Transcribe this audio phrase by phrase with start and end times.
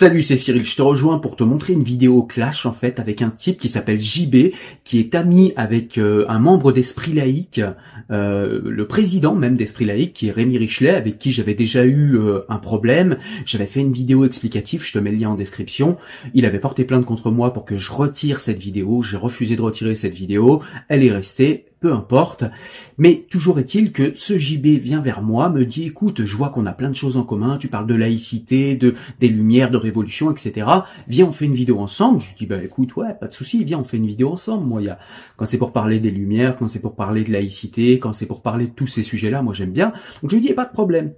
[0.00, 0.64] Salut, c'est Cyril.
[0.64, 3.68] Je te rejoins pour te montrer une vidéo clash en fait avec un type qui
[3.68, 7.60] s'appelle JB, qui est ami avec euh, un membre d'Esprit Laïque,
[8.10, 12.16] euh, le président même d'Esprit Laïque, qui est Rémi Richelet, avec qui j'avais déjà eu
[12.16, 13.18] euh, un problème.
[13.44, 15.98] J'avais fait une vidéo explicative, je te mets le lien en description.
[16.32, 19.02] Il avait porté plainte contre moi pour que je retire cette vidéo.
[19.02, 20.62] J'ai refusé de retirer cette vidéo.
[20.88, 22.44] Elle est restée peu importe.
[22.98, 26.66] Mais toujours est-il que ce JB vient vers moi, me dit écoute, je vois qu'on
[26.66, 30.30] a plein de choses en commun, tu parles de laïcité, de des lumières, de révolution,
[30.30, 30.66] etc.
[31.08, 32.20] Viens, on fait une vidéo ensemble.
[32.20, 34.66] Je dis bah écoute, ouais, pas de souci, viens, on fait une vidéo ensemble.
[34.66, 34.98] Moi, y a
[35.36, 38.42] quand c'est pour parler des lumières, quand c'est pour parler de laïcité, quand c'est pour
[38.42, 39.92] parler de tous ces sujets-là, moi j'aime bien.
[40.22, 41.12] Donc je lui dis pas de problème.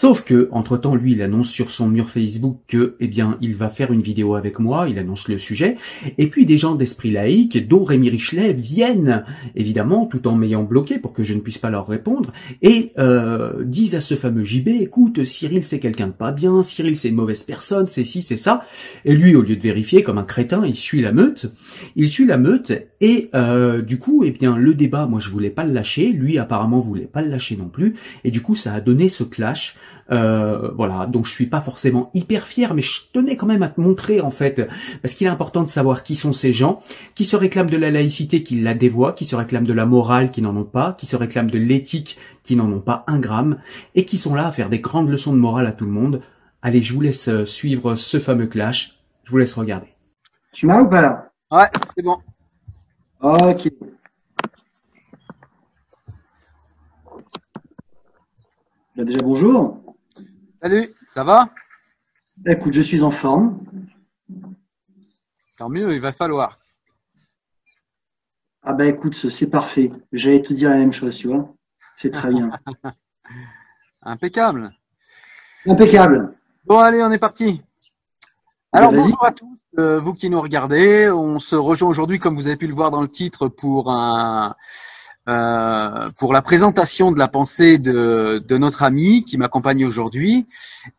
[0.00, 3.56] Sauf que entre temps, lui, il annonce sur son mur Facebook que eh bien, il
[3.56, 4.88] va faire une vidéo avec moi.
[4.88, 5.76] Il annonce le sujet.
[6.18, 9.24] Et puis des gens d'esprit laïque, dont Rémi Richelet, viennent
[9.56, 12.32] évidemment tout en m'ayant bloqué pour que je ne puisse pas leur répondre,
[12.62, 16.96] et euh, disent à ce fameux JB, écoute, Cyril c'est quelqu'un de pas bien, Cyril
[16.96, 18.64] c'est une mauvaise personne, c'est ci, c'est ça,
[19.04, 21.52] et lui au lieu de vérifier comme un crétin, il suit la meute,
[21.96, 25.50] il suit la meute, et euh, du coup, eh bien le débat, moi je voulais
[25.50, 28.74] pas le lâcher, lui apparemment voulait pas le lâcher non plus, et du coup ça
[28.74, 29.76] a donné ce clash,
[30.10, 33.68] euh, voilà, donc je suis pas forcément hyper fier, mais je tenais quand même à
[33.68, 34.68] te montrer en fait,
[35.02, 36.80] parce qu'il est important de savoir qui sont ces gens,
[37.14, 40.30] qui se réclament de la laïcité, qui la dévoient, qui se réclament de la morale
[40.30, 43.58] qui n'en ont pas, qui se réclament de l'éthique qui n'en ont pas un gramme,
[43.94, 46.22] et qui sont là à faire des grandes leçons de morale à tout le monde.
[46.62, 48.98] Allez, je vous laisse euh, suivre ce fameux clash.
[49.24, 49.88] Je vous laisse regarder.
[50.52, 51.30] Tu m'as ou pas là?
[51.50, 52.16] Ouais, c'est bon.
[53.20, 53.70] Ok.
[58.98, 59.78] Bah, déjà bonjour.
[60.60, 61.50] Salut, ça va?
[62.44, 63.60] Écoute, je suis en forme.
[65.56, 66.58] Tant mieux, il va falloir.
[68.64, 69.90] Ah bah écoute, c'est parfait.
[70.10, 71.54] J'allais te dire la même chose, tu vois.
[71.94, 72.50] C'est très bien.
[74.02, 74.72] Impeccable.
[75.64, 76.36] Impeccable.
[76.64, 77.62] Bon, allez, on est parti.
[78.72, 81.08] Alors bonjour à tous, euh, vous qui nous regardez.
[81.08, 84.56] On se rejoint aujourd'hui, comme vous avez pu le voir dans le titre, pour un
[85.28, 90.46] euh, pour la présentation de la pensée de, de notre ami qui m'accompagne aujourd'hui.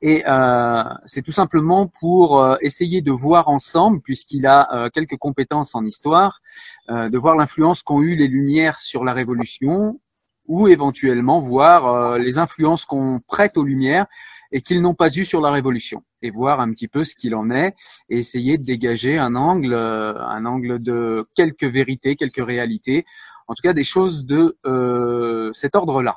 [0.01, 5.17] Et euh, c'est tout simplement pour euh, essayer de voir ensemble, puisqu'il a euh, quelques
[5.17, 6.41] compétences en histoire,
[6.89, 9.99] de voir l'influence qu'ont eu les Lumières sur la Révolution,
[10.47, 14.07] ou éventuellement voir les influences qu'on prête aux Lumières
[14.51, 17.35] et qu'ils n'ont pas eu sur la Révolution, et voir un petit peu ce qu'il
[17.35, 17.73] en est,
[18.09, 23.05] et essayer de dégager un angle, un angle de quelques vérités, quelques réalités
[23.49, 26.15] en tout cas des choses de euh, cet ordre-là.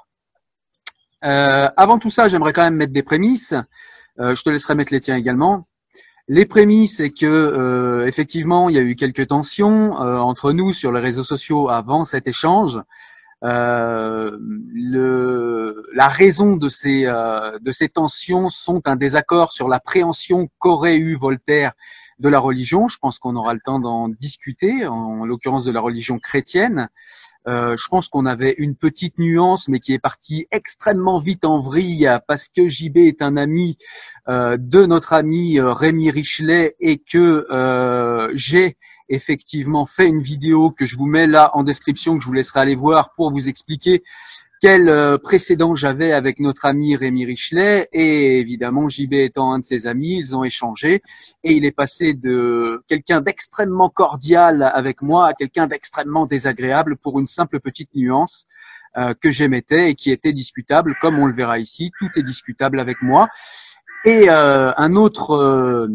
[1.24, 3.54] Euh, avant tout ça, j'aimerais quand même mettre des prémices.
[4.20, 5.66] Euh, je te laisserai mettre les tiens également.
[6.28, 11.00] Les prémices, c'est que effectivement, il y a eu quelques tensions entre nous sur les
[11.00, 12.78] réseaux sociaux avant cet échange.
[13.42, 15.10] Le,
[15.94, 21.16] la raison de ces, de ces tensions sont un désaccord sur la préhension qu'aurait eu
[21.16, 21.72] Voltaire
[22.18, 22.88] de la religion.
[22.88, 26.88] Je pense qu'on aura le temps d'en discuter, en l'occurrence de la religion chrétienne.
[27.48, 31.58] Euh, je pense qu'on avait une petite nuance, mais qui est partie extrêmement vite en
[31.58, 33.76] vrille parce que JB est un ami
[34.28, 37.46] euh, de notre ami euh, Rémi Richelet et que
[38.34, 38.76] j'ai
[39.14, 42.60] effectivement fait une vidéo que je vous mets là en description, que je vous laisserai
[42.60, 44.02] aller voir pour vous expliquer
[44.62, 49.64] quel euh, précédent j'avais avec notre ami Rémi Richelet et évidemment JB étant un de
[49.64, 51.02] ses amis, ils ont échangé
[51.42, 57.18] et il est passé de quelqu'un d'extrêmement cordial avec moi à quelqu'un d'extrêmement désagréable pour
[57.18, 58.46] une simple petite nuance
[58.96, 62.78] euh, que j'émettais et qui était discutable, comme on le verra ici, tout est discutable
[62.78, 63.26] avec moi.
[64.04, 65.88] Et euh, un autre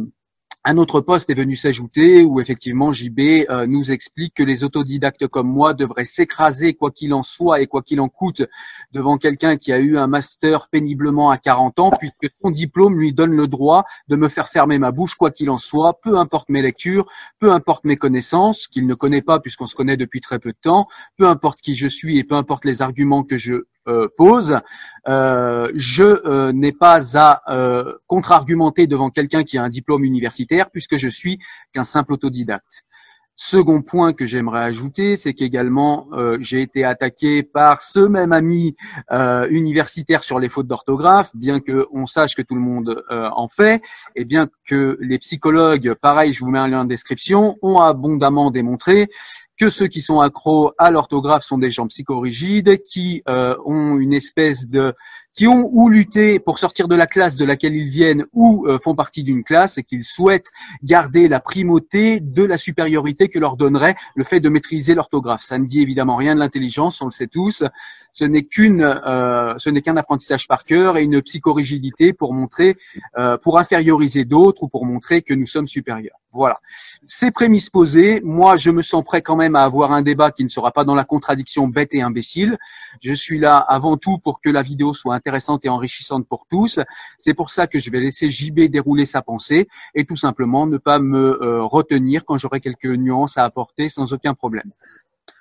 [0.63, 3.19] un autre poste est venu s'ajouter où effectivement JB
[3.49, 7.67] euh, nous explique que les autodidactes comme moi devraient s'écraser quoi qu'il en soit et
[7.67, 8.43] quoi qu'il en coûte
[8.91, 13.13] devant quelqu'un qui a eu un master péniblement à 40 ans puisque son diplôme lui
[13.13, 16.49] donne le droit de me faire fermer ma bouche quoi qu'il en soit, peu importe
[16.49, 17.05] mes lectures,
[17.39, 20.57] peu importe mes connaissances qu'il ne connaît pas puisqu'on se connaît depuis très peu de
[20.61, 20.87] temps,
[21.17, 23.67] peu importe qui je suis et peu importe les arguments que je
[24.17, 24.59] pose,
[25.07, 27.41] euh, je euh, n'ai pas à
[28.07, 31.39] contre-argumenter devant quelqu'un qui a un diplôme universitaire puisque je suis
[31.73, 32.83] qu'un simple autodidacte.
[33.39, 38.75] Second point que j'aimerais ajouter, c'est qu'également j'ai été attaqué par ce même ami
[39.51, 43.83] universitaire sur les fautes d'orthographe, bien que on sache que tout le monde en fait,
[44.15, 48.49] et bien que les psychologues, pareil, je vous mets un lien en description, ont abondamment
[48.49, 49.07] démontré
[49.57, 54.13] que ceux qui sont accros à l'orthographe sont des gens psychorigides, qui euh, ont une
[54.13, 54.93] espèce de
[55.37, 58.79] qui ont ou lutté pour sortir de la classe de laquelle ils viennent ou euh,
[58.79, 60.49] font partie d'une classe et qu'ils souhaitent
[60.83, 65.43] garder la primauté de la supériorité que leur donnerait le fait de maîtriser l'orthographe.
[65.43, 67.63] Ça ne dit évidemment rien de l'intelligence, on le sait tous.
[68.13, 72.75] Ce n'est qu'une, euh, ce n'est qu'un apprentissage par cœur et une psychorigidité pour montrer,
[73.19, 76.17] euh, pour inférioriser d'autres ou pour montrer que nous sommes supérieurs.
[76.33, 76.59] Voilà.
[77.05, 80.43] Ces prémices posées, moi je me sens prêt quand même à avoir un débat qui
[80.43, 82.57] ne sera pas dans la contradiction bête et imbécile.
[83.01, 86.79] Je suis là avant tout pour que la vidéo soit intéressante et enrichissante pour tous.
[87.17, 90.77] C'est pour ça que je vais laisser JB dérouler sa pensée et tout simplement ne
[90.77, 94.71] pas me euh, retenir quand j'aurai quelques nuances à apporter sans aucun problème.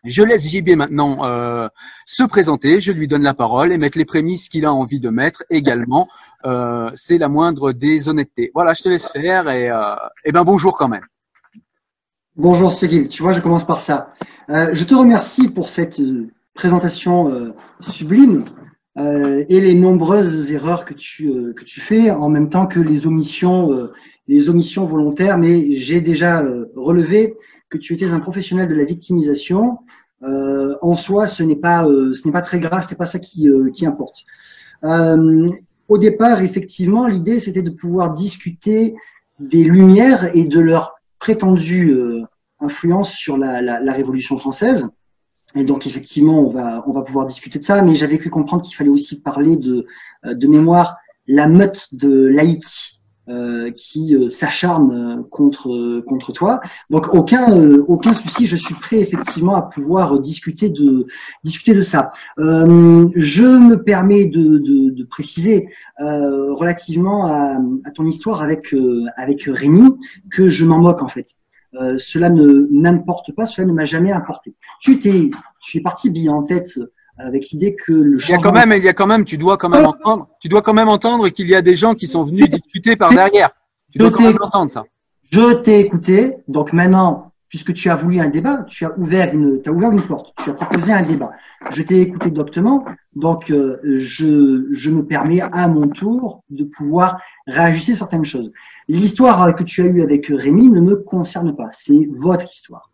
[0.02, 1.68] Je laisse JB maintenant euh,
[2.04, 5.08] se présenter, je lui donne la parole et mettre les prémices qu'il a envie de
[5.08, 6.08] mettre également.
[6.44, 8.50] Euh, c'est la moindre des honnêtetés.
[8.52, 9.70] Voilà, je te laisse faire et,
[10.32, 11.06] ben bonjour quand même.
[12.34, 14.12] Bonjour Céline, tu vois, je commence par ça.
[14.48, 16.00] je te remercie pour cette
[16.54, 18.44] présentation sublime.
[18.98, 22.81] Euh, et les nombreuses erreurs que tu euh, que tu fais en même temps que
[22.81, 23.93] les omissions euh,
[24.26, 25.37] les omissions volontaires.
[25.37, 26.43] Mais j'ai déjà
[26.75, 27.37] relevé
[27.69, 29.78] que tu étais un professionnel de la victimisation.
[30.22, 33.87] En soi ce n'est pas ce n'est pas très grave c'est pas ça qui qui
[33.87, 34.25] importe.
[34.82, 38.96] Au départ effectivement l'idée c'était de pouvoir discuter
[39.38, 41.96] des lumières et de leur prétendue
[42.58, 44.88] influence sur la, la, la révolution française
[45.56, 48.62] et donc effectivement, on va on va pouvoir discuter de ça, mais j'avais pu comprendre
[48.62, 49.86] qu'il fallait aussi parler de
[50.26, 56.60] euh, de mémoire la meute de laïcs euh, qui euh, s'acharne contre contre toi.
[56.90, 57.46] Donc aucun
[57.88, 61.06] aucun souci, je suis prêt effectivement à pouvoir discuter de
[61.42, 62.12] discuter de ça.
[62.36, 65.68] je me permets de, de, de préciser
[65.98, 68.74] relativement à, à, ton histoire avec
[69.16, 69.88] avec Rémi
[70.30, 71.34] que je m'en moque en fait.
[71.74, 74.54] Euh, cela ne n'importe pas, cela ne m'a jamais importé.
[74.80, 75.30] Tu t'es,
[75.60, 76.78] tu es parti bien en tête
[77.18, 78.36] avec l'idée que le changement...
[78.38, 79.90] Il y a quand même, il y a quand même, tu dois quand même oh
[79.90, 82.96] entendre, tu dois quand même entendre qu'il y a des gens qui sont venus discuter
[82.96, 83.50] par derrière.
[83.90, 84.84] Tu dois quand même entendre ça.
[85.30, 89.60] Je t'ai écouté, donc maintenant, puisque tu as voulu un débat, tu as ouvert une,
[89.64, 91.30] as ouvert une porte, tu as proposé un débat.
[91.70, 92.84] Je t'ai écouté doctement,
[93.14, 98.52] donc euh, je, je me permets à mon tour de pouvoir réajuster certaines choses.
[98.88, 101.68] L'histoire que tu as eue avec Rémi ne me concerne pas.
[101.72, 102.90] C'est votre histoire.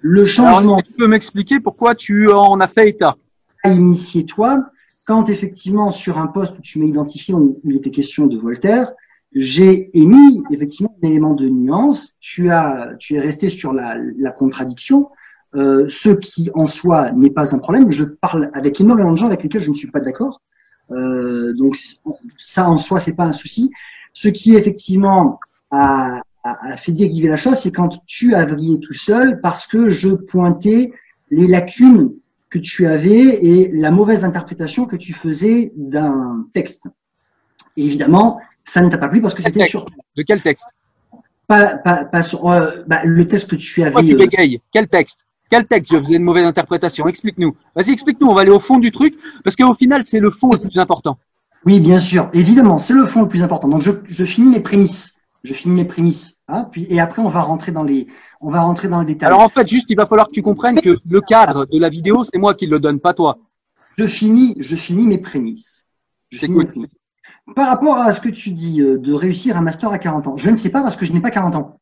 [0.00, 0.80] Le changement.
[0.80, 3.16] tu peux m'expliquer pourquoi tu en as fait état?
[3.64, 4.66] Initié toi,
[5.06, 8.92] quand effectivement sur un poste où tu m'as identifié, où il était question de Voltaire,
[9.34, 12.14] j'ai émis effectivement un élément de nuance.
[12.20, 15.08] Tu as, tu es resté sur la, la contradiction,
[15.54, 17.90] euh, ce qui en soi n'est pas un problème.
[17.90, 20.40] Je parle avec énormément de gens avec lesquels je ne suis pas d'accord.
[20.90, 21.76] Euh, donc
[22.36, 23.70] ça en soi c'est pas un souci.
[24.14, 25.38] Ce qui effectivement
[25.70, 29.90] a, a, fait déguiver la chose, c'est quand tu as vrillé tout seul parce que
[29.90, 30.92] je pointais
[31.30, 32.12] les lacunes
[32.48, 36.86] que tu avais et la mauvaise interprétation que tu faisais d'un texte.
[37.76, 39.86] Et évidemment, ça ne t'a pas plu parce que c'était sur.
[40.16, 40.66] De quel texte?
[41.48, 43.90] Pas, pas, pas sur euh, bah, le texte que tu avais.
[43.90, 44.60] Pourquoi tu euh, bégayes?
[44.72, 45.20] Quel texte?
[45.50, 45.92] Quel texte?
[45.92, 47.56] Je faisais une mauvaise interprétation Explique-nous.
[47.74, 48.28] Vas-y, explique-nous.
[48.28, 50.78] On va aller au fond du truc parce qu'au final, c'est le fond le plus
[50.78, 51.18] important.
[51.66, 52.30] Oui, bien sûr.
[52.32, 53.68] Évidemment, c'est le fond le plus important.
[53.68, 55.18] Donc, je, je finis mes prémices.
[55.44, 56.40] Je finis mes prémices.
[56.48, 58.06] Hein, puis, et après, on va rentrer dans les,
[58.40, 59.28] on va rentrer dans les détails.
[59.28, 61.88] Alors, en fait, juste, il va falloir que tu comprennes que le cadre de la
[61.88, 63.38] vidéo, c'est moi qui le donne, pas toi.
[63.96, 65.86] Je finis, je finis mes prémices.
[66.30, 66.96] Je finis mes prémices.
[67.54, 70.36] Par rapport à ce que tu dis euh, de réussir un master à 40 ans,
[70.36, 71.78] je ne sais pas parce que je n'ai pas 40 ans.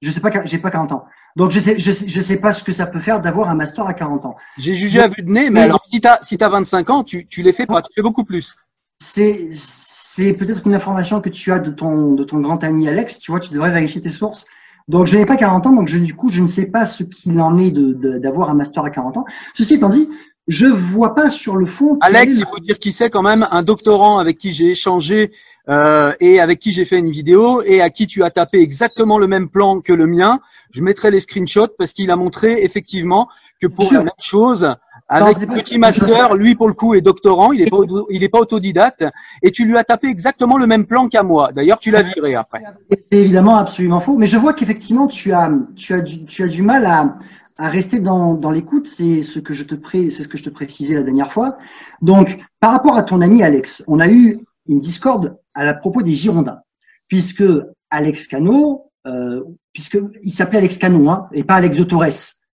[0.00, 1.04] Je sais pas, j'ai pas 40 ans.
[1.36, 3.54] Donc je sais, je sais, je sais pas ce que ça peut faire d'avoir un
[3.54, 4.36] master à 40 ans.
[4.56, 7.04] J'ai jugé à vue de nez, mais alors si tu as, si as 25 ans,
[7.04, 8.56] tu, tu les fais pas, tu fais beaucoup plus
[9.00, 13.18] c'est c'est peut-être une information que tu as de ton de ton grand ami Alex.
[13.18, 14.46] Tu vois, tu devrais vérifier tes sources.
[14.88, 17.04] Donc je n'ai pas 40 ans, donc je, du coup je ne sais pas ce
[17.04, 19.24] qu'il en est de d'avoir un master à 40 ans.
[19.54, 20.08] Ceci étant dit,
[20.48, 21.96] je vois pas sur le fond.
[22.00, 25.30] Alex, il faut dire qui c'est quand même un doctorant avec qui j'ai échangé
[25.68, 29.18] euh, et avec qui j'ai fait une vidéo et à qui tu as tapé exactement
[29.18, 30.40] le même plan que le mien.
[30.72, 33.28] Je mettrai les screenshots parce qu'il a montré effectivement
[33.60, 34.74] que pour la même chose,
[35.10, 37.78] avec petit master, lui pour le coup est doctorant, il est pas,
[38.10, 39.04] il est pas autodidacte,
[39.42, 41.50] et tu lui as tapé exactement le même plan qu'à moi.
[41.52, 42.62] D'ailleurs, tu l'as viré après.
[43.10, 46.46] C'est évidemment absolument faux, mais je vois qu'effectivement tu as, tu as, du, tu as
[46.46, 47.18] du mal à,
[47.58, 48.86] à rester dans, dans l'écoute.
[48.86, 51.58] C'est ce que je te pré, c'est ce que je te précisais la dernière fois.
[52.02, 54.38] Donc, par rapport à ton ami Alex, on a eu
[54.68, 56.60] une discorde à la propos des Girondins,
[57.08, 57.42] puisque
[57.90, 62.04] Alex Cano, euh, puisque il s'appelait Alex Cano, hein, et pas Alex Torres.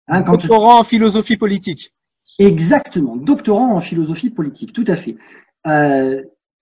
[0.08, 1.92] Hein, quand doctorant en philosophie politique.
[2.40, 5.18] Exactement, doctorant en philosophie politique, tout à fait.
[5.68, 6.22] Euh,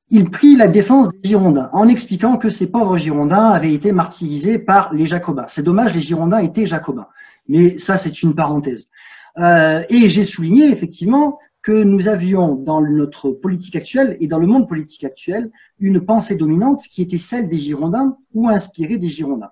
[0.09, 4.59] il prit la défense des Girondins en expliquant que ces pauvres Girondins avaient été martyrisés
[4.59, 5.45] par les Jacobins.
[5.47, 7.07] C'est dommage, les Girondins étaient Jacobins.
[7.47, 8.89] Mais ça, c'est une parenthèse.
[9.37, 14.47] Euh, et j'ai souligné effectivement que nous avions dans notre politique actuelle et dans le
[14.47, 15.49] monde politique actuel
[15.79, 19.51] une pensée dominante qui était celle des Girondins ou inspirée des Girondins.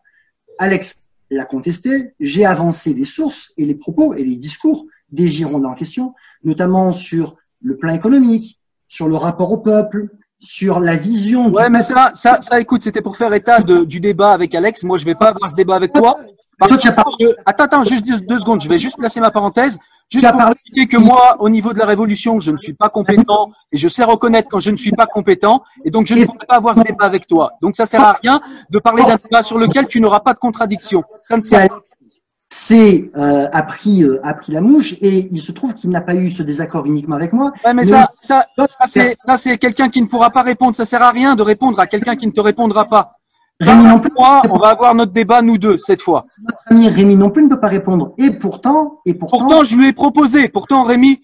[0.57, 5.69] Alex l'a contesté, j'ai avancé les sources et les propos et les discours des Girondins
[5.69, 6.13] en question,
[6.43, 11.49] notamment sur le plan économique, sur le rapport au peuple, sur la vision.
[11.49, 14.83] Ouais, mais ça, ça, ça, écoute, c'était pour faire état de, du débat avec Alex.
[14.83, 16.17] Moi, je vais pas avoir ce débat avec toi.
[16.57, 18.61] Parce que, attends, attends, juste deux, secondes.
[18.61, 19.77] Je vais juste placer ma parenthèse.
[20.09, 23.51] Juste pour expliquer que moi, au niveau de la révolution, je ne suis pas compétent
[23.71, 26.47] et je sais reconnaître quand je ne suis pas compétent et donc je ne pourrais
[26.47, 27.51] pas avoir ce débat avec toi.
[27.61, 30.39] Donc ça sert à rien de parler d'un débat sur lequel tu n'auras pas de
[30.39, 31.03] contradiction.
[31.21, 31.81] Ça ne sert à rien
[32.49, 36.01] c'est euh, a pris euh, a pris la mouche et il se trouve qu'il n'a
[36.01, 37.51] pas eu ce désaccord uniquement avec moi.
[37.63, 38.45] Ouais, mais, ça, ça,
[38.87, 40.75] c'est c'est quelqu'un qui ne pourra pas répondre.
[40.75, 43.13] Ça sert à rien de répondre à quelqu'un qui ne te répondra pas.
[43.59, 44.11] Rémi non plus.
[44.17, 46.25] Moi, on va avoir notre débat nous deux cette fois.
[46.41, 48.13] Notre ami Rémi non plus ne peut pas répondre.
[48.17, 49.39] Et pourtant, et pourtant.
[49.39, 50.47] Pourtant, je lui ai proposé.
[50.47, 51.21] Pourtant, Rémi.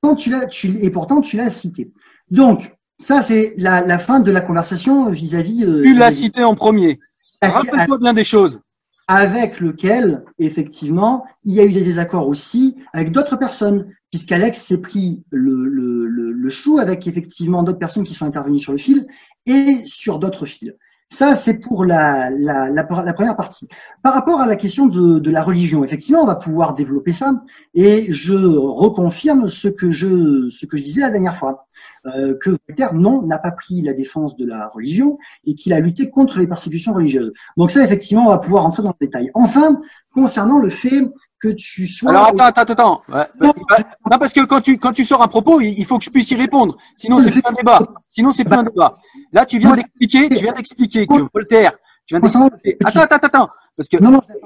[0.00, 1.90] Pourtant, tu l'as, tu, et pourtant, tu l'as cité.
[2.30, 5.64] Donc, ça, c'est la, la fin de la conversation vis-à-vis.
[5.64, 7.00] Euh, tu l'as cité en premier.
[7.42, 8.60] Rappelle-toi bien des choses
[9.08, 14.82] avec lequel, effectivement, il y a eu des désaccords aussi avec d'autres personnes, puisqu'Alex s'est
[14.82, 19.06] pris le, le, chou avec effectivement d'autres personnes qui sont intervenues sur le fil
[19.44, 20.72] et sur d'autres fils.
[21.10, 23.66] Ça, c'est pour la, la, la, première partie.
[24.02, 27.32] Par rapport à la question de, de, la religion, effectivement, on va pouvoir développer ça.
[27.74, 31.66] Et je reconfirme ce que je, ce que je disais la dernière fois.
[32.06, 35.80] Euh, que Voltaire, non, n'a pas pris la défense de la religion et qu'il a
[35.80, 37.32] lutté contre les persécutions religieuses.
[37.56, 39.30] Donc ça, effectivement, on va pouvoir entrer dans le détail.
[39.32, 39.80] Enfin,
[40.12, 41.08] concernant le fait
[41.40, 42.10] que tu sois.
[42.10, 43.02] Alors attends, attends, attends.
[43.40, 46.30] non, parce que quand tu quand tu sors un propos, il faut que je puisse
[46.30, 46.76] y répondre.
[46.96, 47.80] Sinon c'est plus un débat.
[48.08, 48.94] Sinon c'est plus un débat.
[49.32, 51.72] Là tu viens d'expliquer, tu viens d'expliquer que Voltaire,
[52.06, 52.76] tu viens d'expliquer.
[52.84, 53.48] Attends, attends, attends.
[53.78, 53.96] Parce que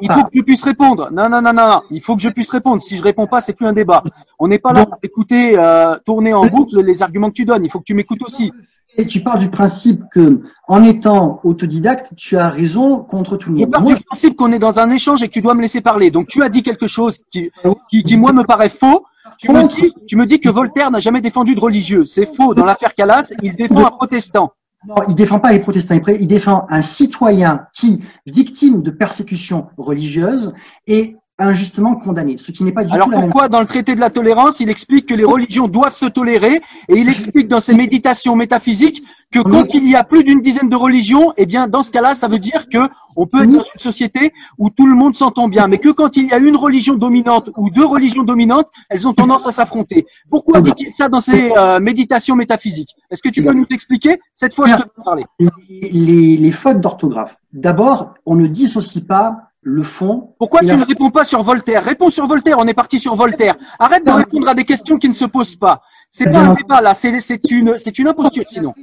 [0.03, 1.09] il faut que je puisse répondre.
[1.11, 2.83] Non, non, non, non, Il faut que je puisse répondre.
[2.83, 4.05] Si je réponds pas, c'est plus un débat.
[4.39, 7.65] On n'est pas là pour écouter euh, tourner en boucle les arguments que tu donnes.
[7.65, 8.53] Il faut que tu m'écoutes aussi.
[8.97, 13.57] Et tu parles du principe que, en étant autodidacte, tu as raison contre tout le
[13.57, 13.67] monde.
[13.67, 15.81] Je parle du principe qu'on est dans un échange et que tu dois me laisser
[15.81, 16.11] parler.
[16.11, 17.51] Donc, tu as dit quelque chose qui,
[17.91, 19.07] qui, qui moi, me paraît faux.
[19.39, 22.05] Tu me dis, tu me dis que Voltaire n'a jamais défendu de religieux.
[22.05, 22.55] C'est faux.
[22.55, 24.53] Dans l'affaire Calas, il défend un protestant.
[24.87, 25.99] Non, il défend pas les protestants.
[26.21, 30.53] Il défend un citoyen qui, victime de persécutions religieuses,
[30.87, 34.11] est injustement condamné, ce qui n'est pas du Alors pourquoi dans le traité de la
[34.11, 38.37] tolérance, il explique que les religions doivent se tolérer et il explique dans ses méditations
[38.37, 41.91] métaphysiques que quand il y a plus d'une dizaine de religions, eh bien dans ce
[41.91, 42.79] cas-là, ça veut dire que
[43.17, 46.17] on peut être dans une société où tout le monde s'entend bien, mais que quand
[46.17, 50.07] il y a une religion dominante ou deux religions dominantes, elles ont tendance à s'affronter.
[50.31, 52.95] Pourquoi dit-il ça dans ses euh, méditations métaphysiques?
[53.11, 54.19] Est-ce que tu peux nous expliquer?
[54.35, 55.25] Cette fois, je te parler.
[55.39, 57.35] Les, les fautes d'orthographe.
[57.53, 60.35] D'abord, on ne dissocie pas le fond.
[60.39, 61.85] Pourquoi tu ne réponds pas sur Voltaire?
[61.85, 63.57] Réponds sur Voltaire, on est parti sur Voltaire.
[63.79, 65.83] Arrête de répondre à des questions qui ne se posent pas.
[66.11, 68.75] C'est pas un débat là, c'est une, une imposture sinon.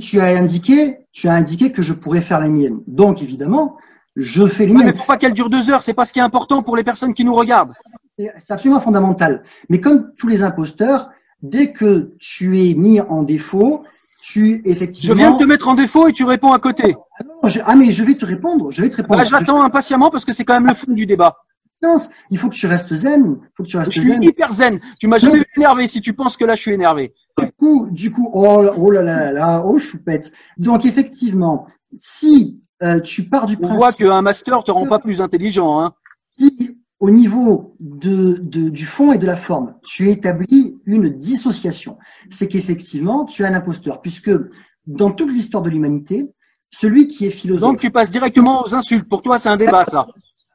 [0.00, 2.78] Tu as indiqué, tu as indiqué que je pourrais faire la mienne.
[2.86, 3.76] Donc évidemment,
[4.16, 4.86] je fais les miennes.
[4.86, 6.84] Mais faut pas qu'elle dure deux heures, c'est pas ce qui est important pour les
[6.84, 7.74] personnes qui nous regardent.
[8.16, 9.42] C'est absolument fondamental.
[9.68, 11.10] Mais comme tous les imposteurs,
[11.42, 13.82] dès que tu es mis en défaut,
[14.22, 15.14] tu effectivement.
[15.14, 16.96] Je viens de te mettre en défaut et tu réponds à côté.
[17.64, 18.70] Ah, mais je vais te répondre.
[18.70, 19.18] Je vais te répondre.
[19.18, 21.36] Bah, je l'attends impatiemment parce que c'est quand même le fond du débat.
[22.30, 23.38] Il faut que tu restes zen.
[23.56, 24.80] faut que tu restes je suis hyper zen.
[24.98, 27.14] Tu m'as jamais énervé si tu penses que là je suis énervé.
[27.38, 30.32] Du coup, du coup, oh, oh là là là, oh choupette.
[30.56, 35.20] Donc effectivement, si euh, tu pars du On voit qu'un master te rend pas plus
[35.20, 35.94] intelligent, hein.
[36.38, 41.96] Si au niveau de, de, du fond et de la forme, tu établis une dissociation.
[42.28, 44.32] C'est qu'effectivement, tu es un imposteur, puisque
[44.86, 46.28] dans toute l'histoire de l'humanité,
[46.70, 47.70] celui qui est philosophe.
[47.70, 49.08] Donc tu passes directement aux insultes.
[49.08, 50.06] Pour toi, c'est un débat, ça.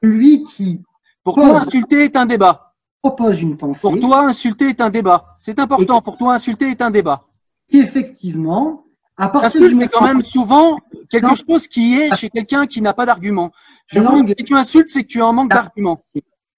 [0.02, 0.82] Celui qui.
[1.24, 2.74] Pour toi, insulter est un débat.
[3.02, 3.82] Propose une pensée.
[3.82, 5.36] Pour toi, insulter est un débat.
[5.38, 6.02] C'est important.
[6.02, 7.26] Pour toi, insulter est un débat.
[7.70, 8.86] Effectivement,
[9.18, 10.78] à partir Parce que je mets quand même souvent
[11.10, 13.52] quelque chose qui est chez quelqu'un qui n'a pas d'argument.
[13.88, 16.00] Je pense que si tu insultes, c'est que tu as un manque d'argument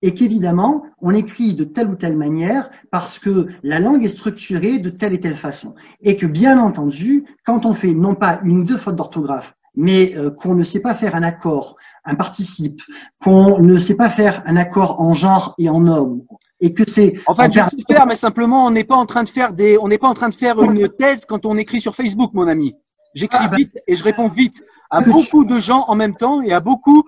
[0.02, 4.80] et qu'évidemment, on écrit de telle ou telle manière parce que la langue est structurée
[4.80, 5.74] de telle et telle façon.
[6.02, 10.16] Et que bien entendu, quand on fait non pas une ou deux fautes d'orthographe, mais
[10.16, 11.75] euh, qu'on ne sait pas faire un accord,
[12.06, 12.82] un participe,
[13.24, 16.22] qu'on ne sait pas faire un accord en genre et en homme,
[16.60, 17.16] et que c'est.
[17.25, 19.78] En fait, je sais faire, mais simplement, on n'est pas en train de faire des,
[19.78, 22.48] on n'est pas en train de faire une thèse quand on écrit sur Facebook, mon
[22.48, 22.75] ami.
[23.14, 23.58] J'écris ah, bah.
[23.58, 27.04] vite et je réponds vite à beaucoup de gens en même temps et à beaucoup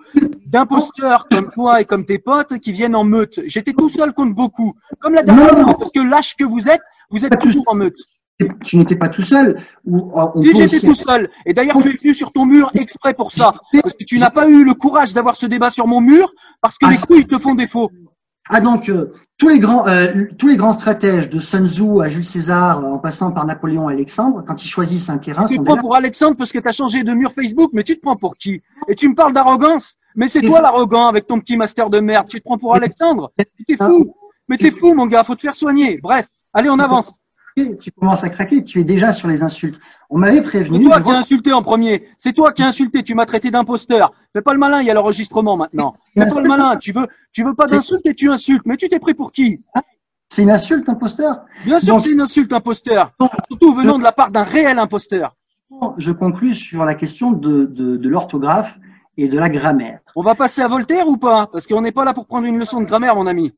[0.46, 3.40] d'imposteurs comme toi et comme tes potes qui viennent en meute.
[3.46, 4.74] J'étais tout seul contre beaucoup.
[5.00, 7.98] Comme la dernière fois, parce que lâche que vous êtes, vous êtes toujours en meute.
[8.64, 9.60] tu n'étais pas tout seul.
[9.84, 11.30] Ou, on oui, j'étais tout seul.
[11.46, 13.52] Et d'ailleurs, tu es venu sur ton mur exprès pour ça.
[13.82, 16.78] Parce que tu n'as pas eu le courage d'avoir ce débat sur mon mur parce
[16.78, 17.90] que ah, les couilles te font défaut.
[18.48, 22.08] Ah donc euh, tous les grands euh, tous les grands stratèges de Sun Tzu à
[22.08, 25.62] Jules César en passant par Napoléon et Alexandre quand ils choisissent un terrain tu te
[25.62, 28.16] prends pour Alexandre parce que tu as changé de mur Facebook mais tu te prends
[28.16, 28.62] pour qui?
[28.88, 32.26] Et tu me parles d'arrogance Mais c'est toi l'arrogant avec ton petit master de merde,
[32.28, 33.30] tu te prends pour Alexandre?
[33.66, 34.14] T'es fou.
[34.48, 35.98] Mais t'es fou mon gars, faut te faire soigner.
[36.02, 37.12] Bref, allez on avance
[37.78, 39.80] tu commences à craquer, tu es déjà sur les insultes.
[40.10, 40.78] On m'avait prévenu.
[40.78, 42.08] C'est toi qui as insulté en premier.
[42.18, 43.02] C'est toi qui as insulté.
[43.02, 44.12] Tu m'as traité d'imposteur.
[44.32, 45.92] Fais pas le malin, il y a l'enregistrement maintenant.
[46.16, 46.76] Fais pas le malin.
[46.76, 48.62] Tu veux, tu veux pas d'insulte et tu insultes.
[48.66, 49.60] Mais tu t'es pris pour qui
[50.28, 53.12] C'est une insulte, imposteur Bien sûr que c'est une insulte, imposteur.
[53.48, 55.36] Surtout venant de la part d'un réel imposteur.
[55.98, 58.74] Je conclus sur la question de, de l'orthographe
[59.16, 59.98] et de la grammaire.
[60.16, 61.48] On va passer à Voltaire ou pas?
[61.50, 63.52] Parce qu'on n'est pas là pour prendre une leçon de grammaire, mon ami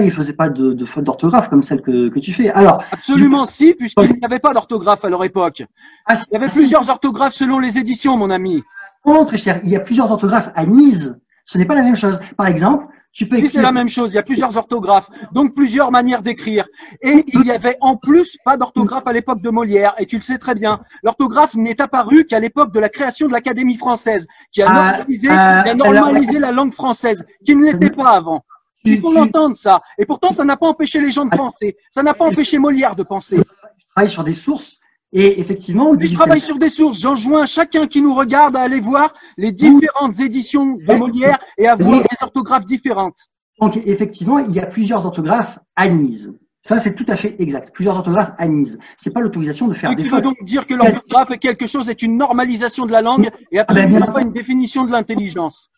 [0.00, 2.50] il faisait pas de, de faute d'orthographe comme celle que, que, tu fais.
[2.50, 5.64] Alors absolument si, puisqu'il n'y avait pas d'orthographe à leur époque.
[6.06, 8.62] Ah, il y avait plusieurs orthographes selon les éditions, mon ami.
[9.04, 9.60] Oh, très cher.
[9.64, 11.18] Il y a plusieurs orthographes à mise.
[11.44, 12.20] Ce n'est pas la même chose.
[12.36, 13.50] Par exemple, tu peux écrire.
[13.52, 14.12] C'est la même chose.
[14.12, 16.66] Il y a plusieurs orthographes, donc plusieurs manières d'écrire.
[17.02, 19.94] Et il y avait en plus pas d'orthographe à l'époque de Molière.
[19.98, 20.80] Et tu le sais très bien.
[21.02, 25.28] L'orthographe n'est apparu qu'à l'époque de la création de l'Académie française, qui a ah, normalisé,
[25.28, 28.44] qui a normalisé la langue française, qui ne l'était pas avant.
[28.84, 29.80] Il faut l'entendre, ça.
[29.98, 31.76] Et pourtant, ça n'a pas empêché les gens de penser.
[31.90, 33.36] Ça n'a pas empêché Molière de penser.
[33.36, 34.78] Je travaille sur des sources.
[35.14, 36.98] Et effectivement, je travaille sur des sources.
[36.98, 41.76] J'enjoins chacun qui nous regarde à aller voir les différentes éditions de Molière et à
[41.76, 43.18] voir des orthographes différentes.
[43.60, 46.32] Donc, effectivement, il y a plusieurs orthographes admises.
[46.62, 47.74] Ça, c'est tout à fait exact.
[47.74, 48.78] Plusieurs orthographes admises.
[48.96, 51.66] C'est pas l'autorisation de faire et des tu veux donc dire que l'orthographe est quelque
[51.66, 54.92] chose, est une normalisation de la langue et ah ben, absolument pas une définition de
[54.92, 55.71] l'intelligence?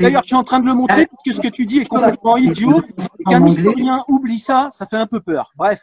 [0.00, 1.88] D'ailleurs, je suis en train de le montrer parce que ce que tu dis est
[1.88, 2.82] complètement idiot.
[3.28, 5.52] Qu'un historien oublie ça, ça fait un peu peur.
[5.56, 5.80] Bref.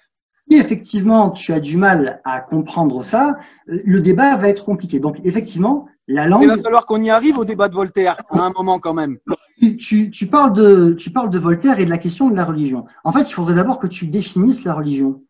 [0.47, 4.99] Si effectivement tu as du mal à comprendre ça, le débat va être compliqué.
[4.99, 6.43] Donc effectivement, la langue.
[6.43, 9.17] Il va falloir qu'on y arrive au débat de Voltaire à un moment quand même.
[9.79, 12.85] Tu, tu, parles de, tu parles de Voltaire et de la question de la religion.
[13.03, 15.23] En fait, il faudrait d'abord que tu définisses la religion.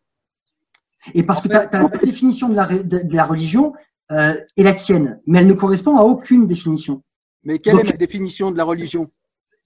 [1.14, 1.66] Et parce que ta,
[2.02, 3.72] définition de la, de, la religion
[4.10, 7.02] euh, est la tienne, mais elle ne correspond à aucune définition.
[7.46, 9.08] Mais quelle est ma définition de la religion?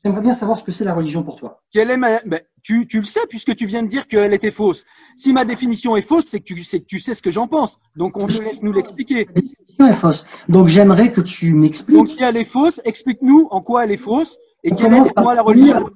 [0.04, 1.62] J'aimerais bien savoir ce que c'est la religion pour toi.
[1.72, 2.20] Quelle est ma...
[2.26, 4.84] Ben, tu, tu le sais puisque tu viens de dire qu'elle était fausse.
[5.16, 7.80] Si ma définition est fausse, c'est que tu sais, tu sais ce que j'en pense.
[7.96, 9.26] Donc on te laisse nous l'expliquer.
[9.34, 10.26] La définition est fausse.
[10.48, 11.96] Donc j'aimerais que tu m'expliques.
[11.96, 15.24] Donc si elle est fausse, explique-nous en quoi elle est fausse et quelle est pour
[15.24, 15.88] moi la religion.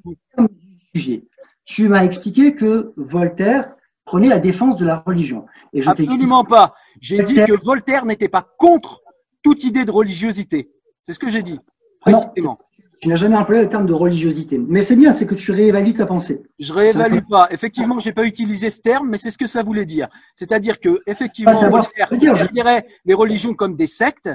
[1.67, 3.75] Tu m'as expliqué que Voltaire
[4.07, 5.45] prenait la défense de la religion.
[5.75, 6.75] Et je Absolument pas.
[6.99, 9.03] J'ai dit que Voltaire n'était pas contre
[9.43, 10.71] toute idée de religiosité.
[11.03, 11.61] C'est ce que j'ai dit.
[12.07, 12.57] Non,
[13.01, 14.59] tu n'as jamais employé le terme de religiosité.
[14.59, 16.43] Mais c'est bien, c'est que tu réévalues ta pensée.
[16.59, 17.49] Je réévalue pas.
[17.51, 20.09] Effectivement, j'ai pas utilisé ce terme, mais c'est ce que ça voulait dire.
[20.37, 24.31] C'est-à-dire que, effectivement, on dirait les religions comme des sectes,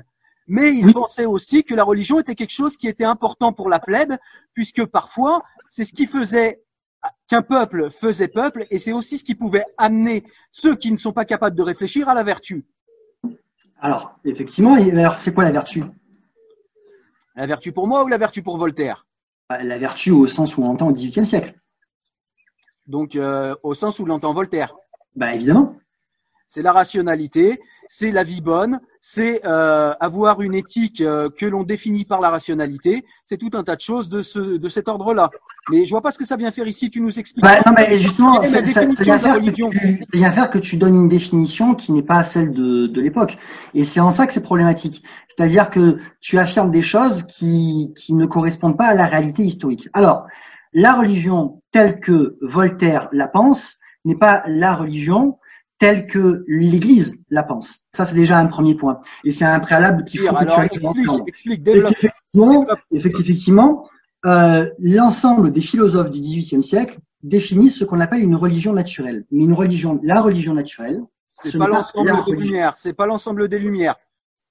[0.47, 3.79] mais il pensait aussi que la religion était quelque chose qui était important pour la
[3.79, 4.13] plèbe,
[4.53, 6.61] puisque parfois, c'est ce qui faisait
[7.27, 11.13] qu'un peuple faisait peuple, et c'est aussi ce qui pouvait amener ceux qui ne sont
[11.13, 12.65] pas capables de réfléchir à la vertu.
[13.79, 15.83] Alors, effectivement, alors c'est quoi la vertu?
[17.39, 19.07] La vertu pour moi ou la vertu pour Voltaire?
[19.49, 21.57] Bah, La vertu au sens où on l'entend au XVIIIe siècle.
[22.85, 24.75] Donc euh, au sens où l'entend Voltaire?
[25.15, 25.77] Bah évidemment.
[26.51, 31.61] C'est la rationalité, c'est la vie bonne, c'est euh, avoir une éthique euh, que l'on
[31.61, 33.05] définit par la rationalité.
[33.27, 35.29] C'est tout un tas de choses de, ce, de cet ordre-là.
[35.69, 36.89] Mais je vois pas ce que ça vient faire ici.
[36.89, 37.43] Tu nous expliques.
[37.43, 39.63] Bah, non, mais justement, ça, ça, vient faire que tu,
[40.11, 43.37] vient faire que tu donnes une définition qui n'est pas celle de, de l'époque.
[43.75, 45.03] Et c'est en ça que c'est problématique.
[45.27, 49.87] C'est-à-dire que tu affirmes des choses qui, qui ne correspondent pas à la réalité historique.
[49.93, 50.25] Alors,
[50.73, 55.37] la religion telle que Voltaire la pense n'est pas la religion
[55.79, 57.79] telle que l'Église la pense.
[57.89, 58.99] Ça, c'est déjà un premier point.
[59.23, 60.61] Et c'est un préalable qu'il faut que tu
[61.27, 63.89] explique, explique, Effectivement, effectivement
[64.25, 69.25] euh, l'ensemble des philosophes du XVIIIe siècle définissent ce qu'on appelle une religion naturelle.
[69.31, 72.73] Mais une religion, la religion naturelle, c'est pas l'ensemble des lumières.
[72.77, 73.95] C'est pas l'ensemble des lumières.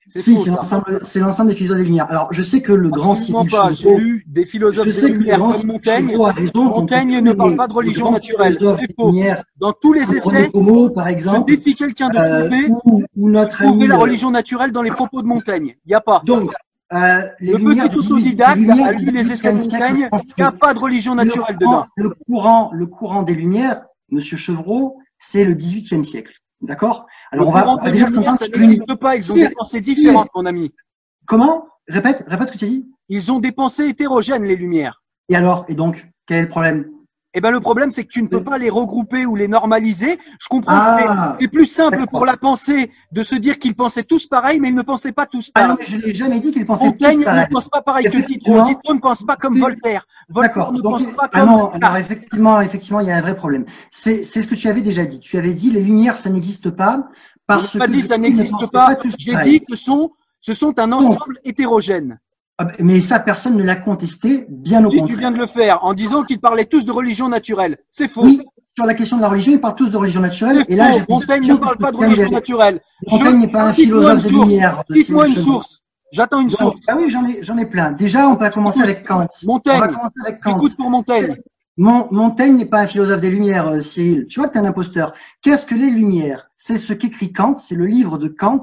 [0.09, 2.11] Si, c'est l'ensemble, c'est l'ensemble des philosophes des Lumières.
[2.11, 3.15] Alors, je sais que le grand
[3.51, 3.73] pas.
[3.73, 6.17] J'ai lu des philosophes des Lumières comme Montaigne.
[6.55, 8.57] Montaigne ne parle pas de religion naturelle.
[8.59, 9.13] C'est faux.
[9.59, 13.63] Dans tous les essais, Homo, par exemple, je défie quelqu'un de trouver, euh, ou, notre
[13.65, 15.77] trouver la religion naturelle dans les propos de Montaigne.
[15.85, 16.23] Il n'y a pas.
[16.25, 16.53] Donc,
[16.95, 20.09] euh, les le petit autodidacte a lu les essais de Montaigne.
[20.13, 21.87] Il n'y a pas de religion naturelle dedans.
[21.97, 26.33] Le courant, le courant des Lumières, Monsieur Chevreau, c'est le XVIIIe siècle.
[26.63, 27.07] D'accord?
[27.31, 29.17] Alors, on va, on dire ça n'existe pas.
[29.17, 30.73] Ils ont des pensées différentes, mon ami.
[31.27, 31.67] Comment?
[31.89, 32.89] Répète, répète ce que tu as dit.
[33.09, 35.03] Ils ont des pensées hétérogènes, les lumières.
[35.29, 35.65] Et alors?
[35.69, 36.91] Et donc, quel est le problème?
[37.35, 40.19] Eh ben le problème, c'est que tu ne peux pas les regrouper ou les normaliser.
[40.41, 44.03] Je comprends Ah, que c'est plus simple pour la pensée de se dire qu'ils pensaient
[44.03, 45.87] tous pareil, mais ils ne pensaient pas tous Ah non, pareil.
[45.95, 47.47] mais je n'ai jamais dit qu'il pensait Montaigne tous ne pareil.
[47.53, 48.25] pense pas pareil que Diderot.
[48.29, 48.63] Effectivement.
[48.65, 49.59] Diderot ne pense pas comme.
[49.59, 50.07] Voltaire.
[50.31, 50.73] Voltaire D'accord.
[50.73, 53.37] ne Donc, pense pas ah comme non, alors effectivement, effectivement, il y a un vrai
[53.37, 53.67] problème.
[53.91, 55.21] C'est, c'est ce que tu avais déjà dit.
[55.21, 57.09] Tu avais dit les lumières, ça n'existe pas
[57.47, 58.95] parce Je n'ai pas que dit du ça n'existe ne pas.
[58.97, 62.19] tous J'ai dit que sont, ce sont un ensemble hétérogène.
[62.59, 65.19] Ah ben, Mais ça, personne ne l'a contesté, bien au tu contraire.
[65.19, 67.79] viens de le faire en disant qu'ils parlaient tous de religion naturelle.
[67.89, 68.25] C'est faux.
[68.25, 68.43] Oui,
[68.77, 70.65] sur la question de la religion, ils parlent tous de religion naturelle.
[70.69, 72.81] Et là, Montaigne ne parle pas de religion naturelle.
[73.07, 74.83] Montaigne n'est pas un philosophe de lumière.
[74.93, 75.83] Cite-moi une source.
[76.13, 76.79] J'attends une source.
[76.89, 77.93] ah oui, j'en ai, j'en ai plein.
[77.93, 79.27] Déjà, on peut commencer avec Kant.
[79.45, 79.77] Montaigne.
[79.77, 80.57] On va commencer avec Kant.
[80.57, 81.37] Écoute pour Montaigne.
[81.77, 84.27] Mon- Montaigne n'est pas un philosophe des Lumières, euh, Cyril.
[84.27, 85.13] Tu vois que tu es un imposteur.
[85.43, 86.51] Qu'est-ce que les Lumières?
[86.57, 88.61] C'est ce qu'écrit Kant, c'est le livre de Kant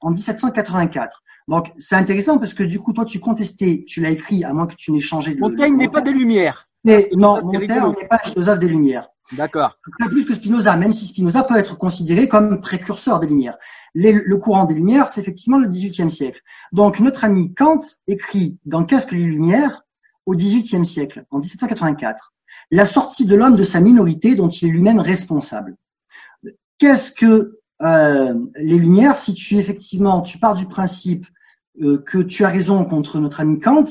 [0.00, 1.22] en 1784.
[1.48, 4.66] Donc, c'est intéressant parce que du coup, toi, tu contestais, tu l'as écrit, à moins
[4.66, 5.40] que tu n'aies changé de.
[5.40, 6.68] Montaigne n'est pas des Lumières.
[7.16, 9.08] Non, Montaigne n'est pas philosophe des Lumières.
[9.36, 9.78] D'accord.
[9.98, 13.56] Pas plus que Spinoza, même si Spinoza peut être considéré comme précurseur des Lumières.
[13.94, 16.40] Les- le courant des Lumières, c'est effectivement le XVIIIe siècle.
[16.72, 19.84] Donc, notre ami Kant écrit dans Qu'est-ce que les Lumières
[20.26, 22.32] au XVIIIe siècle, en 1784,
[22.70, 25.76] la sortie de l'homme de sa minorité dont il est lui-même responsable.
[26.78, 31.26] Qu'est-ce que euh, les Lumières Si tu effectivement, tu pars du principe
[31.82, 33.84] euh, que tu as raison contre notre ami Kant,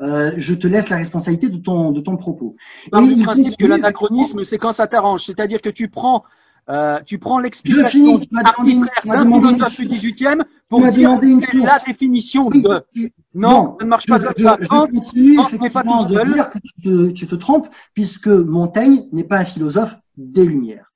[0.00, 2.56] euh, je te laisse la responsabilité de ton de ton propos.
[2.92, 5.24] Du il principe que l'anachronisme, c'est quand ça t'arrange.
[5.24, 6.24] C'est-à-dire que tu prends,
[6.68, 9.88] euh, tu prends l'explication arbitraire d'un philosophe du source.
[9.88, 12.82] 18e Tu pour dire que la définition Oui, de.
[12.94, 14.58] tu- Non, ça ne marche je, pas comme ça.
[14.68, 19.38] Kant, n'est pas de dire que tu te, tu te trompes, puisque Montaigne n'est pas
[19.38, 20.92] un philosophe des Lumières.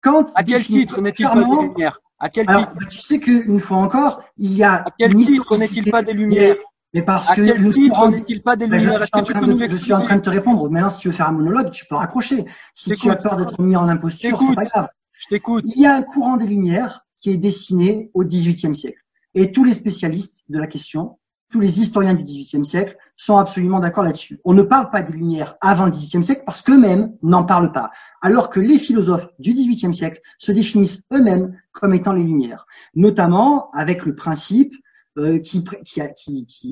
[0.00, 2.00] Kant à quel titre n'est-il pas des Lumières?
[2.22, 5.12] À quel Alors, titre bah, tu sais qu'une fois encore, il y a À quel
[5.12, 6.54] titre n'est-il pas des Lumières
[6.94, 9.34] Mais parce À que quel titre n'est-il pas des Bah, je, Lumières suis que tu
[9.34, 10.70] de, nous je suis en train de te répondre.
[10.70, 12.46] Maintenant, si tu veux faire un monologue, tu peux raccrocher.
[12.74, 14.88] Si tu as peur d'être mis en imposture, c'est pas grave.
[15.14, 15.64] Je t'écoute.
[15.74, 19.00] Il y a un courant des Lumières qui est dessiné au XVIIIe siècle.
[19.34, 21.18] Et tous les spécialistes de la question,
[21.52, 24.40] tous les historiens du XVIIIe siècle sont absolument d'accord là-dessus.
[24.44, 27.90] On ne parle pas des Lumières avant le XVIIIe siècle parce qu'eux-mêmes n'en parlent pas.
[28.22, 32.66] Alors que les philosophes du XVIIIe siècle se définissent eux-mêmes comme étant les Lumières.
[32.94, 34.74] Notamment avec le principe
[35.18, 35.62] euh, qui,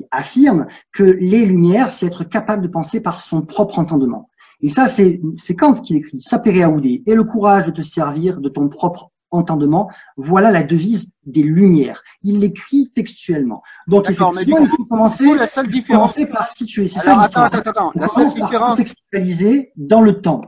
[0.09, 4.29] affirme que les Lumières, c'est être capable de penser par son propre entendement.
[4.61, 6.21] Et ça, c'est c'est Kant qui l'écrit.
[6.21, 9.89] Sapere aude et le courage de te servir de ton propre entendement.
[10.17, 12.03] Voilà la devise des Lumières.
[12.21, 13.63] Il l'écrit textuellement.
[13.87, 16.13] Donc effectivement, il faut commencer, coup, la seule différence.
[16.13, 16.87] commencer par situer.
[16.87, 17.91] C'est ça attends, attends, attends.
[17.95, 18.77] La seule différence.
[18.77, 20.41] contextualiser dans le temps.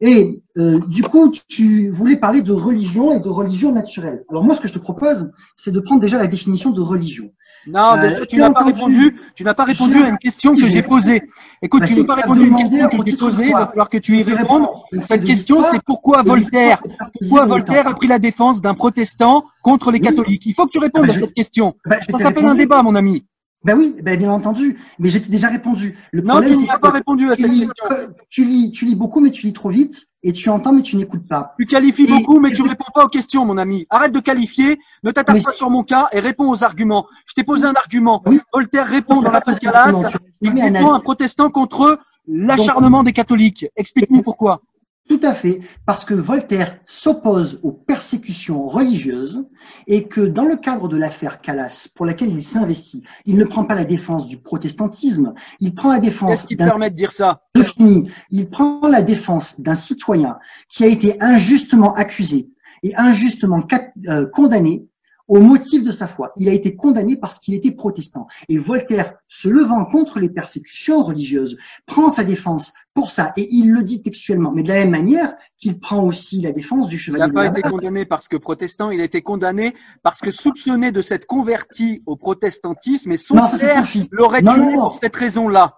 [0.00, 4.24] Et euh, du coup, tu voulais parler de religion et de religion naturelle.
[4.28, 7.32] Alors moi, ce que je te propose, c'est de prendre déjà la définition de religion.
[7.66, 9.16] Non, Euh, tu n'as pas répondu.
[9.34, 11.22] Tu n'as pas répondu à une question que j'ai- posée.
[11.62, 13.46] Écoute, Bah, tu n'as pas répondu à une question que j'ai posée.
[13.46, 14.66] Il va falloir que tu y répondes.
[15.02, 16.80] Cette question, c'est pourquoi Voltaire,
[17.20, 20.46] pourquoi Voltaire a pris la défense d'un protestant contre les catholiques?
[20.46, 21.74] Il faut que tu répondes Ah bah, à cette question.
[21.86, 23.24] Bah, Ça s'appelle un débat, mon ami.
[23.64, 24.78] Ben oui, ben bien entendu.
[25.00, 25.98] Mais j'ai déjà répondu.
[26.12, 28.12] Le Non, problème, tu n'y as pas répondu à cette lis, question.
[28.30, 30.96] tu lis, tu lis beaucoup, mais tu lis trop vite, et tu entends, mais tu
[30.96, 31.54] n'écoutes pas.
[31.58, 33.86] Tu qualifies Et- beaucoup, mais tu et- réponds pas aux questions, mon ami.
[33.90, 37.06] Arrête de qualifier, ne t'attarde Mais- pas sur mon cas et réponds aux arguments.
[37.26, 38.22] Je t'ai posé un argument.
[38.26, 38.40] Oui.
[38.52, 40.10] Voltaire répond dans la Pascalas,
[40.40, 43.66] il défend un protestant contre l'acharnement des catholiques.
[43.76, 44.60] Explique-nous pourquoi.
[45.08, 49.44] Tout à fait, parce que Voltaire s'oppose aux persécutions religieuses
[49.86, 53.64] et que dans le cadre de l'affaire Calas, pour laquelle il s'investit, il ne prend
[53.64, 56.96] pas la défense du protestantisme, il prend la Qu'est-ce défense qui te d'un permet de
[56.96, 57.42] dire ça?
[57.54, 58.10] Je finis.
[58.30, 60.38] Il prend la défense d'un citoyen
[60.68, 62.50] qui a été injustement accusé
[62.82, 63.62] et injustement
[64.08, 64.88] euh, condamné
[65.28, 66.32] au motif de sa foi.
[66.36, 68.26] Il a été condamné parce qu'il était protestant.
[68.48, 73.32] Et Voltaire, se levant contre les persécutions religieuses, prend sa défense pour ça.
[73.36, 74.52] Et il le dit textuellement.
[74.52, 77.34] Mais de la même manière qu'il prend aussi la défense du Il chevalier n'a de
[77.34, 81.26] pas été condamné parce que protestant, il a été condamné parce que soupçonné de s'être
[81.26, 84.82] converti au protestantisme et son Non, ça père l'aurait tué non, non.
[84.84, 85.74] pour cette raison-là.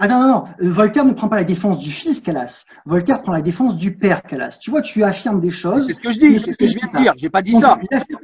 [0.00, 0.44] Ah non, non, non.
[0.60, 2.66] Voltaire ne prend pas la défense du fils Calas.
[2.84, 4.56] Voltaire prend la défense du père Calas.
[4.60, 5.86] Tu vois, tu affirmes des choses.
[5.86, 7.12] C'est ce que je dis, c'est ce que je viens de dire.
[7.16, 7.78] J'ai pas dit Donc, ça.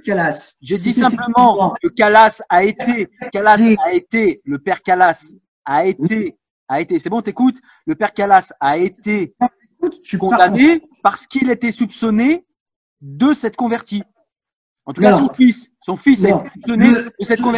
[0.05, 0.55] Calas.
[0.63, 5.27] J'ai dit simplement que Calas a été, Calas a été, le père Calas
[5.65, 9.35] a été, a été, c'est bon, t'écoutes, le père Calas a été
[10.19, 12.47] condamné parce qu'il était soupçonné
[13.01, 14.05] de s'être converti.
[14.87, 17.11] En tout cas, son fils, son fils a été de.
[17.21, 17.55] Son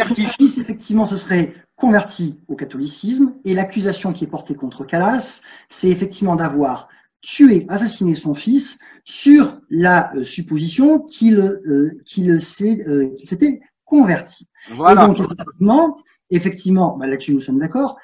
[0.61, 6.35] effectivement, se serait converti au catholicisme et l'accusation qui est portée contre Calas, c'est effectivement
[6.35, 6.87] d'avoir
[7.21, 14.47] tué, assassiné son fils sur la euh, supposition qu'il euh, qu'il s'est, euh, s'était converti.
[14.75, 15.03] Voilà.
[15.03, 15.97] Et donc, effectivement,
[16.29, 17.97] effectivement bah, là-dessus nous sommes d'accord,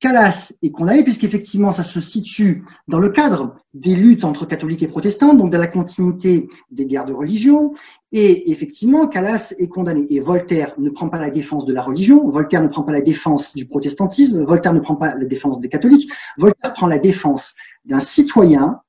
[0.00, 4.88] Calas est condamné puisqu'effectivement ça se situe dans le cadre des luttes entre catholiques et
[4.88, 7.74] protestants, donc dans la continuité des guerres de religion.
[8.12, 10.06] Et effectivement, Calas est condamné.
[10.10, 13.02] Et Voltaire ne prend pas la défense de la religion, Voltaire ne prend pas la
[13.02, 17.54] défense du protestantisme, Voltaire ne prend pas la défense des catholiques, Voltaire prend la défense
[17.84, 18.80] d'un citoyen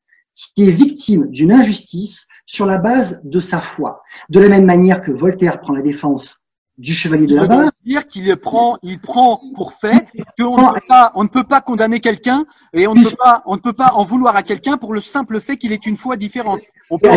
[0.56, 4.02] qui est victime d'une injustice sur la base de sa foi.
[4.30, 6.40] De la même manière que Voltaire prend la défense
[6.78, 7.72] du chevalier de la barre.
[7.86, 10.08] dire qu'il prend, il prend pour fait
[10.40, 13.44] qu'on ne peut pas, on ne peut pas condamner quelqu'un et on ne peut pas,
[13.46, 15.98] on ne peut pas en vouloir à quelqu'un pour le simple fait qu'il est une
[15.98, 16.62] foi différente.
[16.90, 17.10] On peut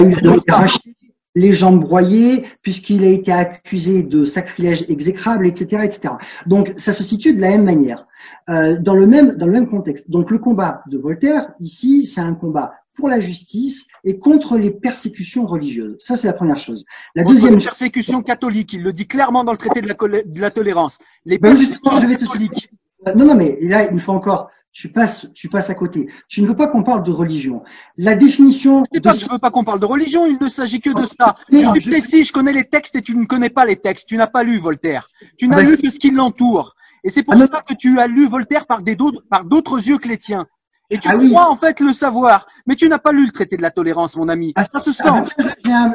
[1.35, 6.15] les jambes broyées, puisqu'il a été accusé de sacrilège exécrable, etc., etc.
[6.47, 8.07] Donc, ça se situe de la même manière,
[8.49, 10.11] euh, dans le même dans le même contexte.
[10.11, 14.71] Donc, le combat de Voltaire ici, c'est un combat pour la justice et contre les
[14.71, 15.97] persécutions religieuses.
[15.99, 16.85] Ça, c'est la première chose.
[17.15, 19.95] La contre deuxième les persécutions catholiques, il le dit clairement dans le traité de la,
[19.95, 20.99] de la tolérance.
[21.25, 22.25] Les ben persécutions je vais te...
[22.25, 22.71] catholiques.
[23.17, 26.09] Non, non, mais là, une fois encore, tu passes, tu passes à côté.
[26.29, 27.63] Tu ne veux pas qu'on parle de religion.
[27.97, 28.83] La définition.
[28.93, 30.27] C'est pas que je veux pas qu'on parle de religion.
[30.27, 31.37] Il ne s'agit que de ça.
[31.49, 32.25] je suis précis.
[32.25, 34.09] Je connais les textes et tu ne connais pas les textes.
[34.09, 35.09] Tu n'as pas lu Voltaire.
[35.39, 36.75] Tu n'as ah, lu que ce qui l'entoure.
[37.05, 38.97] Et c'est pour ah, ça que tu as lu Voltaire par des
[39.31, 40.49] par d'autres yeux que les tiens.
[40.91, 43.57] Et tu ah crois en fait le savoir, mais tu n'as pas lu le traité
[43.57, 44.53] de la tolérance, mon ami.
[44.57, 45.23] Ah, ça se sent.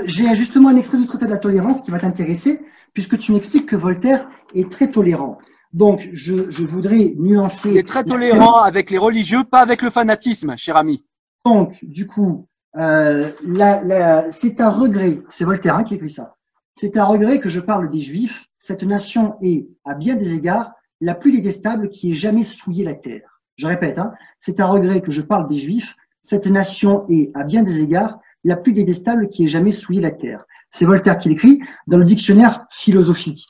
[0.06, 2.62] J'ai justement un extrait du traité de la tolérance qui va t'intéresser,
[2.94, 5.38] puisque tu m'expliques que Voltaire est très tolérant.
[5.72, 7.72] Donc, je, je voudrais nuancer.
[7.72, 11.04] Il est très tolérant avec les religieux, pas avec le fanatisme, cher ami.
[11.46, 16.36] Donc, du coup, euh, la, la, c'est un regret, c'est Voltaire hein, qui écrit ça.
[16.74, 18.46] C'est un regret que je parle des Juifs.
[18.60, 22.94] Cette nation est, à bien des égards, la plus détestable qui ait jamais souillé la
[22.94, 23.42] terre.
[23.58, 25.96] Je répète, hein, c'est un regret que je parle des Juifs.
[26.22, 30.12] Cette nation est, à bien des égards, la plus détestable qui ait jamais souillé la
[30.12, 30.46] terre.
[30.72, 33.48] C'est Voltaire qui l'écrit dans le dictionnaire philosophique.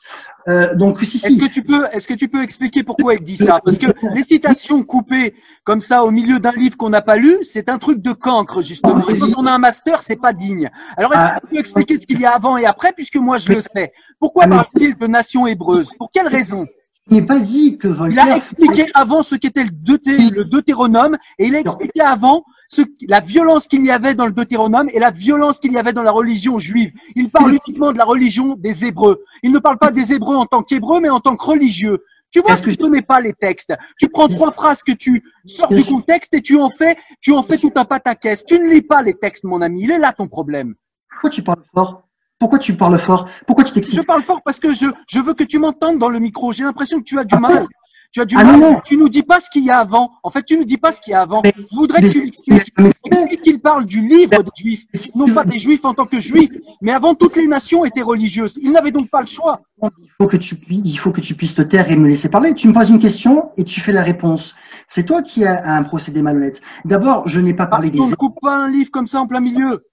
[0.48, 1.26] Euh, donc si, si.
[1.26, 3.60] Est-ce que tu peux, est-ce que tu peux expliquer pourquoi il dit ça?
[3.64, 7.36] Parce que les citations coupées comme ça au milieu d'un livre qu'on n'a pas lu,
[7.42, 9.06] c'est un truc de cancre justement.
[9.08, 10.70] Et quand on a un master, c'est pas digne.
[10.96, 13.38] Alors est-ce que tu peux expliquer ce qu'il y a avant et après, puisque moi
[13.38, 13.92] je le sais?
[14.18, 16.66] Pourquoi parle-t-il de nation hébreuse Pour quelle raison?
[17.10, 18.24] Il n'est pas dit que Voltaire.
[18.26, 22.82] Il a expliqué avant ce qu'était le, le Deutéronome et il a expliqué avant ce,
[23.08, 26.04] la violence qu'il y avait dans le Deutéronome et la violence qu'il y avait dans
[26.04, 26.92] la religion juive.
[27.16, 29.24] Il parle uniquement de la religion des Hébreux.
[29.42, 32.04] Il ne parle pas des Hébreux en tant qu'Hébreux, mais en tant que religieux.
[32.30, 33.74] Tu vois, tu ne connais pas les textes.
[33.98, 37.42] Tu prends trois phrases que tu sors du contexte et tu en fais, tu en
[37.42, 38.44] fais tout un pataquès.
[38.44, 39.82] Tu ne lis pas les textes, mon ami.
[39.82, 40.76] Il est là ton problème.
[41.10, 42.04] Pourquoi tu parles fort?
[42.38, 43.28] Pourquoi tu parles fort?
[43.48, 46.08] Pourquoi tu t'excites Je parle fort parce que je, je veux que tu m'entendes dans
[46.08, 46.52] le micro.
[46.52, 47.66] J'ai l'impression que tu as du mal.
[48.12, 48.60] Tu as du ah, mal.
[48.60, 50.10] Non, Tu nous dis pas ce qu'il y a avant.
[50.22, 51.42] En fait, tu nous dis pas ce qu'il y a avant.
[51.44, 52.72] je voudrais que tu l'expliques.
[53.04, 56.50] Explique qu'il parle du livre des Juifs, non pas des Juifs en tant que Juifs,
[56.80, 58.58] mais avant toutes les nations étaient religieuses.
[58.62, 59.60] Ils n'avaient donc pas le choix.
[59.82, 62.54] Il faut que tu, il faut que tu puisses te taire et me laisser parler.
[62.54, 64.56] Tu me poses une question et tu fais la réponse.
[64.88, 66.60] C'est toi qui as un procédé malhonnête.
[66.84, 68.00] D'abord, je n'ai pas parlé des.
[68.00, 69.84] On ne coupe pas un livre comme ça en plein milieu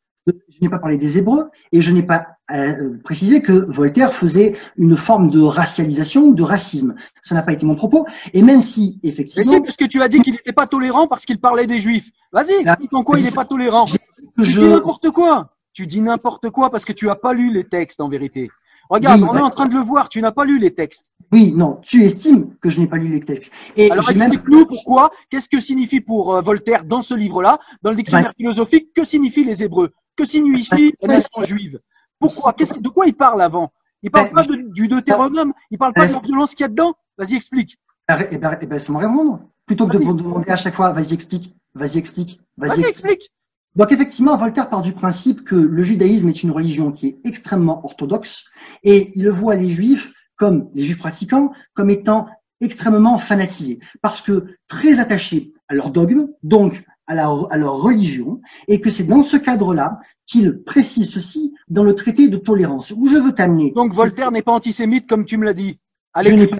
[0.49, 4.55] je n'ai pas parlé des Hébreux et je n'ai pas euh, précisé que Voltaire faisait
[4.77, 6.95] une forme de racialisation ou de racisme.
[7.21, 8.05] Ça n'a pas été mon propos.
[8.33, 9.51] Et même si, effectivement...
[9.51, 11.79] Mais c'est parce que tu as dit qu'il n'était pas tolérant parce qu'il parlait des
[11.79, 12.09] Juifs.
[12.31, 13.85] Vas-y, explique en quoi il n'est pas tolérant.
[13.85, 13.97] Tu
[14.37, 15.53] dis n'importe quoi.
[15.73, 18.49] Tu dis n'importe quoi parce que tu n'as pas lu les textes en vérité.
[18.89, 21.05] Regarde, on est en train de le voir, tu n'as pas lu les textes.
[21.31, 23.51] Oui, non, tu estimes que je n'ai pas lu les textes.
[23.75, 27.97] Et Alors explique-nous pourquoi, qu'est-ce que signifie pour euh, Voltaire dans ce livre-là, dans le
[27.97, 29.91] dictionnaire philosophique, que signifient les Hébreux?
[30.17, 31.79] Que signifie la nation juive.
[32.19, 32.53] Pourquoi?
[32.53, 33.71] De quoi il parle avant?
[34.03, 36.95] Il parle pas du Deutéronome, il parle pas de la violence qu'il y a dedans?
[37.17, 37.77] Vas-y, explique.
[38.09, 39.41] Eh ben, eh ben, c'est mon répondre.
[39.65, 43.29] Plutôt que de demander à chaque fois, vas-y, explique, vas-y, explique, vas-y, explique.
[43.75, 47.85] Donc effectivement, Voltaire part du principe que le judaïsme est une religion qui est extrêmement
[47.85, 48.45] orthodoxe
[48.83, 52.27] et il voit les juifs comme les juifs pratiquants comme étant
[52.61, 53.79] extrêmement fanatisés.
[54.01, 59.03] Parce que très attachés à leur dogme, donc à, à leur religion, et que c'est
[59.03, 63.71] dans ce cadre-là qu'il précise ceci dans le traité de tolérance où je veux t'amener.
[63.75, 65.79] Donc Voltaire n'est pas antisémite comme tu me l'as dit.
[66.13, 66.57] Allez, je n'ai pas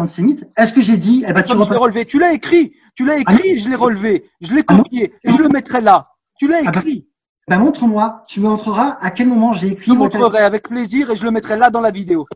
[0.00, 0.46] antisémite.
[0.56, 2.04] Est-ce que j'ai dit eh ben, tu, relevé.
[2.04, 5.38] tu l'as écrit, tu l'as ah écrit, je l'ai relevé, je l'ai copié et je
[5.38, 6.10] le mettrai là.
[6.38, 7.06] Tu l'as ah bah, écrit.
[7.48, 8.24] ben, montre-moi.
[8.28, 9.86] Tu me montreras à quel moment j'ai écrit.
[9.86, 12.26] Je le montrerai avec plaisir et je le mettrai là dans la vidéo.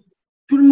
[0.52, 0.64] Tout le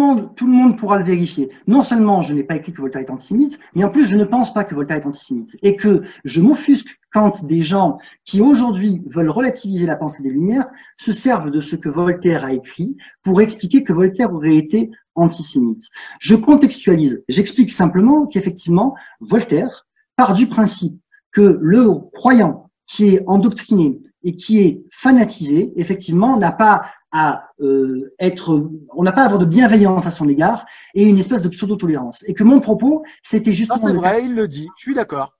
[0.53, 1.49] monde, pourra le vérifier.
[1.65, 4.25] Non seulement je n'ai pas écrit que Voltaire est antisémite, mais en plus je ne
[4.25, 9.01] pense pas que Voltaire est antisémite et que je m'offusque quand des gens qui aujourd'hui
[9.07, 10.67] veulent relativiser la pensée des Lumières
[10.97, 15.89] se servent de ce que Voltaire a écrit pour expliquer que Voltaire aurait été antisémite.
[16.19, 17.23] Je contextualise.
[17.27, 20.99] J'explique simplement qu'effectivement Voltaire part du principe
[21.31, 28.13] que le croyant qui est endoctriné et qui est fanatisé, effectivement, n'a pas à euh,
[28.19, 31.49] être, on n'a pas à avoir de bienveillance à son égard et une espèce de
[31.49, 32.23] pseudo-tolérance.
[32.27, 33.87] Et que mon propos, c'était justement.
[33.87, 34.67] c'est vrai, il le dit.
[34.77, 35.33] Je suis d'accord.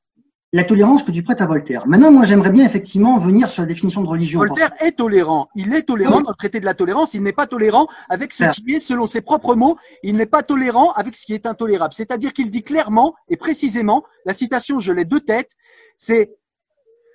[0.53, 1.87] La tolérance que tu prêtes à Voltaire.
[1.87, 4.39] Maintenant, moi, j'aimerais bien effectivement venir sur la définition de religion.
[4.39, 5.47] Voltaire est tolérant.
[5.55, 7.13] Il est tolérant dans le traité de la tolérance.
[7.13, 10.43] Il n'est pas tolérant avec ce qui est, selon ses propres mots, il n'est pas
[10.43, 11.93] tolérant avec ce qui est intolérable.
[11.93, 15.51] C'est-à-dire qu'il dit clairement et précisément, la citation, je l'ai de tête,
[15.95, 16.35] c'est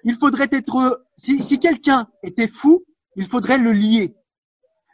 [0.05, 2.85] il faudrait être, si, si quelqu'un était fou,
[3.17, 4.15] il faudrait le lier.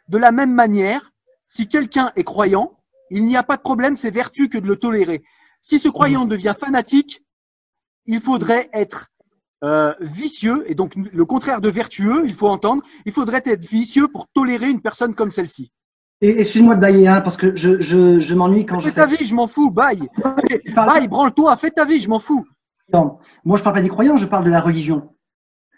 [0.09, 1.11] De la même manière,
[1.47, 4.75] si quelqu'un est croyant, il n'y a pas de problème, c'est vertu que de le
[4.75, 5.23] tolérer.
[5.61, 7.23] Si ce croyant devient fanatique,
[8.05, 9.09] il faudrait être
[9.63, 14.07] euh, vicieux, et donc le contraire de vertueux, il faut entendre, il faudrait être vicieux
[14.07, 15.71] pour tolérer une personne comme celle-ci.
[16.21, 19.01] Et excuse-moi de bailler, hein, parce que je, je, je m'ennuie quand fais je fais
[19.01, 20.09] ta vie, je m'en fous, baille.
[20.75, 22.45] Baille, branle-toi, fais ta vie, je m'en fous.
[22.93, 25.09] Non, moi je parle pas des croyants, je parle de la religion.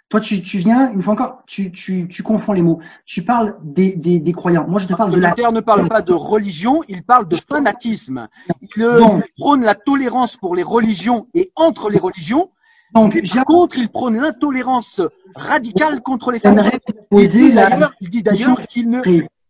[0.10, 2.80] Toi, tu, tu viens, une fois encore, tu, tu, tu confonds les mots.
[3.06, 4.68] Tu parles des, des, des croyants.
[4.68, 5.30] Moi, je te parle de la.
[5.30, 8.28] Luther ne parle pas de religion, il parle de fanatisme.
[8.62, 12.52] Il prône la tolérance pour les religions et entre les religions.
[12.94, 15.02] Donc, Par contre, il prône l'intolérance
[15.36, 16.84] radicale contre les fanatiques.
[17.12, 19.02] Il dit la d'ailleurs- il dit d'ailleurs qu'il ne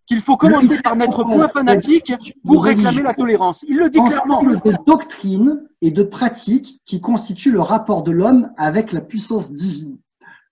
[0.07, 2.13] qu'il faut commencer par n'être point fanatique
[2.45, 3.65] pour réclamer la tolérance.
[3.67, 4.41] Il le dit clairement.
[4.63, 9.97] de doctrines et de pratiques qui constituent le rapport de l'homme avec la puissance divine.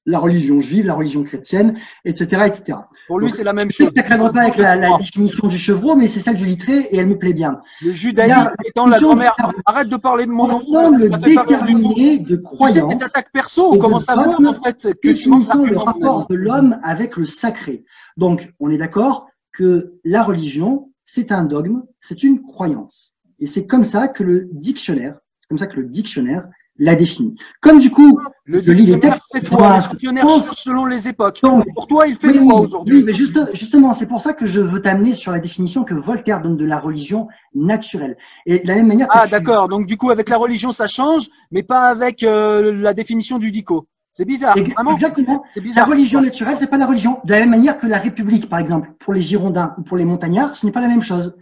[0.05, 2.77] La religion juive, la religion chrétienne, etc., etc.
[3.07, 3.91] Pour lui, c'est la même Je chose.
[3.95, 6.97] ça ne pas avec la, la définition du chevreau, mais c'est celle du littré et
[6.97, 7.61] elle me plaît bien.
[7.81, 9.35] Le judaïsme étant la grand-mère.
[9.65, 10.61] Arrête de parler de mon nom.
[10.67, 16.35] Ensemble déterminé de croyances tes attaques perso, bonnes en fait que définissant le rapport de
[16.35, 17.85] l'homme avec le sacré.
[18.17, 23.13] Donc, on est d'accord que la religion, c'est un dogme, c'est une croyance.
[23.39, 26.45] Et c'est comme ça que le dictionnaire, c'est comme ça que le dictionnaire
[26.79, 27.35] l'a défini.
[27.61, 31.39] Comme du coup, Le je lis les textes, vois Le dictionnaire selon les époques.
[31.43, 32.97] Donc, Pour toi, il fait oui, oui, aujourd'hui.
[32.97, 35.93] oui, mais juste- justement, c'est pour ça que je veux t'amener sur la définition que
[35.93, 38.17] Voltaire donne de la religion naturelle.
[38.45, 39.67] Et de la même manière que Ah, tu- d'accord.
[39.69, 43.51] Donc, du coup, avec la religion, ça change, mais pas avec euh, la définition du
[43.51, 43.87] dico.
[44.11, 44.55] C'est bizarre.
[44.75, 45.43] Vraiment, Exactement.
[45.53, 45.87] c'est La bizarre.
[45.87, 47.19] religion naturelle, c'est pas la religion.
[47.23, 50.05] De la même manière que la République, par exemple, pour les Girondins ou pour les
[50.05, 51.35] Montagnards, ce n'est pas la même chose.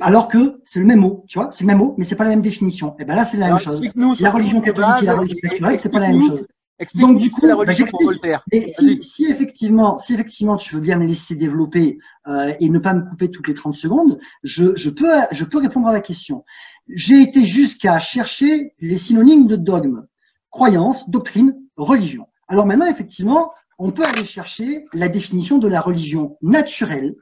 [0.00, 2.24] Alors que c'est le même mot, tu vois, c'est le même mot, mais c'est pas
[2.24, 2.94] la même définition.
[2.98, 3.74] Et ben là, c'est la Alors, même chose.
[3.74, 6.46] explique-nous La religion catholique et la religion naturelle, c'est pas la même chose.
[6.96, 8.02] Donc, du coup, la bah, religion pour.
[8.02, 8.44] Voltaire.
[8.50, 12.78] Et si, si effectivement, si effectivement tu veux bien me laisser développer euh, et ne
[12.78, 16.00] pas me couper toutes les 30 secondes, je, je peux je peux répondre à la
[16.00, 16.44] question.
[16.88, 20.06] J'ai été jusqu'à chercher les synonymes de dogme,
[20.50, 22.26] croyance, doctrine, religion.
[22.48, 27.14] Alors maintenant, effectivement, on peut aller chercher la définition de la religion naturelle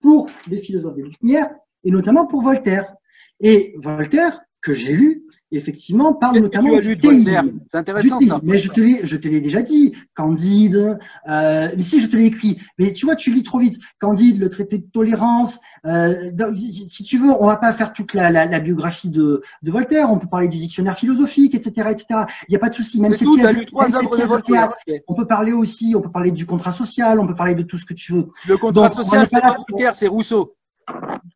[0.00, 1.50] pour les philosophes des Lumières
[1.84, 2.94] et notamment pour Voltaire.
[3.40, 7.60] Et Voltaire, que j'ai lu, effectivement, parle notamment tu as du théisme.
[7.70, 8.40] C'est intéressant ça.
[8.42, 9.92] Mais je te l'ai, je te l'ai déjà dit.
[10.14, 12.58] Candide, euh, ici je te l'ai écrit.
[12.78, 13.78] Mais tu vois, tu lis trop vite.
[13.98, 15.58] Candide, le traité de tolérance.
[15.86, 19.08] Euh, dans- si si tu veux, on va pas faire toute la, la, la biographie
[19.08, 20.10] de, de Voltaire.
[20.10, 22.06] On peut parler du dictionnaire philosophique, etc., etc.
[22.48, 23.00] Il n'y a pas de souci.
[23.00, 24.72] Même tout, pièces, t'as lu trois œuvres de Voltaire.
[25.06, 27.78] On peut parler aussi, on peut parler du contrat social, on peut parler de tout
[27.78, 28.28] ce que tu veux.
[28.48, 30.54] Le contrat Donc, social, c'est Voltaire, c'est Rousseau.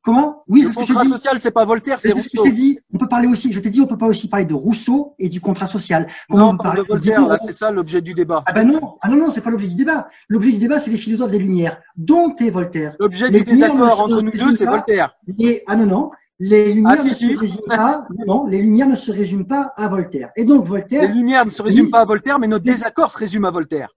[0.03, 0.45] Comment?
[0.49, 1.11] Oui, c'est Le ce que je t'ai contrat dit.
[1.11, 2.51] social, c'est pas Voltaire, c'est je Rousseau.
[2.51, 2.79] dit.
[2.95, 3.53] On peut parler aussi.
[3.53, 6.07] Je t'ai dit, on peut pas aussi parler de Rousseau et du contrat social.
[6.31, 8.43] Comment Non, on parle de Voltaire, c'est ça l'objet du débat.
[8.47, 10.09] Ah ben non, ah non, non, c'est pas l'objet du débat.
[10.29, 12.97] L'objet du débat, c'est les philosophes des Lumières, dont est Voltaire?
[12.99, 15.15] L'objet Les du désaccord entre nous deux, c'est Voltaire.
[15.39, 17.35] Les, ah non, non, les Lumières Ah, si, ne si.
[17.35, 18.07] se résument pas.
[18.27, 20.31] Non, les Lumières ne se résument pas à Voltaire.
[20.37, 21.13] Et donc Les Voltaire.
[21.15, 21.91] Lumières ne se résument Oui.
[21.91, 23.89] pas à Voltaire, mais notre désaccord se résume à Voltaire.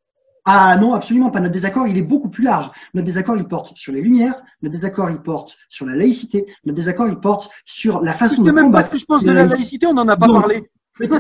[0.46, 1.40] Ah non, absolument pas.
[1.40, 2.70] Notre désaccord, il est beaucoup plus large.
[2.94, 4.36] Notre désaccord, il porte sur les Lumières.
[4.62, 6.46] Notre désaccord, il porte sur la laïcité.
[6.66, 8.88] Notre désaccord, il porte sur la façon de même pas combattre.
[8.88, 10.64] ce que je pense de la laïcité, on n'en a pas parlé.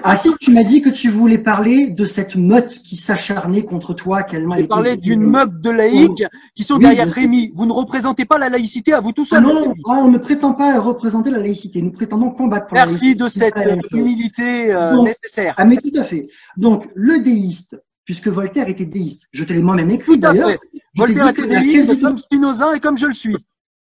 [0.04, 3.96] Ah si, tu m'as dit que tu voulais parler de cette meute qui s'acharnait contre
[3.96, 7.10] toi, tellement J'ai elle parlé d'une meute de laïcs qui sont Oui, derrière.
[7.10, 7.52] Rémi.
[7.56, 9.42] Vous ne représentez pas la laïcité à vous tout Ah seul.
[9.44, 11.82] non, ah, on ne prétend pas représenter la laïcité.
[11.82, 13.24] Nous prétendons combattre pour la Merci laïcité.
[13.24, 15.56] de cette la humilité euh, Donc, nécessaire.
[15.58, 16.28] Ah mais tout à fait.
[16.56, 17.76] Donc le déiste,
[18.06, 20.52] puisque Voltaire était déiste, je te l'ai moi-même écrit d'ailleurs.
[20.96, 23.38] Voltaire était la déiste quasi- comme Spinoza et comme je le suis.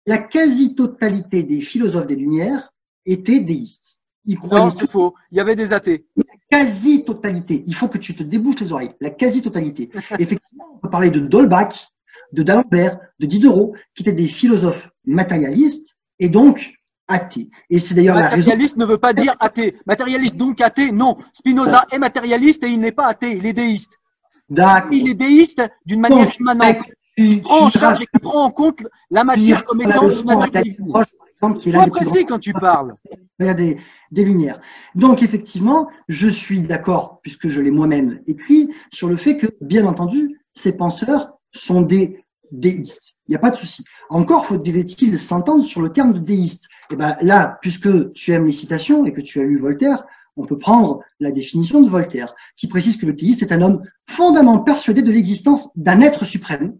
[0.06, 2.72] La quasi-totalité des philosophes des Lumières
[3.06, 3.98] étaient déistes.
[4.26, 5.14] Ils Non, c'est faux.
[5.30, 6.06] Il y avait des athées.
[6.50, 7.64] quasi-totalité.
[7.66, 8.92] Il faut que tu te débouches les oreilles.
[9.00, 9.90] La quasi-totalité.
[10.18, 11.88] Effectivement, on peut parler de Dolbach,
[12.32, 16.74] de D'Alembert, de Diderot, qui étaient des philosophes matérialistes et donc
[17.08, 17.48] athées.
[17.70, 18.38] Et c'est d'ailleurs la raison.
[18.38, 19.76] Matérialiste ne veut pas dire athée.
[19.86, 21.16] Matérialiste donc athée, non.
[21.32, 23.98] Spinoza est matérialiste et il n'est pas athée, il est déiste.
[24.50, 24.92] D'accord.
[24.92, 26.76] Il est déiste d'une manière Donc, immanente.
[27.16, 30.24] tu, Il prend en charge et qui prend en compte la matière comme étant une
[30.24, 30.64] matière.
[31.40, 32.94] Sois précis quand tu parles.
[33.38, 33.78] il y a des,
[34.10, 34.60] des lumières.
[34.94, 39.86] Donc effectivement, je suis d'accord, puisque je l'ai moi-même écrit, sur le fait que, bien
[39.86, 43.16] entendu, ces penseurs sont des déiste.
[43.28, 43.84] Il n'y a pas de souci.
[44.08, 46.66] Encore faut-il s'entendre sur le terme de déiste.
[46.90, 50.04] Et eh ben là, puisque tu aimes les citations et que tu as lu Voltaire,
[50.40, 53.82] on peut prendre la définition de Voltaire, qui précise que le théiste est un homme
[54.06, 56.76] fondamentalement persuadé de l'existence d'un être suprême,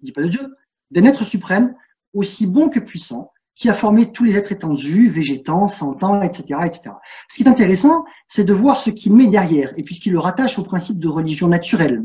[0.00, 0.54] il dit pas de Dieu,
[0.90, 1.74] d'un être suprême
[2.14, 6.92] aussi bon que puissant, qui a formé tous les êtres étendus, végétants, sentants, etc., etc.
[7.28, 10.58] Ce qui est intéressant, c'est de voir ce qu'il met derrière, et puisqu'il le rattache
[10.58, 12.04] au principe de religion naturelle.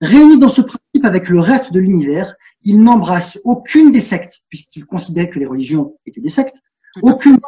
[0.00, 4.86] Réuni dans ce principe avec le reste de l'univers, il n'embrasse aucune des sectes, puisqu'il
[4.86, 6.62] considérait que les religions étaient des sectes,
[7.02, 7.38] aucune,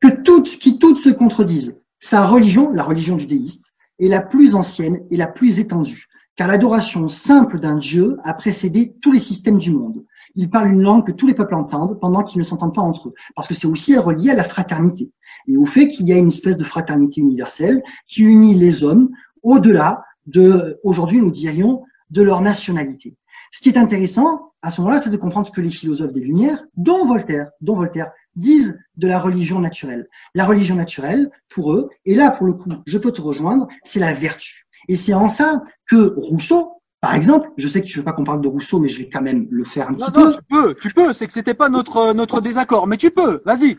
[0.00, 1.76] que toutes, qui toutes se contredisent.
[2.00, 6.48] Sa religion, la religion du déiste, est la plus ancienne et la plus étendue, car
[6.48, 10.04] l'adoration simple d'un Dieu a précédé tous les systèmes du monde.
[10.34, 13.08] Il parle une langue que tous les peuples entendent pendant qu'ils ne s'entendent pas entre
[13.08, 15.10] eux, parce que c'est aussi relié à la fraternité
[15.48, 19.10] et au fait qu'il y a une espèce de fraternité universelle qui unit les hommes
[19.42, 23.16] au-delà de, aujourd'hui nous dirions, de leur nationalité.
[23.52, 26.20] Ce qui est intéressant à ce moment-là, c'est de comprendre ce que les philosophes des
[26.20, 30.08] Lumières, dont Voltaire, dont Voltaire, disent de la religion naturelle.
[30.34, 34.00] La religion naturelle, pour eux, et là pour le coup, je peux te rejoindre, c'est
[34.00, 34.66] la vertu.
[34.88, 38.24] Et c'est en ça que Rousseau, par exemple, je sais que tu veux pas qu'on
[38.24, 40.32] parle de Rousseau, mais je vais quand même le faire un petit peu.
[40.32, 41.12] Tu peux, tu peux.
[41.12, 43.42] C'est que c'était pas notre notre désaccord, mais tu peux.
[43.44, 43.78] Vas-y.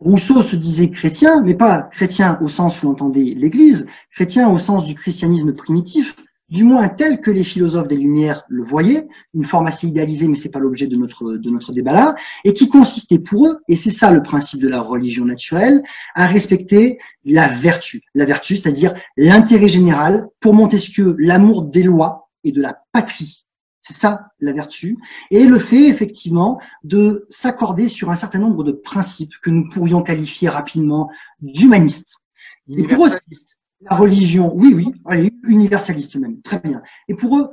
[0.00, 4.58] Rousseau se disait chrétien, mais pas chrétien au sens où on entendait l'Église, chrétien au
[4.58, 6.14] sens du christianisme primitif,
[6.48, 10.36] du moins tel que les philosophes des Lumières le voyaient, une forme assez idéalisée, mais
[10.36, 13.76] c'est pas l'objet de notre de notre débat là, et qui consistait pour eux, et
[13.76, 15.82] c'est ça le principe de la religion naturelle,
[16.14, 20.28] à respecter la vertu, la vertu, c'est-à-dire l'intérêt général.
[20.40, 23.44] Pour Montesquieu, l'amour des lois et de la patrie.
[23.80, 24.98] C'est ça la vertu.
[25.30, 30.02] Et le fait effectivement de s'accorder sur un certain nombre de principes que nous pourrions
[30.02, 32.18] qualifier rapidement d'humanistes.
[33.80, 36.82] La religion, oui, oui, allez, universaliste même, très bien.
[37.06, 37.50] Et pour eux,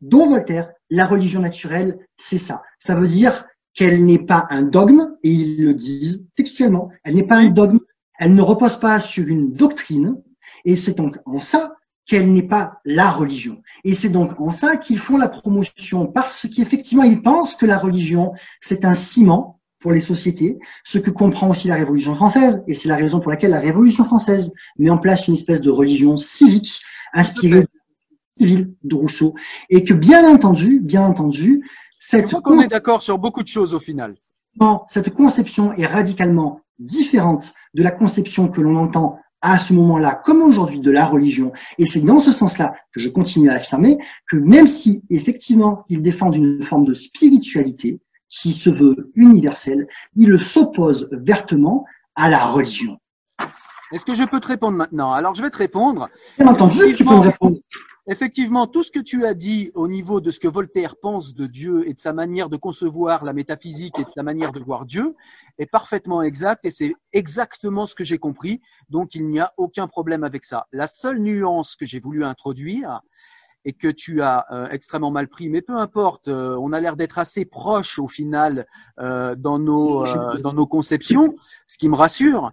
[0.00, 2.62] dont Voltaire, la religion naturelle, c'est ça.
[2.78, 7.26] Ça veut dire qu'elle n'est pas un dogme, et ils le disent textuellement, elle n'est
[7.26, 7.78] pas un dogme,
[8.18, 10.20] elle ne repose pas sur une doctrine,
[10.64, 13.62] et c'est donc en ça qu'elle n'est pas la religion.
[13.84, 17.78] Et c'est donc en ça qu'ils font la promotion, parce qu'effectivement, ils pensent que la
[17.78, 22.74] religion, c'est un ciment pour les sociétés, ce que comprend aussi la Révolution française, et
[22.74, 26.16] c'est la raison pour laquelle la Révolution française met en place une espèce de religion
[26.16, 26.80] civique
[27.12, 27.66] inspirée
[28.38, 29.34] civile de Rousseau,
[29.68, 31.68] et que bien entendu, bien entendu,
[31.98, 32.34] cette...
[32.44, 34.14] On est d'accord sur beaucoup de choses au final.
[34.86, 40.42] Cette conception est radicalement différente de la conception que l'on entend à ce moment-là, comme
[40.42, 41.52] aujourd'hui, de la religion.
[41.78, 46.00] Et c'est dans ce sens-là que je continue à affirmer que même si effectivement ils
[46.00, 47.98] défendent une forme de spiritualité
[48.32, 51.84] qui se veut universelle, ils s'opposent vertement
[52.16, 52.98] à la religion.
[53.92, 55.12] Est-ce que je peux te répondre maintenant?
[55.12, 56.08] Alors je vais te répondre.
[56.38, 57.58] Bien entendu, tu peux me répondre.
[58.08, 61.46] Effectivement, tout ce que tu as dit au niveau de ce que Voltaire pense de
[61.46, 64.86] Dieu et de sa manière de concevoir la métaphysique et de sa manière de voir
[64.86, 65.14] Dieu
[65.58, 68.60] est parfaitement exact et c'est exactement ce que j'ai compris.
[68.88, 70.66] Donc, il n'y a aucun problème avec ça.
[70.72, 73.02] La seule nuance que j'ai voulu introduire
[73.64, 76.96] et que tu as euh, extrêmement mal pris, mais peu importe, euh, on a l'air
[76.96, 78.66] d'être assez proche au final
[79.00, 80.04] euh, dans nos
[80.42, 81.34] dans nos conceptions,
[81.66, 82.50] ce qui me rassure.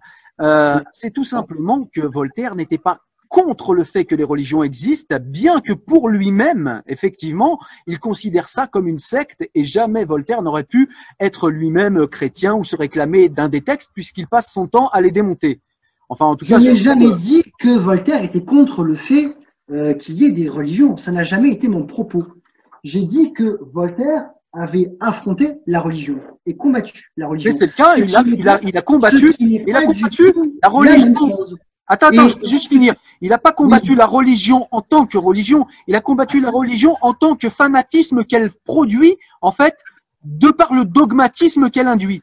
[0.92, 5.60] c'est tout simplement que Voltaire n'était pas contre le fait que les religions existent, bien
[5.60, 10.90] que pour lui-même, effectivement, il considère ça comme une secte et jamais Voltaire n'aurait pu
[11.20, 15.12] être lui-même chrétien ou se réclamer d'un des textes puisqu'il passe son temps à les
[15.12, 15.60] démonter.
[16.08, 19.36] Enfin, en tout cas, je n'ai jamais dit que Voltaire était contre le fait
[19.70, 20.96] euh, qu'il y ait des religions.
[20.96, 22.24] Ça n'a jamais été mon propos.
[22.82, 27.52] J'ai dit que Voltaire avait affronté la religion et combattu la religion.
[27.52, 30.68] Mais c'est le cas, il a, il, a, il a, combattu, il a combattu la
[30.68, 31.14] religion.
[31.86, 32.94] Attends, attends, juste finir.
[33.20, 36.96] Il n'a pas combattu la religion en tant que religion, il a combattu la religion
[37.02, 39.74] en tant que fanatisme qu'elle produit, en fait,
[40.24, 42.22] de par le dogmatisme qu'elle induit.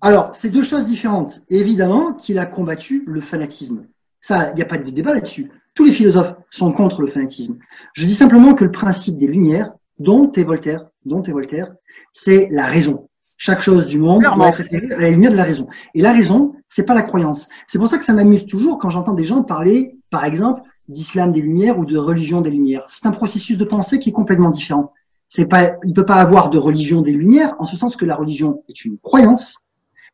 [0.00, 1.42] Alors, c'est deux choses différentes.
[1.48, 3.86] Évidemment qu'il a combattu le fanatisme.
[4.20, 5.50] Ça, il n'y a pas de débat là-dessus.
[5.74, 7.58] Tous les philosophes sont contre le fanatisme.
[7.94, 11.74] Je dis simplement que le principe des Lumières, dont est Voltaire, dont est Voltaire,
[12.12, 13.08] c'est la raison.
[13.36, 14.62] Chaque chose du monde doit être
[14.94, 15.66] à la lumière de la raison.
[15.94, 17.48] Et la raison, c'est pas la croyance.
[17.66, 21.32] C'est pour ça que ça m'amuse toujours quand j'entends des gens parler, par exemple, d'islam
[21.32, 22.84] des Lumières ou de religion des Lumières.
[22.86, 24.92] C'est un processus de pensée qui est complètement différent.
[25.28, 28.14] C'est pas, il peut pas avoir de religion des Lumières en ce sens que la
[28.14, 29.58] religion est une croyance,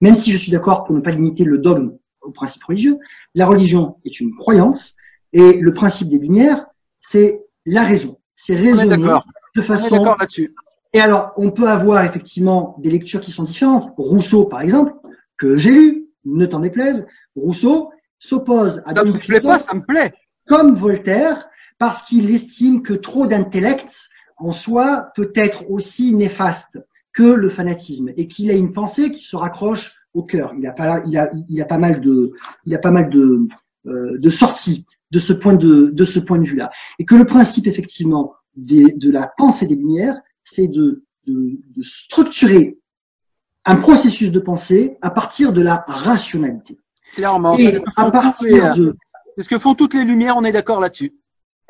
[0.01, 2.97] même si je suis d'accord pour ne pas limiter le dogme au principe religieux.
[3.35, 4.97] La religion est une croyance
[5.33, 6.67] et le principe des Lumières,
[6.99, 8.19] c'est la raison.
[8.35, 8.97] C'est raisonner
[9.55, 10.55] de façon là-dessus.
[10.93, 13.93] Et alors, on peut avoir effectivement des lectures qui sont différentes.
[13.97, 14.93] Rousseau, par exemple,
[15.37, 17.07] que j'ai lu, ne t'en déplaise,
[17.37, 20.13] Rousseau s'oppose à Ça me plaît pas, ça me plaît.
[20.47, 26.79] Comme Voltaire, parce qu'il estime que trop d'intellect en soi peut être aussi néfaste
[27.13, 30.53] que le fanatisme et qu'il a une pensée qui se raccroche au cœur.
[30.59, 32.33] Il a pas, il a, il a pas mal de,
[32.67, 33.47] il a pas mal de,
[33.87, 36.71] euh, de sorties de ce point de, de ce point de vue-là.
[36.99, 41.83] Et que le principe effectivement des, de la pensée des Lumières, c'est de, de, de
[41.83, 42.79] structurer
[43.65, 46.79] un processus de pensée à partir de la rationalité.
[47.15, 47.57] Clairement.
[47.59, 48.97] Et à partir de,
[49.37, 51.13] c'est ce que font toutes les lumières, on est d'accord là-dessus.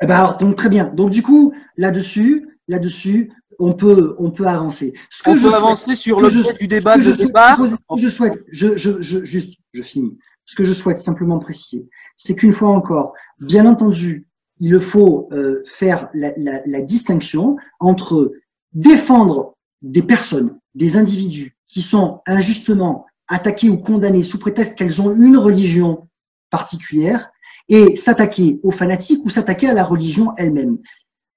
[0.01, 0.85] eh ben alors, donc très bien.
[0.85, 4.93] Donc du coup, là-dessus, là-dessus, on peut, on peut avancer.
[5.09, 7.17] Ce On je peut souhaite- avancer sur que l'objet je- du débat que de je
[7.17, 7.57] départ.
[7.57, 7.67] que
[8.01, 10.17] je souhaite, je, je, je, juste, je finis.
[10.45, 14.27] Ce que je souhaite simplement préciser, c'est qu'une fois encore, bien entendu,
[14.59, 18.33] il faut euh, faire la, distinction entre
[18.73, 25.15] défendre des personnes, des individus qui sont injustement attaqués ou condamnés sous prétexte qu'elles ont
[25.15, 26.07] une religion
[26.51, 27.31] particulière
[27.69, 30.77] et s'attaquer aux fanatiques ou s'attaquer à la religion elle-même.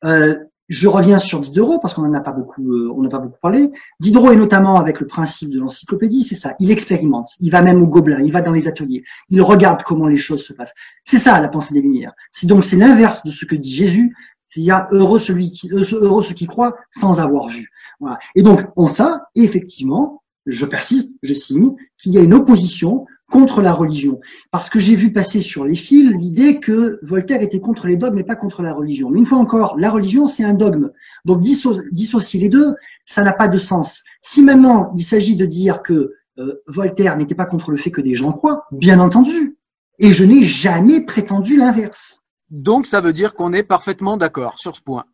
[0.05, 3.19] Euh, je reviens sur Diderot parce qu'on n'en a pas beaucoup, euh, on n'a pas
[3.19, 3.71] beaucoup parlé.
[4.01, 6.55] Diderot est notamment avec le principe de l'encyclopédie, c'est ça.
[6.59, 10.07] Il expérimente, il va même au Gobelin, il va dans les ateliers, il regarde comment
[10.07, 10.73] les choses se passent.
[11.05, 12.13] C'est ça la pensée des Lumières.
[12.31, 14.15] C'est donc c'est l'inverse de ce que dit Jésus.
[14.57, 17.69] Il y a heureux celui qui, euh, heureux ceux qui croient sans avoir vu.
[17.99, 18.19] Voilà.
[18.37, 23.63] Et donc en ça, effectivement, je persiste, je signe qu'il y a une opposition contre
[23.63, 24.21] la religion.
[24.51, 28.19] Parce que j'ai vu passer sur les fils l'idée que Voltaire était contre les dogmes
[28.19, 29.11] et pas contre la religion.
[29.11, 30.91] Mais une fois encore, la religion, c'est un dogme.
[31.25, 34.03] Donc disso- dissocier les deux, ça n'a pas de sens.
[34.21, 38.01] Si maintenant il s'agit de dire que euh, Voltaire n'était pas contre le fait que
[38.01, 39.57] des gens croient, bien entendu.
[39.99, 42.21] Et je n'ai jamais prétendu l'inverse.
[42.51, 45.05] Donc, ça veut dire qu'on est parfaitement d'accord sur ce point.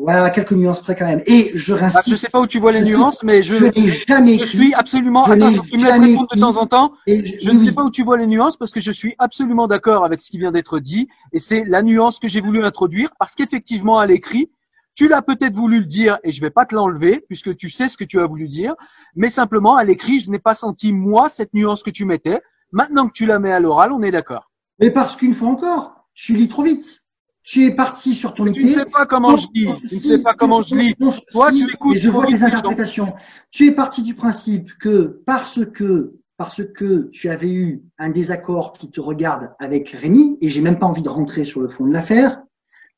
[0.00, 1.22] Voilà, quelques nuances près quand même.
[1.26, 3.90] Et je Ah, je rinsiste, sais pas où tu vois les nuances, mais je, je
[4.06, 5.24] jamais je suis absolument.
[5.26, 6.92] je Attends, tu me laisses répondre de temps en temps.
[7.08, 9.16] et Je oui, ne sais pas où tu vois les nuances parce que je suis
[9.18, 12.62] absolument d'accord avec ce qui vient d'être dit et c'est la nuance que j'ai voulu
[12.64, 14.50] introduire parce qu'effectivement à l'écrit,
[14.94, 17.88] tu l'as peut-être voulu le dire et je vais pas te l'enlever puisque tu sais
[17.88, 18.74] ce que tu as voulu dire,
[19.16, 22.40] mais simplement à l'écrit, je n'ai pas senti moi cette nuance que tu mettais.
[22.70, 24.50] Maintenant que tu la mets à l'oral, on est d'accord.
[24.78, 27.04] Mais parce qu'une fois encore, tu lis trop vite.
[27.48, 30.22] Tu es parti sur ton Tu ne sais pas comment je lis, tu ne sais
[30.22, 30.94] pas comment je lis.
[31.32, 33.14] Toi, tu écoutes Et je vois les interprétations.
[33.50, 38.74] Tu es parti du principe que parce que parce que tu avais eu un désaccord
[38.74, 41.86] qui te regarde avec Rémi, et j'ai même pas envie de rentrer sur le fond
[41.86, 42.42] de l'affaire,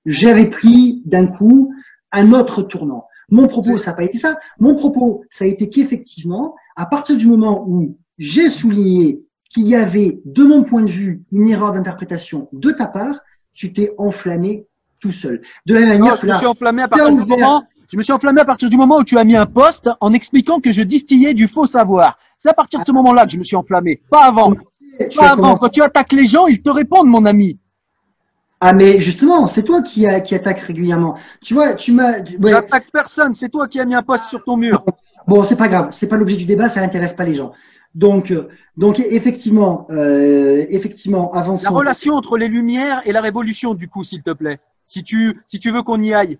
[0.04, 1.72] j'avais pris d'un coup
[2.10, 3.06] un autre tournant.
[3.30, 4.36] Mon propos, ça n'a pas été ça.
[4.58, 9.76] Mon propos, ça a été qu'effectivement, à partir du moment où j'ai souligné qu'il y
[9.76, 13.20] avait, de mon point de vue, une erreur d'interprétation de ta part,
[13.54, 14.66] tu t'es enflammé
[15.00, 15.42] tout seul.
[15.66, 17.64] De la même manière je que me suis enflammé à partir du moment.
[17.92, 20.12] Je me suis enflammé à partir du moment où tu as mis un post en
[20.12, 22.18] expliquant que je distillais du faux savoir.
[22.38, 24.52] C'est à partir de ce moment-là que je me suis enflammé, pas avant.
[24.54, 25.56] tu Pas as avant.
[25.56, 27.58] Quand tu attaques les gens, ils te répondent, mon ami.
[28.60, 31.16] Ah mais justement, c'est toi qui, a- qui attaque régulièrement.
[31.42, 32.18] Tu vois, tu m'as.
[32.20, 32.50] ouais.
[32.50, 33.34] J'attaque personne.
[33.34, 34.84] C'est toi qui as mis un post sur ton mur.
[35.26, 37.52] Bon, c'est pas grave, c'est pas l'objet du débat, ça n'intéresse pas les gens.
[37.94, 41.74] Donc, euh, donc effectivement, euh, effectivement, La avançons.
[41.74, 44.60] relation entre les Lumières et la Révolution, du coup, s'il te plaît.
[44.86, 46.38] Si tu, si tu veux qu'on y aille.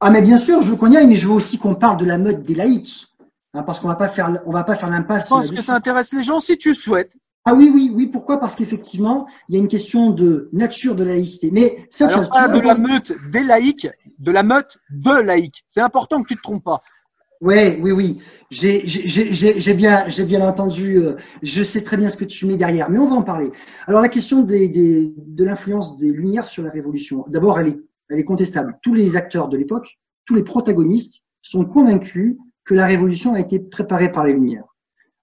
[0.00, 1.96] Ah mais bien sûr, je veux qu'on y aille, mais je veux aussi qu'on parle
[1.96, 3.14] de la mode des laïcs,
[3.54, 5.26] Hein, parce qu'on va pas faire, on va pas faire l'impasse.
[5.26, 7.12] Je pense que ça intéresse les gens si tu souhaites.
[7.44, 8.06] Ah oui, oui, oui.
[8.08, 8.40] Pourquoi?
[8.40, 11.50] Parce qu'effectivement, il y a une question de nature de la laïcité.
[11.52, 12.32] Mais c'est autre Alors, chose.
[12.32, 15.62] pas de vois, la meute des laïcs, de la meute de laïcs.
[15.68, 16.82] C'est important que tu te trompes pas.
[17.40, 18.18] Ouais, oui, oui.
[18.54, 20.98] J'ai, bien, bien entendu.
[20.98, 23.50] euh, je sais très bien ce que tu mets derrière, mais on va en parler.
[23.88, 27.24] Alors la question des, des, de l'influence des Lumières sur la Révolution.
[27.28, 27.78] D'abord, elle est,
[28.10, 28.78] elle est contestable.
[28.80, 29.88] Tous les acteurs de l'époque,
[30.24, 34.68] tous les protagonistes sont convaincus que la Révolution a été préparée par les Lumières.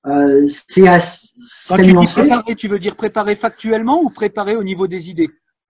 [0.06, 4.64] Euh, c'est Quand c'est tu dis préparer, tu veux dire préparer factuellement ou préparer au
[4.64, 5.30] niveau des idées?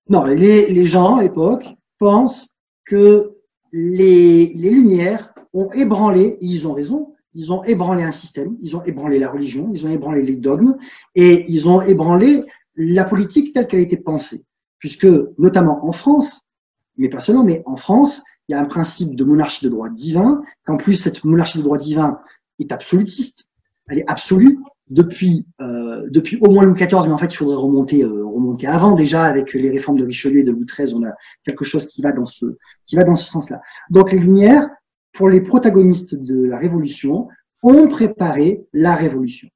[0.10, 1.66] Non, les, les gens à l'époque
[2.00, 2.56] pensent
[2.86, 3.34] que
[3.72, 8.76] les, les Lumières ont ébranlé, et ils ont raison, ils ont ébranlé un système, ils
[8.76, 10.78] ont ébranlé la religion, ils ont ébranlé les dogmes,
[11.16, 12.44] et ils ont ébranlé
[12.76, 14.44] la politique telle qu'elle été pensée.
[14.80, 15.08] Puisque,
[15.38, 16.42] notamment en France,
[16.98, 19.90] mais pas seulement, mais en France, il y a un principe de monarchie de droit
[19.90, 22.20] divin, qu'en plus cette monarchie de droit divin
[22.60, 23.46] est absolutiste,
[23.88, 24.60] elle est absolue
[24.90, 28.68] depuis euh, depuis au moins Louis XIV, mais en fait il faudrait remonter euh, remonter
[28.68, 31.14] avant déjà avec les réformes de Richelieu et de Louis XIII, on a
[31.46, 32.46] quelque chose qui va dans ce
[32.86, 33.62] qui va dans ce sens-là.
[33.90, 34.70] Donc les Lumières,
[35.14, 37.28] pour les protagonistes de la Révolution,
[37.64, 39.50] ont préparé la Révolution.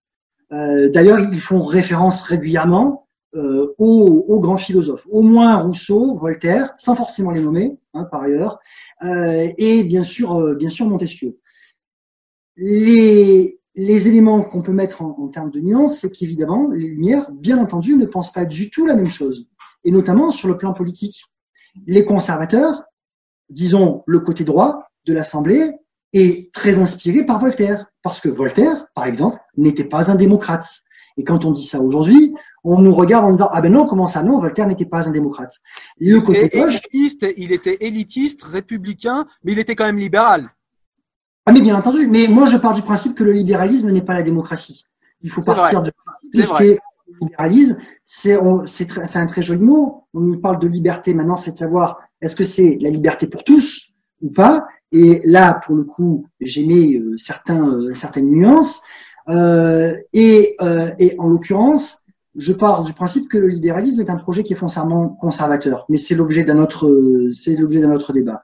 [0.52, 6.74] Euh, D'ailleurs, ils font référence régulièrement euh, aux, aux grands philosophes, au moins Rousseau, Voltaire,
[6.78, 8.60] sans forcément les nommer hein, par ailleurs,
[9.04, 11.38] euh, et bien sûr, euh, bien sûr Montesquieu.
[12.56, 17.30] Les, les éléments qu'on peut mettre en, en termes de nuances, c'est qu'évidemment, les Lumières,
[17.32, 19.48] bien entendu, ne pensent pas du tout la même chose,
[19.84, 21.24] et notamment sur le plan politique.
[21.88, 22.84] Les conservateurs
[23.50, 25.72] disons, le côté droit de l'Assemblée
[26.14, 27.86] est très inspiré par Voltaire.
[28.02, 30.82] Parce que Voltaire, par exemple, n'était pas un démocrate.
[31.18, 32.34] Et quand on dit ça aujourd'hui,
[32.64, 35.12] on nous regarde en disant ah ben non comment ça non Voltaire n'était pas un
[35.12, 35.54] démocrate.
[36.00, 40.50] Le côté gauche, élitiste, il était élitiste, républicain, mais il était quand même libéral.
[41.46, 44.14] Ah mais bien entendu, mais moi je pars du principe que le libéralisme n'est pas
[44.14, 44.86] la démocratie.
[45.22, 45.92] Il faut partir de
[46.34, 46.78] le
[47.22, 50.08] libéralisme, c'est c'est un très joli mot.
[50.14, 53.44] On nous parle de liberté maintenant, c'est de savoir est-ce que c'est la liberté pour
[53.44, 54.66] tous ou pas?
[54.92, 58.82] Et là, pour le coup, j'aimais euh, certains euh, certaines nuances.
[59.28, 60.56] Euh, et,
[61.00, 62.04] et en l'occurrence,
[62.36, 65.98] je pars du principe que le libéralisme est un projet qui est foncièrement conservateur, mais
[65.98, 68.44] c'est l'objet d'un autre, c'est l'objet d'un autre débat.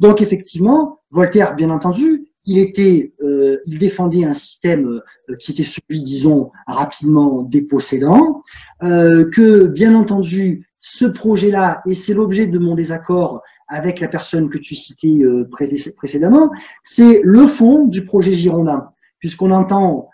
[0.00, 5.00] Donc effectivement, Voltaire, bien entendu, il était, euh, il défendait un système
[5.38, 8.42] qui était celui, disons, rapidement dépossédant,
[8.82, 14.48] euh, que bien entendu, ce projet-là, et c'est l'objet de mon désaccord avec la personne
[14.48, 15.48] que tu citais euh,
[15.96, 16.50] précédemment,
[16.82, 18.88] c'est le fond du projet girondin,
[19.20, 20.08] puisqu'on entend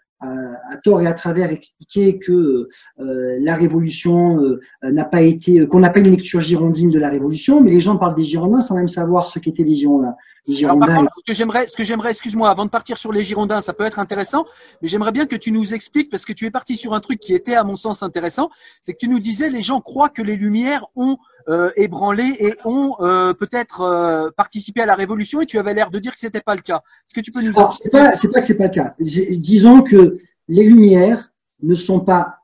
[0.70, 2.68] à tort et à travers expliquer que
[3.00, 7.08] euh, la révolution euh, n'a pas été, qu'on n'a pas une lecture girondine de la
[7.08, 10.14] révolution, mais les gens parlent des Girondins sans même savoir ce qu'étaient les Girondins.
[10.46, 13.62] Les Girondins ce que j'aimerais, ce que j'aimerais, excuse-moi, avant de partir sur les Girondins,
[13.62, 14.44] ça peut être intéressant,
[14.82, 17.18] mais j'aimerais bien que tu nous expliques parce que tu es parti sur un truc
[17.18, 18.50] qui était à mon sens intéressant,
[18.82, 21.16] c'est que tu nous disais les gens croient que les Lumières ont
[21.48, 25.90] euh, ébranlé et ont euh, peut-être euh, participé à la révolution et tu avais l'air
[25.90, 26.82] de dire que c'était pas le cas.
[27.06, 28.94] Est-ce que tu peux nous Alors, c'est pas, c'est pas que c'est pas le cas.
[29.00, 30.18] Disons que
[30.48, 31.32] les Lumières
[31.62, 32.40] ne sont pas,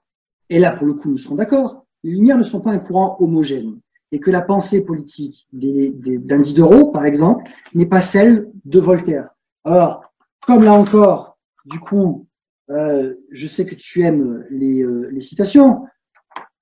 [0.48, 3.16] et là pour le coup nous serons d'accord, les Lumières ne sont pas un courant
[3.20, 3.78] homogène
[4.12, 7.44] et que la pensée politique d'un Diderot, par exemple,
[7.74, 9.28] n'est pas celle de Voltaire.
[9.64, 10.02] Alors,
[10.46, 12.26] comme là encore, du coup,
[12.70, 15.84] euh, je sais que tu aimes les, euh, les citations.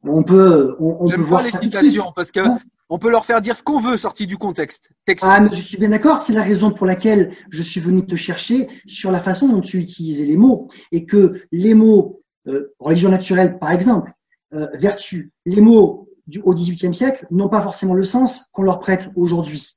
[0.03, 2.59] On peut, on, on peut voir les citations parce que hein
[2.91, 4.91] on peut leur faire dire ce qu'on veut sorti du contexte.
[5.21, 6.23] Ah, mais je suis bien d'accord.
[6.23, 9.79] C'est la raison pour laquelle je suis venu te chercher sur la façon dont tu
[9.79, 14.13] utilisais les mots et que les mots euh, religion naturelle, par exemple,
[14.55, 18.79] euh, vertu, les mots du, au XVIIIe siècle n'ont pas forcément le sens qu'on leur
[18.79, 19.77] prête aujourd'hui.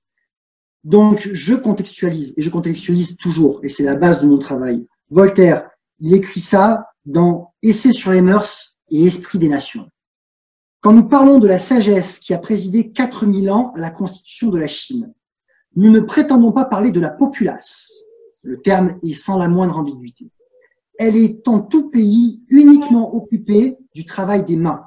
[0.84, 4.88] Donc, je contextualise et je contextualise toujours, et c'est la base de mon travail.
[5.10, 9.90] Voltaire, il écrit ça dans Essai sur les mœurs et Esprit des nations.
[10.82, 14.58] Quand nous parlons de la sagesse qui a présidé 4000 ans à la constitution de
[14.58, 15.14] la Chine,
[15.76, 18.04] nous ne prétendons pas parler de la populace.
[18.42, 20.32] Le terme est sans la moindre ambiguïté.
[20.98, 24.84] Elle est en tout pays uniquement occupée du travail des mains.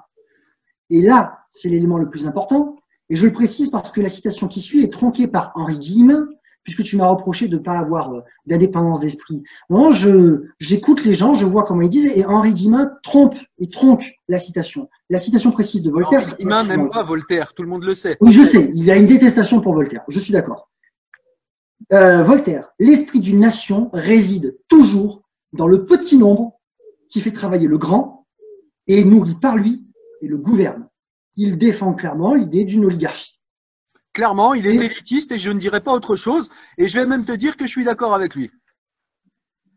[0.90, 2.76] Et là, c'est l'élément le plus important.
[3.10, 6.26] Et je le précise parce que la citation qui suit est tronquée par Henri Guillemin,
[6.62, 9.42] puisque tu m'as reproché de ne pas avoir euh, d'indépendance d'esprit.
[9.68, 13.68] Non, je, j'écoute les gens, je vois comment ils disent, et Henri Guillemin trompe et
[13.68, 14.88] tronque la citation.
[15.10, 16.22] La citation précise de Voltaire.
[16.22, 18.16] Henri Guillemin n'aime pas Voltaire, tout le monde le sait.
[18.20, 20.70] Oui, je sais, il y a une détestation pour Voltaire, je suis d'accord.
[21.92, 25.22] Euh, Voltaire, l'esprit d'une nation réside toujours
[25.52, 26.58] dans le petit nombre
[27.10, 28.26] qui fait travailler le grand
[28.86, 29.83] et nourrit par lui
[30.24, 30.88] et le gouverne.
[31.36, 33.40] Il défend clairement l'idée d'une oligarchie.
[34.12, 36.48] Clairement, il est élitiste et je ne dirais pas autre chose.
[36.78, 38.50] Et je vais même te dire que je suis d'accord avec lui.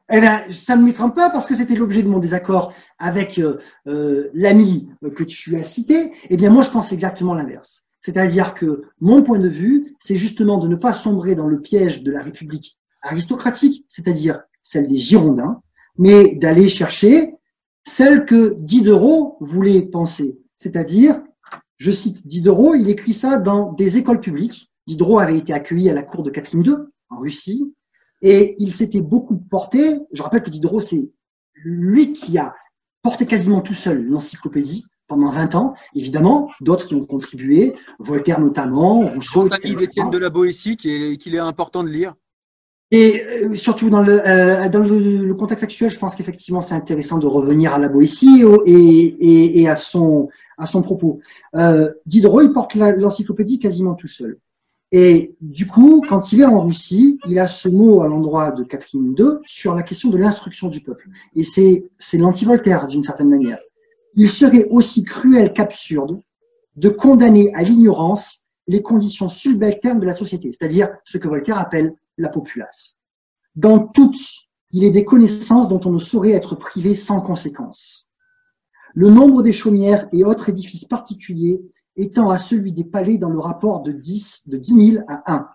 [0.10, 3.58] Eh bien, ça ne m'étrange pas parce que c'était l'objet de mon désaccord avec euh,
[3.88, 6.14] euh, l'ami que tu as cité.
[6.30, 7.84] Eh bien, moi, je pense exactement l'inverse.
[8.00, 12.04] C'est-à-dire que mon point de vue, c'est justement de ne pas sombrer dans le piège
[12.04, 15.62] de la République aristocratique, c'est-à-dire celle des Girondins,
[15.98, 17.34] mais d'aller chercher
[17.88, 21.22] celle que Diderot voulait penser, c'est-à-dire
[21.78, 24.70] je cite Diderot, il écrit ça dans des écoles publiques.
[24.88, 26.74] Diderot avait été accueilli à la cour de Catherine II
[27.10, 27.74] en Russie
[28.22, 30.00] et il s'était beaucoup porté.
[30.12, 31.10] Je rappelle que Diderot, c'est
[31.54, 32.56] lui qui a
[33.04, 35.74] porté quasiment tout seul l'encyclopédie pendant 20 ans.
[35.96, 39.48] Évidemment, d'autres qui ont contribué, Voltaire notamment, Rousseau.
[39.54, 42.16] Ami d'Étienne de la Boétie, qu'il est, est important de lire.
[42.92, 47.28] Et euh, surtout dans le, euh, le, contexte actuel, je pense qu'effectivement c'est intéressant de
[47.28, 51.20] revenir à la Boétie et à son à son propos.
[51.56, 54.40] Euh, Diderot, il porte l'encyclopédie quasiment tout seul.
[54.92, 58.64] Et du coup, quand il est en Russie, il a ce mot à l'endroit de
[58.64, 61.10] Catherine II sur la question de l'instruction du peuple.
[61.36, 63.60] Et c'est, c'est l'anti-Voltaire d'une certaine manière.
[64.16, 66.22] Il serait aussi cruel qu'absurde
[66.78, 71.94] de condamner à l'ignorance les conditions subalternes de la société, c'est-à-dire ce que Voltaire appelle
[72.18, 73.00] la populace.
[73.56, 74.20] Dans toutes,
[74.72, 78.08] il est des connaissances dont on ne saurait être privé sans conséquence
[78.98, 81.62] le nombre des chaumières et autres édifices particuliers
[81.98, 85.48] étant à celui des palais dans le rapport de 10, de 10 000 à 1.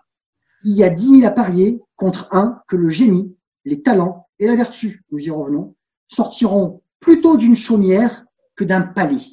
[0.63, 3.35] Il y a 10 000 à parier contre 1 que le génie,
[3.65, 5.75] les talents et la vertu, nous y revenons,
[6.07, 9.23] sortiront plutôt d'une chaumière que d'un palais.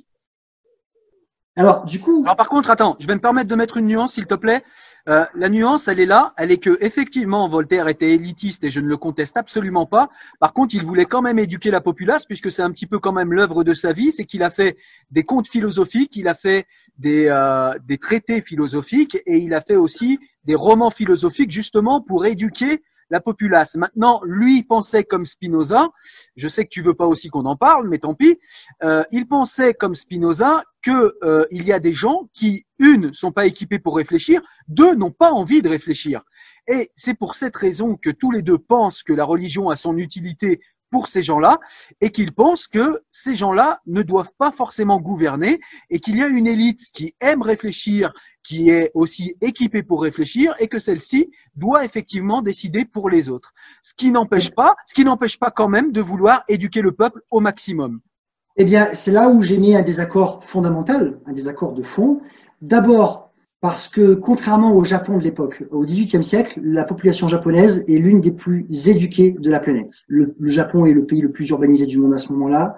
[1.56, 2.22] Alors, du coup.
[2.24, 4.62] Alors, par contre, attends, je vais me permettre de mettre une nuance, s'il te plaît.
[5.08, 6.32] Euh, la nuance, elle est là.
[6.36, 10.10] Elle est que, effectivement, Voltaire était élitiste et je ne le conteste absolument pas.
[10.38, 13.12] Par contre, il voulait quand même éduquer la populace puisque c'est un petit peu quand
[13.12, 14.12] même l'œuvre de sa vie.
[14.12, 14.76] C'est qu'il a fait
[15.10, 16.66] des contes philosophiques, il a fait
[16.98, 22.26] des, euh, des traités philosophiques et il a fait aussi des romans philosophiques justement pour
[22.26, 23.74] éduquer la populace.
[23.74, 25.88] Maintenant, lui pensait comme Spinoza.
[26.36, 28.38] Je sais que tu veux pas aussi qu'on en parle, mais tant pis.
[28.82, 33.32] Euh, il pensait comme Spinoza que euh, il y a des gens qui, une, sont
[33.32, 36.22] pas équipés pour réfléchir, deux, n'ont pas envie de réfléchir.
[36.68, 39.98] Et c'est pour cette raison que tous les deux pensent que la religion a son
[39.98, 40.60] utilité
[40.90, 41.58] pour ces gens-là
[42.00, 46.26] et qu'ils pensent que ces gens-là ne doivent pas forcément gouverner et qu'il y a
[46.26, 48.12] une élite qui aime réfléchir,
[48.42, 53.52] qui est aussi équipée pour réfléchir et que celle-ci doit effectivement décider pour les autres.
[53.82, 57.22] Ce qui n'empêche pas, ce qui n'empêche pas quand même de vouloir éduquer le peuple
[57.30, 58.00] au maximum.
[58.56, 62.20] Eh bien, c'est là où j'ai mis un désaccord fondamental, un désaccord de fond.
[62.60, 63.29] D'abord,
[63.60, 68.20] parce que contrairement au Japon de l'époque, au XVIIIe siècle, la population japonaise est l'une
[68.20, 70.04] des plus éduquées de la planète.
[70.08, 72.76] Le, Japon est le pays le plus urbanisé du monde à ce moment-là.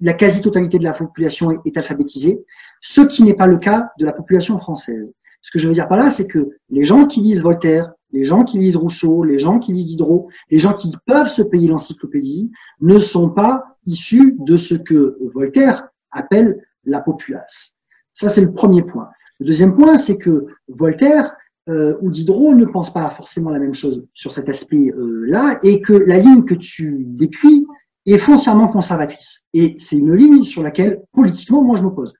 [0.00, 2.44] La quasi-totalité de la population est, alphabétisée,
[2.80, 5.12] ce qui n'est pas le cas de la population française.
[5.42, 8.24] Ce que je veux dire par là, c'est que les gens qui lisent Voltaire, les
[8.24, 11.68] gens qui lisent Rousseau, les gens qui lisent Diderot, les gens qui peuvent se payer
[11.68, 12.50] l'encyclopédie,
[12.80, 17.76] ne sont pas issus de ce que Voltaire appelle la populace.
[18.14, 19.10] Ça, c'est le premier point.
[19.40, 21.34] Le deuxième point, c'est que Voltaire
[21.68, 25.92] euh, ou Diderot ne pensent pas forcément la même chose sur cet aspect-là et que
[25.92, 27.66] la ligne que tu décris
[28.06, 29.44] est foncièrement conservatrice.
[29.54, 32.12] Et c'est une ligne sur laquelle, politiquement, moi, je m'oppose.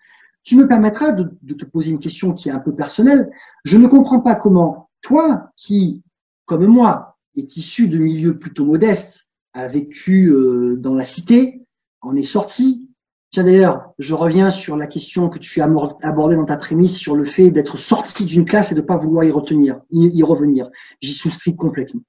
[0.43, 3.31] Tu me permettras de, de, te poser une question qui est un peu personnelle.
[3.65, 6.03] Je ne comprends pas comment toi, qui,
[6.47, 11.63] comme moi, est issu de milieux plutôt modestes, a vécu euh, dans la cité,
[12.01, 12.89] en est sorti,
[13.35, 17.17] Tiens d'ailleurs, je reviens sur la question que tu as abordée dans ta prémisse sur
[17.17, 20.71] le fait d'être sorti d'une classe et de ne pas vouloir y retenir, y, revenir.
[21.01, 22.03] J'y souscris complètement.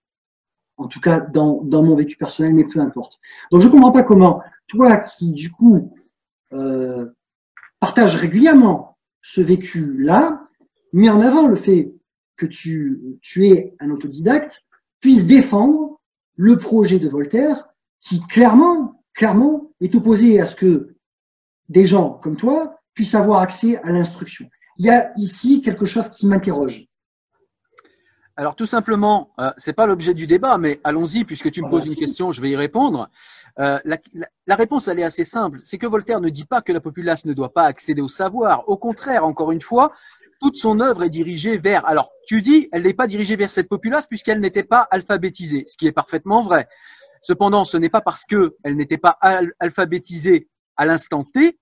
[0.78, 3.18] En tout cas, dans, mon vécu personnel, mais peu importe.
[3.52, 5.96] Donc je ne comprends pas comment toi qui du coup
[6.54, 7.08] euh,
[7.80, 10.48] partage régulièrement ce vécu-là,
[10.94, 11.92] mets en avant le fait
[12.38, 14.64] que tu, tu es un autodidacte,
[15.00, 16.00] puisse défendre
[16.36, 17.68] le projet de Voltaire
[18.00, 20.95] qui clairement, clairement est opposé à ce que
[21.70, 24.50] des gens comme toi puissent avoir accès à l'instruction.
[24.78, 26.88] Il y a ici quelque chose qui m'interroge.
[28.38, 31.86] Alors tout simplement, euh, c'est pas l'objet du débat, mais allons-y puisque tu me poses
[31.86, 33.10] une question, je vais y répondre.
[33.60, 33.98] Euh, la,
[34.46, 37.24] la, réponse elle est assez simple, c'est que Voltaire ne dit pas que la populace
[37.24, 38.68] ne doit pas accéder au savoir.
[38.68, 39.94] Au contraire, encore une fois,
[40.42, 41.86] toute son œuvre est dirigée vers.
[41.88, 45.78] Alors tu dis, elle n'est pas dirigée vers cette populace puisqu'elle n'était pas alphabétisée, ce
[45.78, 46.68] qui est parfaitement vrai.
[47.22, 49.18] Cependant, ce n'est pas parce qu'elle n'était pas
[49.60, 51.58] alphabétisée à l'instant T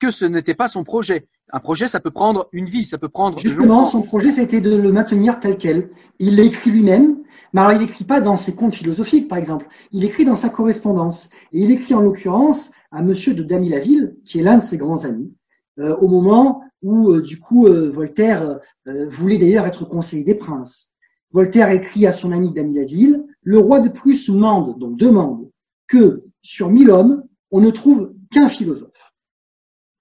[0.00, 1.28] que ce n'était pas son projet.
[1.52, 3.38] Un projet, ça peut prendre une vie, ça peut prendre.
[3.38, 5.90] Justement, son projet, c'était de le maintenir tel quel.
[6.18, 7.18] Il l'écrit lui-même,
[7.52, 9.66] mais alors il n'écrit pas dans ses contes philosophiques, par exemple.
[9.92, 11.30] Il écrit dans sa correspondance.
[11.52, 15.04] Et il écrit en l'occurrence à Monsieur de Damy-Laville, qui est l'un de ses grands
[15.04, 15.32] amis,
[15.78, 20.92] euh, au moment où, euh, du coup, euh, Voltaire voulait d'ailleurs être conseiller des princes.
[21.30, 25.50] Voltaire écrit à son ami Damy-Laville, le roi de Prusse mande, donc demande,
[25.86, 29.12] que sur mille hommes, on ne trouve qu'un philosophe.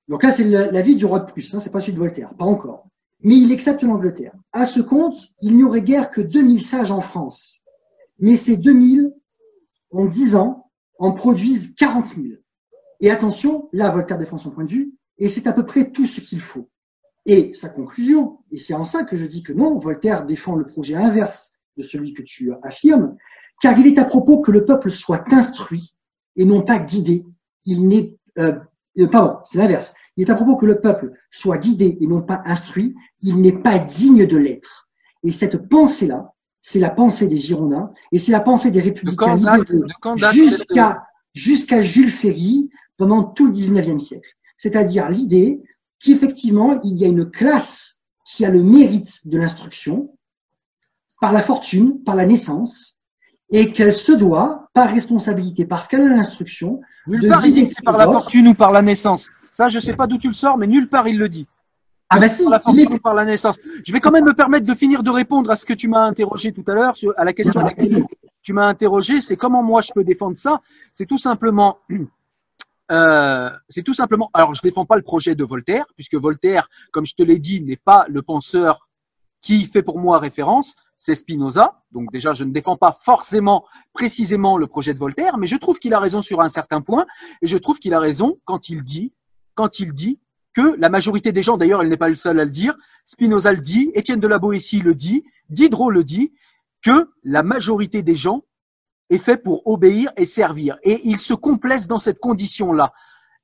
[0.07, 2.34] Donc là, c'est la, vie du roi de Prusse, hein, c'est pas celui de Voltaire,
[2.38, 2.88] pas encore.
[3.21, 4.34] Mais il accepte l'Angleterre.
[4.53, 7.61] À ce compte, il n'y aurait guère que 2000 sages en France.
[8.19, 9.13] Mais ces 2000,
[9.91, 10.69] en 10 ans,
[10.99, 12.28] en produisent 40 000.
[13.01, 16.05] Et attention, là, Voltaire défend son point de vue, et c'est à peu près tout
[16.05, 16.69] ce qu'il faut.
[17.25, 20.65] Et sa conclusion, et c'est en ça que je dis que non, Voltaire défend le
[20.65, 23.17] projet inverse de celui que tu affirmes,
[23.61, 25.95] car il est à propos que le peuple soit instruit
[26.38, 27.25] et non pas guidé
[27.67, 28.53] il n'est, euh,
[28.99, 29.93] euh, pardon, c'est l'inverse.
[30.15, 33.57] Il est à propos que le peuple soit guidé et non pas instruit, il n'est
[33.57, 34.89] pas digne de l'être.
[35.23, 39.38] Et cette pensée-là, c'est la pensée des Girondins et c'est la pensée des républicains
[40.33, 44.29] jusqu'à jusqu'à Jules Ferry pendant tout le 19e siècle.
[44.57, 45.61] C'est-à-dire l'idée
[45.99, 50.17] qu'effectivement, il y a une classe qui a le mérite de l'instruction
[51.21, 52.99] par la fortune, par la naissance,
[53.49, 57.71] et qu'elle se doit, par responsabilité, parce qu'elle a l'instruction, Nulle part il dit que
[57.71, 59.32] c'est par la fortune ou par la naissance.
[59.51, 61.47] Ça, je sais pas d'où tu le sors, mais nulle part il le dit.
[62.09, 63.59] Ah bah si, par la fortune ou par la naissance.
[63.84, 66.05] Je vais quand même me permettre de finir de répondre à ce que tu m'as
[66.05, 68.05] interrogé tout à l'heure, à la question à laquelle
[68.43, 70.61] tu m'as interrogé, c'est comment moi je peux défendre ça?
[70.93, 71.80] C'est tout simplement,
[72.91, 74.30] euh, c'est tout simplement.
[74.36, 77.61] Alors, je défends pas le projet de Voltaire, puisque Voltaire, comme je te l'ai dit,
[77.61, 78.88] n'est pas le penseur
[79.41, 81.83] qui fait pour moi référence c'est Spinoza.
[81.91, 85.79] Donc déjà, je ne défends pas forcément précisément le projet de Voltaire, mais je trouve
[85.79, 87.05] qu'il a raison sur un certain point,
[87.41, 89.13] et je trouve qu'il a raison quand il dit,
[89.53, 90.19] quand il dit
[90.53, 92.75] que la majorité des gens, d'ailleurs, elle n'est pas le seul à le dire,
[93.05, 96.33] Spinoza le dit, Étienne de la Boétie le dit, Diderot le dit,
[96.81, 98.43] que la majorité des gens
[99.09, 100.77] est fait pour obéir et servir.
[100.83, 102.91] Et il se complaisent dans cette condition-là.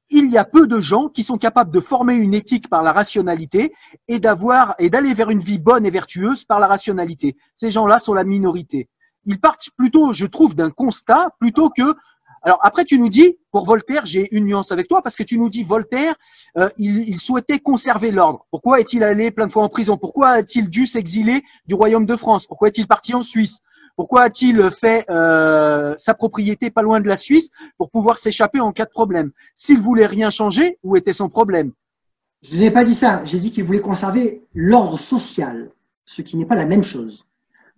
[0.10, 2.92] Il y a peu de gens qui sont capables de former une éthique par la
[2.92, 3.74] rationalité
[4.08, 7.36] et d'avoir et d'aller vers une vie bonne et vertueuse par la rationalité.
[7.56, 8.90] Ces gens-là sont la minorité.
[9.26, 11.96] Ils partent plutôt, je trouve, d'un constat plutôt que
[12.46, 15.38] alors après, tu nous dis, pour Voltaire, j'ai une nuance avec toi, parce que tu
[15.38, 16.14] nous dis, Voltaire,
[16.58, 18.46] euh, il, il, souhaitait conserver l'ordre.
[18.52, 19.98] Pourquoi est-il allé plein de fois en prison?
[19.98, 22.46] Pourquoi a-t-il dû s'exiler du royaume de France?
[22.46, 23.62] Pourquoi est-il parti en Suisse?
[23.96, 28.72] Pourquoi a-t-il fait euh, sa propriété pas loin de la Suisse pour pouvoir s'échapper en
[28.72, 29.32] cas de problème?
[29.54, 31.72] S'il voulait rien changer, où était son problème?
[32.42, 33.22] Je n'ai pas dit ça.
[33.24, 35.70] J'ai dit qu'il voulait conserver l'ordre social,
[36.06, 37.26] ce qui n'est pas la même chose.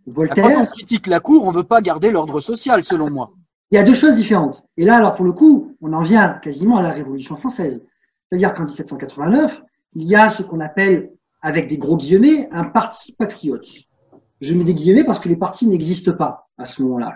[0.07, 0.43] Voltaire.
[0.43, 3.32] Quand on critique la cour, on ne veut pas garder l'ordre social, selon moi.
[3.72, 4.63] Il y a deux choses différentes.
[4.78, 7.84] Et là, alors pour le coup, on en vient quasiment à la Révolution française.
[8.30, 9.61] C'est-à-dire qu'en 1789,
[9.95, 11.11] il y a ce qu'on appelle,
[11.41, 13.68] avec des gros guillemets, un parti patriote.
[14.41, 17.15] Je mets des parce que les partis n'existent pas à ce moment-là.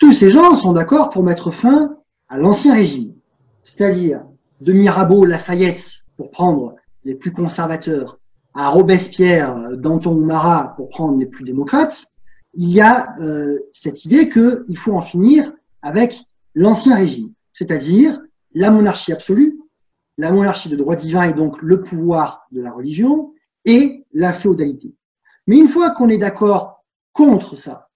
[0.00, 1.96] Tous ces gens sont d'accord pour mettre fin
[2.28, 3.14] à l'ancien régime.
[3.62, 4.22] C'est-à-dire
[4.60, 8.18] de Mirabeau, Lafayette, pour prendre les plus conservateurs,
[8.54, 12.06] à Robespierre, Danton ou Marat, pour prendre les plus démocrates,
[12.54, 15.52] il y a euh, cette idée qu'il faut en finir
[15.82, 16.22] avec
[16.54, 18.20] l'ancien régime, c'est-à-dire
[18.54, 19.58] la monarchie absolue,
[20.18, 23.32] la monarchie de droit divin et donc le pouvoir de la religion,
[23.64, 24.94] et la féodalité.
[25.46, 27.88] Mais une fois qu'on est d'accord contre ça,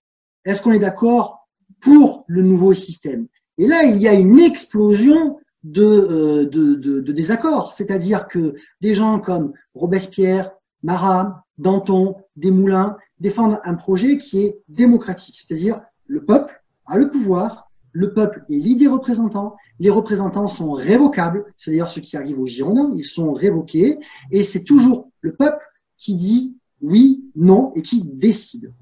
[0.44, 1.48] est-ce qu'on est d'accord
[1.80, 3.26] pour le nouveau système?
[3.58, 9.18] Et là, il y a une explosion de, euh, de, désaccords, c'est-à-dire que des gens
[9.18, 16.96] comme Robespierre, Marat, Danton, Desmoulins défendent un projet qui est démocratique, c'est-à-dire le peuple a
[16.96, 22.40] le pouvoir, le peuple élit des représentants, les représentants sont révocables, c'est-à-dire ceux qui arrivent
[22.40, 23.98] au Girondins, ils sont révoqués,
[24.30, 25.64] et c'est toujours le peuple
[25.96, 28.72] qui dit oui, non, et qui décide.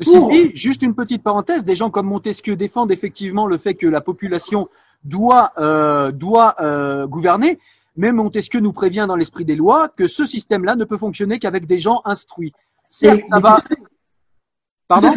[0.00, 4.00] Ceci juste une petite parenthèse, des gens comme Montesquieu défendent effectivement le fait que la
[4.00, 4.68] population
[5.04, 7.58] doit, euh, doit euh, gouverner,
[7.96, 11.66] mais Montesquieu nous prévient dans l'esprit des lois que ce système-là ne peut fonctionner qu'avec
[11.66, 12.52] des gens instruits.
[12.88, 13.62] ça va...
[14.88, 15.12] Pardon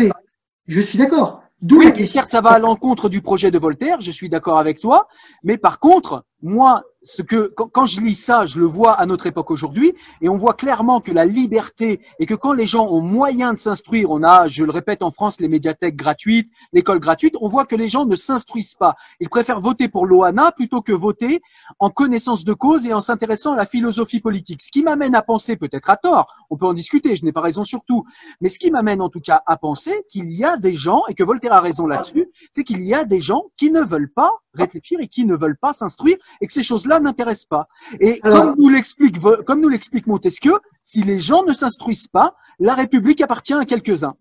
[0.67, 1.43] Je suis d'accord.
[1.71, 4.79] Oui, et certes, ça va à l'encontre du projet de Voltaire, je suis d'accord avec
[4.79, 5.07] toi,
[5.43, 9.25] mais par contre, moi, ce que quand, je lis ça, je le vois à notre
[9.25, 13.01] époque aujourd'hui, et on voit clairement que la liberté et que quand les gens ont
[13.01, 17.35] moyen de s'instruire, on a, je le répète, en France les médiathèques gratuites, l'école gratuite,
[17.41, 18.95] on voit que les gens ne s'instruisent pas.
[19.19, 21.41] Ils préfèrent voter pour l'OANA plutôt que voter
[21.79, 24.61] en connaissance de cause et en s'intéressant à la philosophie politique.
[24.61, 27.41] Ce qui m'amène à penser, peut-être à tort, on peut en discuter, je n'ai pas
[27.41, 28.05] raison sur tout,
[28.41, 31.15] mais ce qui m'amène en tout cas à penser qu'il y a des gens et
[31.15, 34.33] que Voltaire a raison là-dessus, c'est qu'il y a des gens qui ne veulent pas
[34.57, 37.67] réfléchir et qui ne veulent pas s'instruire et que ces choses-là n'intéressent pas.
[37.99, 42.73] Et comme nous l'explique, comme nous l'explique Montesquieu, si les gens ne s'instruisent pas, la
[42.73, 44.15] République appartient à quelques-uns.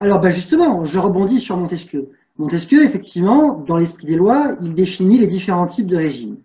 [0.00, 2.10] Alors, ben justement, je rebondis sur Montesquieu.
[2.36, 6.38] Montesquieu, effectivement, dans l'esprit des lois, il définit les différents types de régimes.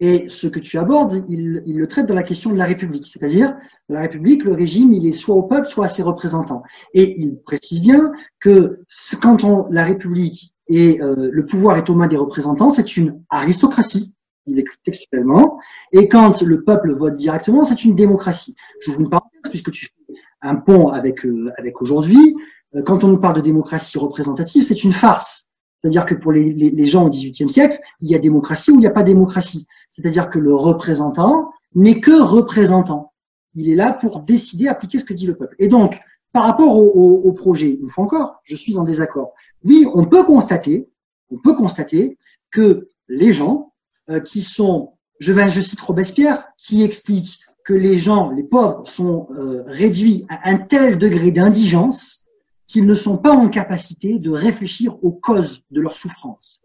[0.00, 3.06] Et ce que tu abordes, il, il le traite dans la question de la République.
[3.06, 3.54] C'est-à-dire,
[3.88, 6.62] la République, le régime, il est soit au peuple, soit à ses représentants.
[6.94, 8.80] Et il précise bien que
[9.20, 13.22] quand on, la République et euh, le pouvoir est aux mains des représentants, c'est une
[13.30, 14.12] aristocratie,
[14.46, 15.58] il écrit textuellement,
[15.92, 18.54] et quand le peuple vote directement, c'est une démocratie.
[18.80, 22.36] Je vous une parenthèse, puisque tu fais un pont avec, euh, avec aujourd'hui,
[22.74, 25.48] euh, quand on nous parle de démocratie représentative, c'est une farce.
[25.80, 28.80] C'est-à-dire que pour les, les, gens au XVIIIe siècle, il y a démocratie ou il
[28.80, 29.66] n'y a pas démocratie.
[29.90, 33.12] C'est-à-dire que le représentant n'est que représentant.
[33.54, 35.54] Il est là pour décider, appliquer ce que dit le peuple.
[35.58, 36.00] Et donc,
[36.32, 39.34] par rapport au, au, au projet, une encore, je suis en désaccord
[39.64, 40.88] oui, on peut constater,
[41.30, 42.18] on peut constater
[42.50, 43.72] que les gens
[44.10, 49.28] euh, qui sont, je, je cite Robespierre, qui explique que les gens, les pauvres, sont
[49.30, 52.24] euh, réduits à un tel degré d'indigence
[52.68, 56.62] qu'ils ne sont pas en capacité de réfléchir aux causes de leur souffrance.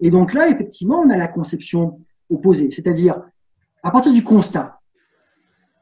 [0.00, 2.00] Et donc là, effectivement, on a la conception
[2.30, 3.20] opposée, c'est-à-dire
[3.82, 4.80] à partir du constat,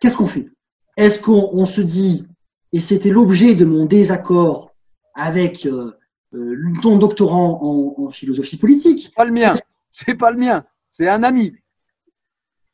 [0.01, 0.49] qu'est-ce qu'on fait?
[0.97, 2.27] Est-ce qu'on se dit,
[2.73, 4.75] et c'était l'objet de mon désaccord
[5.15, 5.93] avec euh,
[6.83, 7.61] ton doctorant
[7.99, 9.13] en, philosophie politique.
[9.15, 9.55] Pas le mien,
[9.91, 11.55] c'est pas le mien, c'est un ami.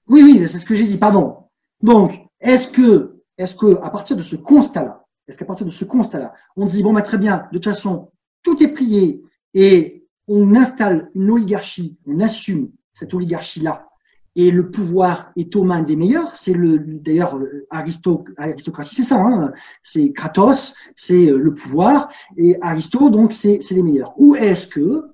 [0.08, 1.44] Oui, oui, c'est ce que j'ai dit, pardon.
[1.80, 5.84] Donc, est-ce que, est-ce que, à partir de ce constat-là, est-ce qu'à partir de ce
[5.84, 8.10] constat-là, on dit bon, bah, très bien, de toute façon,
[8.42, 9.22] tout est plié
[9.54, 13.88] et on installe une oligarchie, on assume cette oligarchie-là
[14.34, 16.34] et le pouvoir est aux mains des meilleurs.
[16.36, 17.38] C'est le d'ailleurs
[17.70, 19.16] aristocratie, c'est ça.
[19.16, 19.52] Hein
[19.82, 24.14] c'est Kratos, c'est euh, le pouvoir et Aristo donc c'est les meilleurs.
[24.16, 25.04] Ou est-ce que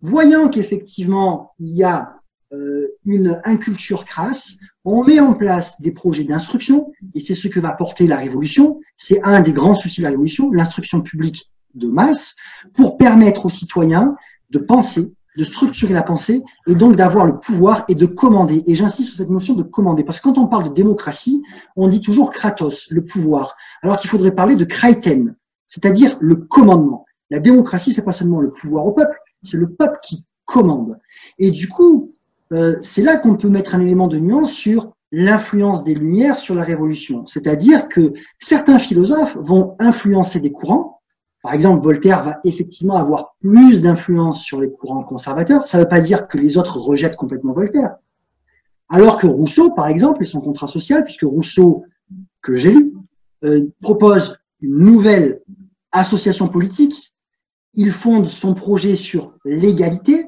[0.00, 2.16] voyant qu'effectivement il y a
[2.52, 4.54] euh, une inculture crasse,
[4.84, 8.80] on met en place des projets d'instruction, et c'est ce que va porter la révolution.
[8.96, 12.36] C'est un des grands soucis de la révolution, l'instruction publique de masse,
[12.74, 14.14] pour permettre aux citoyens
[14.50, 18.62] de penser, de structurer la pensée, et donc d'avoir le pouvoir et de commander.
[18.66, 21.42] Et j'insiste sur cette notion de commander, parce que quand on parle de démocratie,
[21.76, 25.34] on dit toujours kratos, le pouvoir, alors qu'il faudrait parler de kraiten,
[25.66, 27.04] c'est-à-dire le commandement.
[27.30, 30.98] La démocratie, c'est pas seulement le pouvoir au peuple, c'est le peuple qui commande.
[31.38, 32.14] Et du coup,
[32.52, 36.54] euh, c'est là qu'on peut mettre un élément de nuance sur l'influence des Lumières sur
[36.54, 37.26] la Révolution.
[37.26, 40.95] C'est-à-dire que certains philosophes vont influencer des courants.
[41.46, 45.64] Par exemple, Voltaire va effectivement avoir plus d'influence sur les courants conservateurs.
[45.64, 47.94] Ça ne veut pas dire que les autres rejettent complètement Voltaire.
[48.88, 51.84] Alors que Rousseau, par exemple, et son contrat social, puisque Rousseau,
[52.42, 52.94] que j'ai lu,
[53.44, 55.40] euh, propose une nouvelle
[55.92, 57.14] association politique.
[57.74, 60.26] Il fonde son projet sur l'égalité,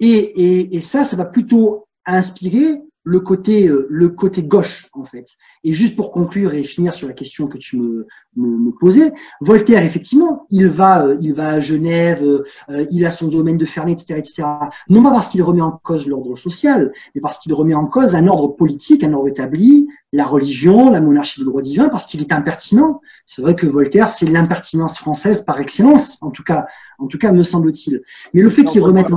[0.00, 5.04] et, et, et, ça, ça va plutôt inspirer le côté, euh, le côté gauche, en
[5.04, 5.26] fait.
[5.64, 9.12] Et juste pour conclure et finir sur la question que tu me, me, me posais,
[9.40, 13.64] Voltaire, effectivement, il va, euh, il va à Genève, euh, il a son domaine de
[13.64, 14.42] Ferney, etc., etc.
[14.88, 18.14] Non pas parce qu'il remet en cause l'ordre social, mais parce qu'il remet en cause
[18.14, 22.20] un ordre politique, un ordre établi, la religion, la monarchie, le droit divin, parce qu'il
[22.20, 23.00] est impertinent.
[23.24, 26.66] C'est vrai que Voltaire, c'est l'impertinence française par excellence, en tout cas,
[26.98, 28.02] en tout cas, me semble-t-il.
[28.34, 29.08] Mais le fait qu'il remette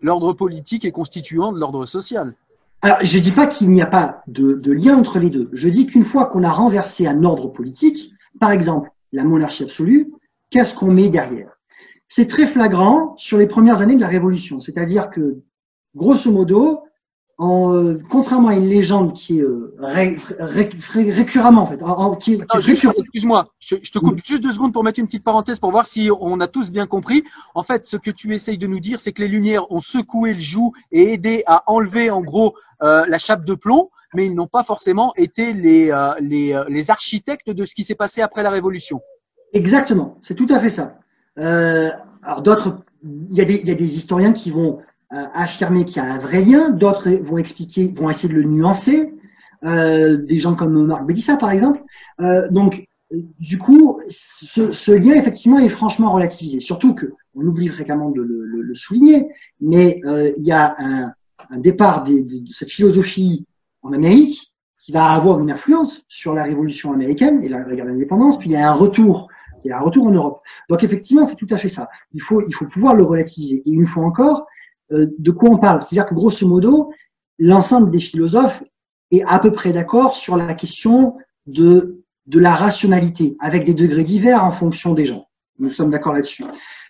[0.00, 2.34] l'ordre politique est constituant de l'ordre social.
[3.02, 5.48] Je dis pas qu'il n'y a pas de, de, lien entre les deux.
[5.52, 10.12] Je dis qu'une fois qu'on a renversé un ordre politique, par exemple la monarchie absolue,
[10.50, 11.58] qu'est-ce qu'on met derrière?
[12.08, 14.60] C'est très flagrant sur les premières années de la Révolution.
[14.60, 15.38] C'est-à-dire que,
[15.94, 16.80] grosso modo,
[17.42, 21.82] en, euh, contrairement à une légende qui est euh, ré, ré, ré, récurremment en fait.
[21.82, 25.24] En, qui, qui Excuse-moi, je, je, te coupe juste deux secondes pour mettre une petite
[25.24, 27.24] parenthèse pour voir si on a tous bien compris.
[27.54, 30.34] En fait, ce que tu essayes de nous dire, c'est que les Lumières ont secoué
[30.34, 34.34] le joug et aidé à enlever en gros euh, la chape de plomb, mais ils
[34.34, 38.44] n'ont pas forcément été les, euh, les, les, architectes de ce qui s'est passé après
[38.44, 39.00] la Révolution.
[39.52, 40.94] Exactement, c'est tout à fait ça.
[41.36, 44.78] alors d'autres, y, il y a des historiens qui vont
[45.12, 49.12] affirmer qu'il y a un vrai lien, d'autres vont expliquer, vont essayer de le nuancer,
[49.64, 51.82] euh, des gens comme Marc Bélissa par exemple.
[52.20, 52.86] Euh, donc,
[53.38, 56.60] du coup, ce, ce, lien effectivement est franchement relativisé.
[56.60, 59.28] Surtout que, on oublie fréquemment de le, le, le souligner,
[59.60, 61.12] mais euh, il y a un,
[61.50, 63.46] un départ de cette philosophie
[63.82, 67.86] en Amérique qui va avoir une influence sur la révolution américaine et la, la guerre
[67.86, 69.28] d'indépendance, puis il y a un retour
[69.64, 70.42] il y a un retour en Europe.
[70.68, 71.88] Donc effectivement, c'est tout à fait ça.
[72.12, 73.62] Il faut, il faut pouvoir le relativiser.
[73.64, 74.42] Et une fois encore, euh,
[74.92, 75.80] de quoi on parle?
[75.80, 76.92] C'est-à-dire que grosso modo,
[77.38, 78.62] l'ensemble des philosophes
[79.10, 81.16] est à peu près d'accord sur la question
[81.46, 85.26] de, de la rationalité, avec des degrés divers en fonction des gens.
[85.58, 86.44] Nous sommes d'accord là-dessus.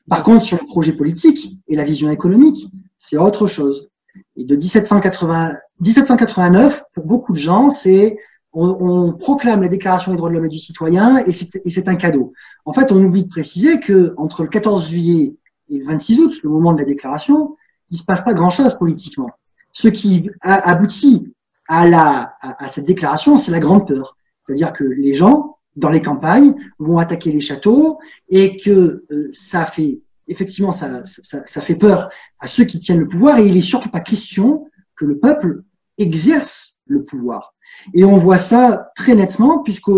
[0.09, 3.88] Par contre, sur le projet politique et la vision économique, c'est autre chose.
[4.36, 8.16] Et de 1780, 1789, pour beaucoup de gens, c'est
[8.53, 11.94] on, on, proclame la Déclaration des droits de l'homme et du citoyen et c'est un
[11.96, 12.34] cadeau.
[12.66, 15.34] En fait, on oublie de préciser que entre le 14 juillet
[15.70, 17.57] et le 26 août, le moment de la déclaration,
[17.93, 19.30] il se passe pas grand-chose politiquement.
[19.70, 21.32] Ce qui aboutit
[21.68, 24.16] à, la, à, cette déclaration, c'est la grande peur.
[24.45, 29.66] C'est-à-dire que les gens, dans les campagnes, vont attaquer les châteaux et que euh, ça
[29.66, 33.57] fait effectivement ça, ça, ça, fait peur à ceux qui tiennent le pouvoir et il
[33.57, 34.66] est surtout pas question
[34.97, 35.62] que le peuple
[35.99, 37.55] exerce le pouvoir.
[37.95, 39.90] Et on voit ça très nettement puisque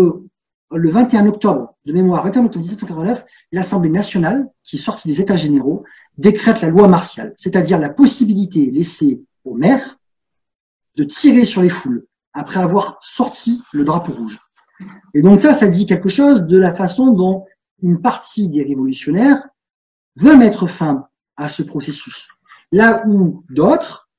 [0.71, 5.83] le 21 octobre de mémoire, 21 octobre 1789, l'Assemblée nationale, qui est des États généraux,
[6.17, 9.97] décrète la loi martiale, c'est-à-dire la possibilité laissée aux maires
[10.95, 14.39] de tirer sur les foules après avoir sorti le drapeau rouge.
[15.13, 17.45] Et donc ça, ça dit quelque chose de la façon dont
[17.81, 19.41] une partie des révolutionnaires
[20.17, 21.07] veut mettre fin
[21.37, 22.27] à ce processus.
[22.71, 24.09] Là où d'autres,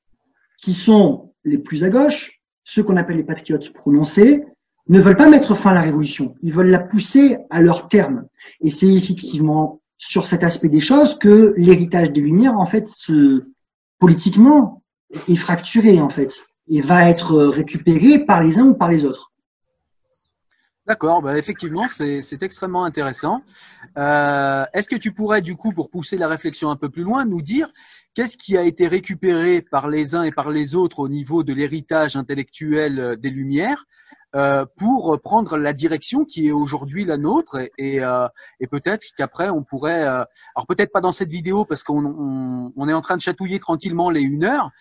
[0.59, 4.43] qui sont les plus à gauche, ceux qu'on appelle les patriotes prononcés,
[4.89, 6.35] ne veulent pas mettre fin à la révolution.
[6.41, 8.25] Ils veulent la pousser à leur terme.
[8.61, 12.87] Et c'est effectivement sur cet aspect des choses que l'héritage des Lumières, en fait,
[13.99, 14.83] politiquement,
[15.27, 19.31] est fracturé, en fait, et va être récupéré par les uns ou par les autres.
[20.87, 23.41] D'accord, bah effectivement, c'est extrêmement intéressant.
[23.97, 27.25] Euh, Est-ce que tu pourrais, du coup, pour pousser la réflexion un peu plus loin,
[27.25, 27.69] nous dire
[28.13, 31.51] qu'est-ce qui a été récupéré par les uns et par les autres au niveau de
[31.51, 34.26] l'héritage intellectuel des Lumières euh,
[34.75, 38.27] pour prendre la direction qui est aujourd'hui la nôtre et, et, euh,
[38.59, 40.23] et peut-être qu'après on pourrait, euh,
[40.55, 43.59] alors peut-être pas dans cette vidéo parce qu'on on, on, est en train de chatouiller
[43.59, 44.71] tranquillement les une heure,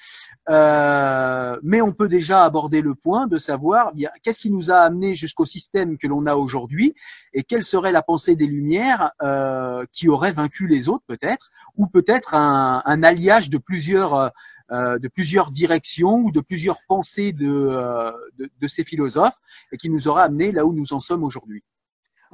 [0.49, 3.93] euh, mais on peut déjà aborder le point de savoir
[4.23, 6.95] qu'est-ce qui nous a amené jusqu'au système que l'on a aujourd'hui
[7.33, 11.87] et quelle serait la pensée des Lumières euh, qui aurait vaincu les autres peut-être ou
[11.87, 14.29] peut-être un, un, alliage de plusieurs euh,
[14.71, 19.39] de plusieurs directions ou de plusieurs pensées de, euh, de, de, ces philosophes
[19.71, 21.63] et qui nous aura amené là où nous en sommes aujourd'hui.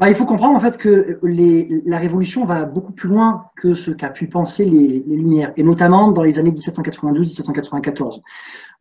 [0.00, 3.90] Il faut comprendre en fait que les, la révolution va beaucoup plus loin que ce
[3.90, 8.20] qu'a pu penser les, les, Lumières, et notamment dans les années 1792-1794.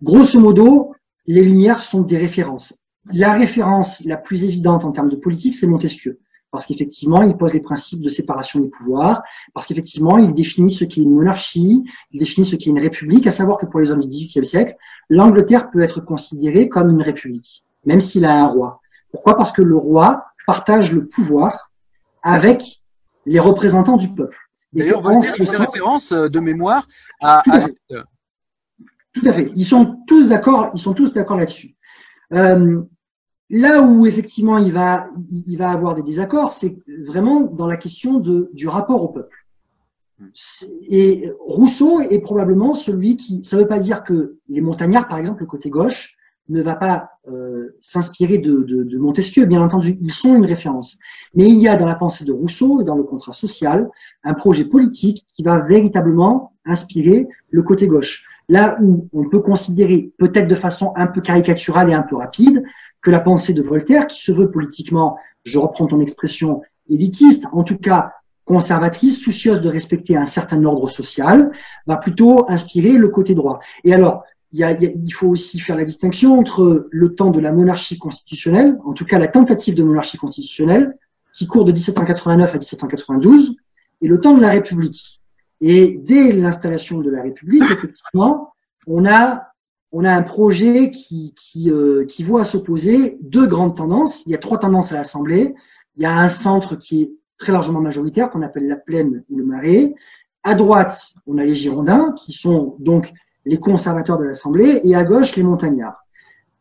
[0.01, 0.95] Grosso modo,
[1.27, 2.79] les Lumières sont des références.
[3.11, 6.19] La référence la plus évidente en termes de politique, c'est Montesquieu
[6.51, 9.23] parce qu'effectivement, il pose les principes de séparation des pouvoirs,
[9.53, 13.31] parce qu'effectivement, il définit ce qu'est une monarchie, il définit ce qu'est une république, à
[13.31, 14.75] savoir que pour les hommes du XVIIIe siècle,
[15.09, 18.81] l'Angleterre peut être considérée comme une république, même s'il a un roi.
[19.11, 19.37] Pourquoi?
[19.37, 21.71] Parce que le roi partage le pouvoir
[22.21, 22.81] avec
[23.25, 24.37] les représentants du peuple.
[24.73, 26.87] D'ailleurs, Voltaire fait référence euh, de mémoire
[27.21, 27.75] à, tout à, fait.
[29.13, 29.51] Tout à fait.
[29.55, 30.71] Ils sont tous d'accord.
[30.73, 31.75] Ils sont tous d'accord là-dessus.
[32.33, 32.81] Euh,
[33.51, 38.19] Là où effectivement il va, il va avoir des désaccords, c'est vraiment dans la question
[38.19, 39.45] de, du rapport au peuple.
[40.87, 45.17] Et Rousseau est probablement celui qui, ça ne veut pas dire que les montagnards, par
[45.17, 46.15] exemple, le côté gauche,
[46.47, 50.97] ne va pas euh, s'inspirer de, de, de, Montesquieu, bien entendu, ils sont une référence.
[51.33, 53.89] Mais il y a dans la pensée de Rousseau et dans le contrat social
[54.23, 58.25] un projet politique qui va véritablement inspirer le côté gauche.
[58.49, 62.63] Là où on peut considérer, peut-être de façon un peu caricaturale et un peu rapide,
[63.01, 67.63] que la pensée de Voltaire, qui se veut politiquement, je reprends ton expression, élitiste, en
[67.63, 68.13] tout cas
[68.45, 71.51] conservatrice, soucieuse de respecter un certain ordre social,
[71.87, 73.59] va plutôt inspirer le côté droit.
[73.83, 78.77] Et alors, il, faut aussi faire la distinction entre le temps de la monarchie constitutionnelle,
[78.83, 80.97] en tout cas la tentative de monarchie constitutionnelle,
[81.33, 83.55] qui court de 1789 à 1792,
[84.01, 85.21] et le temps de la République.
[85.61, 88.53] Et dès l'installation de la République, effectivement,
[88.87, 89.50] on a
[89.91, 94.25] on a un projet qui, qui, euh, qui voit s'opposer deux grandes tendances.
[94.25, 95.53] Il y a trois tendances à l'Assemblée.
[95.97, 99.37] Il y a un centre qui est très largement majoritaire, qu'on appelle la plaine ou
[99.37, 99.93] le marais.
[100.43, 103.11] À droite, on a les Girondins, qui sont donc
[103.45, 106.05] les conservateurs de l'Assemblée, et à gauche, les montagnards.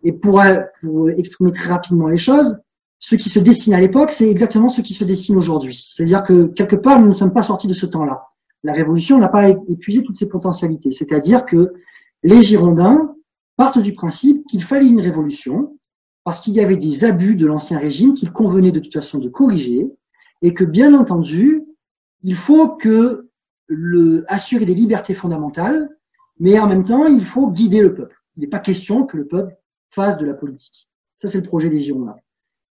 [0.02, 0.42] Et pour,
[0.80, 2.58] pour exprimer très rapidement les choses,
[2.98, 5.86] ce qui se dessine à l'époque, c'est exactement ce qui se dessine aujourd'hui.
[5.90, 8.26] C'est-à-dire que quelque part, nous ne sommes pas sortis de ce temps-là.
[8.62, 10.92] La Révolution n'a pas épuisé toutes ses potentialités.
[10.92, 11.72] C'est-à-dire que
[12.22, 13.14] les Girondins
[13.56, 15.78] partent du principe qu'il fallait une révolution
[16.24, 19.28] parce qu'il y avait des abus de l'ancien régime qu'il convenait de toute façon de
[19.28, 19.90] corriger
[20.42, 21.64] et que bien entendu,
[22.22, 23.28] il faut que
[23.66, 25.88] le, assurer des libertés fondamentales,
[26.38, 28.16] mais en même temps, il faut guider le peuple.
[28.36, 29.54] Il n'est pas question que le peuple
[29.90, 30.88] fasse de la politique.
[31.18, 32.16] Ça, c'est le projet des Girondins.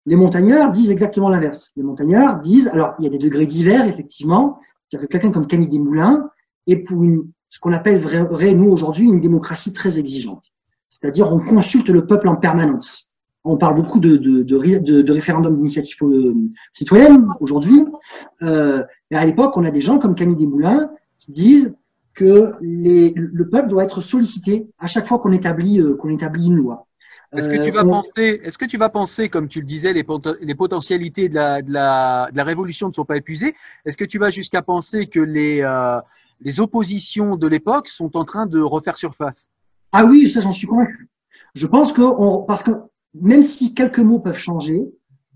[0.06, 1.72] Les montagnards disent exactement l'inverse.
[1.76, 4.58] Les montagnards disent, alors il y a des degrés divers, effectivement,
[4.88, 6.30] c'est-à-dire que quelqu'un comme Camille Desmoulins
[6.66, 7.04] est pour
[7.50, 10.52] ce qu'on appelle vrai, nous aujourd'hui une démocratie très exigeante.
[10.90, 13.10] C'est-à-dire, on consulte le peuple en permanence.
[13.44, 16.34] On parle beaucoup de, de, de, de référendum d'initiative euh,
[16.72, 17.86] citoyenne aujourd'hui.
[18.42, 21.74] Euh, mais à l'époque, on a des gens comme Camille Desmoulins qui disent
[22.12, 26.46] que les, le peuple doit être sollicité à chaque fois qu'on établit, euh, qu'on établit
[26.46, 26.86] une loi.
[27.34, 30.04] Est-ce que tu vas penser, est-ce que tu vas penser, comme tu le disais, les,
[30.40, 33.54] les potentialités de la, de, la, de la révolution ne sont pas épuisées?
[33.84, 35.64] Est-ce que tu vas jusqu'à penser que les,
[36.40, 39.48] les oppositions de l'époque sont en train de refaire surface?
[39.92, 41.08] Ah oui, ça j'en suis convaincu.
[41.54, 42.70] Je pense que parce que
[43.14, 44.82] même si quelques mots peuvent changer,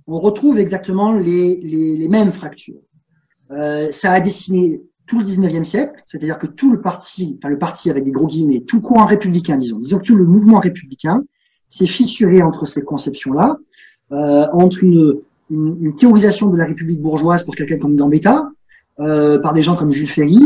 [0.06, 2.80] on retrouve exactement les, les, mêmes fractures.
[3.50, 7.58] Euh, ça a dessiné tout le 19e siècle, c'est-à-dire que tout le parti, enfin le
[7.58, 10.60] parti avec des gros guillemets, tout le courant républicain, disons, disons que tout le mouvement
[10.60, 11.24] républicain
[11.68, 13.58] s'est fissuré entre ces conceptions-là,
[14.12, 15.20] euh, entre une,
[15.98, 18.50] théorisation de la République bourgeoise pour quelqu'un comme Gambetta,
[19.00, 20.40] euh, par des gens comme Jules Ferry,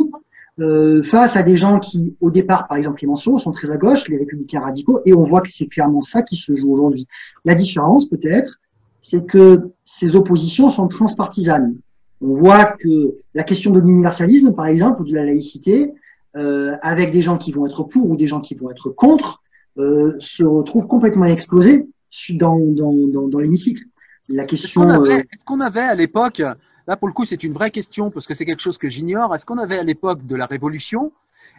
[0.61, 4.09] euh, face à des gens qui, au départ, par exemple Clémenceau, sont très à gauche,
[4.09, 7.07] les républicains radicaux, et on voit que c'est clairement ça qui se joue aujourd'hui.
[7.45, 8.59] La différence, peut-être,
[9.01, 11.77] c'est que ces oppositions sont transpartisanes.
[12.21, 15.93] On voit que la question de l'universalisme, par exemple, ou de la laïcité,
[16.37, 19.43] euh, avec des gens qui vont être pour ou des gens qui vont être contre,
[19.79, 21.87] euh, se retrouve complètement explosée
[22.31, 23.85] dans, dans, dans, dans l'hémicycle.
[24.29, 24.83] La question.
[24.83, 26.43] Est-ce qu'on avait, avait, à l'époque
[26.89, 29.35] Là, pour le coup, c'est une vraie question parce que c'est quelque chose que j'ignore.
[29.35, 31.13] Est-ce qu'on avait à l'époque de la Révolution,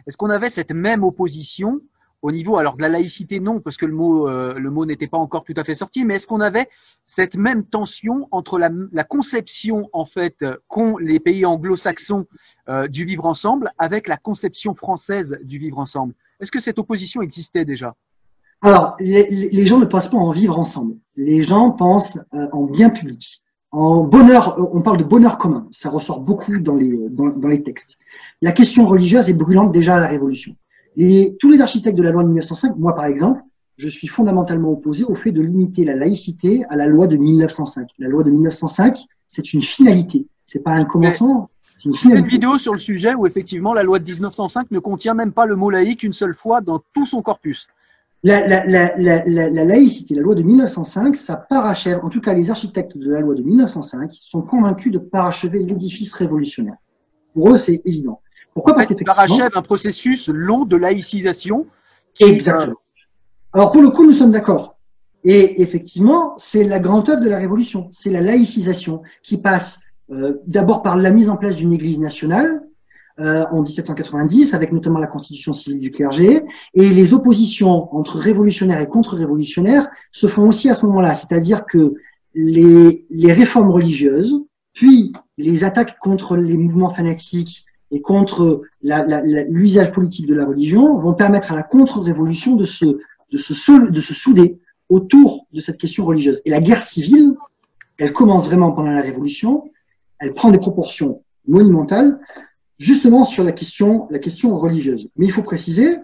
[0.06, 1.80] est-ce qu'on avait cette même opposition
[2.22, 5.44] au niveau, alors de la laïcité, non, parce que le mot, euh, n'était pas encore
[5.44, 6.68] tout à fait sorti, mais est-ce qu'on avait
[7.06, 12.26] cette même tension entre la, conception, en fait, qu'ont les pays anglo-saxons
[12.68, 16.12] euh, du vivre ensemble avec la conception française du vivre ensemble?
[16.40, 17.94] Est-ce que cette opposition existait déjà?
[18.60, 20.96] Alors, les, les, gens ne pensent pas en vivre ensemble.
[21.16, 23.40] Les gens pensent euh, en bien public.
[23.72, 25.68] En bonheur, on parle de bonheur commun.
[25.70, 27.98] Ça ressort beaucoup dans les, dans, dans, les textes.
[28.42, 30.56] La question religieuse est brûlante déjà à la Révolution.
[30.96, 33.42] Et tous les architectes de la loi de 1905, moi par exemple,
[33.76, 37.88] je suis fondamentalement opposé au fait de limiter la laïcité à la loi de 1905.
[37.98, 38.98] La loi de 1905,
[39.28, 40.26] c'est une finalité.
[40.44, 41.48] C'est pas un commencement.
[41.78, 45.14] C'est une, une vidéo sur le sujet où effectivement la loi de 1905 ne contient
[45.14, 47.68] même pas le mot laïque une seule fois dans tout son corpus.
[48.22, 52.50] La, la, la, la, laïcité, la loi de 1905, ça parachève, en tout cas les
[52.50, 56.76] architectes de la loi de 1905 sont convaincus de parachever l'édifice révolutionnaire.
[57.32, 58.20] Pour eux, c'est évident.
[58.52, 58.74] Pourquoi?
[58.74, 59.14] Parce qu'effectivement...
[59.14, 61.66] parachève un processus long de laïcisation.
[62.18, 62.76] Exactement.
[63.54, 64.76] Alors pour le coup, nous sommes d'accord.
[65.24, 67.88] Et effectivement, c'est la grande œuvre de la Révolution.
[67.90, 69.80] C'est la laïcisation qui passe
[70.10, 72.62] euh, d'abord par la mise en place d'une Église nationale
[73.18, 76.42] euh, en 1790, avec notamment la constitution civile du clergé,
[76.74, 81.14] et les oppositions entre révolutionnaires et contre-révolutionnaires se font aussi à ce moment-là.
[81.14, 81.94] C'est-à-dire que
[82.34, 84.40] les, les réformes religieuses,
[84.72, 91.14] puis les attaques contre les mouvements fanatiques et contre l'usage politique de la religion vont
[91.14, 96.04] permettre à la contre-révolution de se, de, se, de se souder autour de cette question
[96.04, 96.40] religieuse.
[96.44, 97.34] Et la guerre civile,
[97.98, 99.70] elle commence vraiment pendant la Révolution,
[100.18, 102.18] elle prend des proportions monumentales,
[102.80, 105.10] justement sur la question, la question religieuse.
[105.16, 105.98] Mais il faut préciser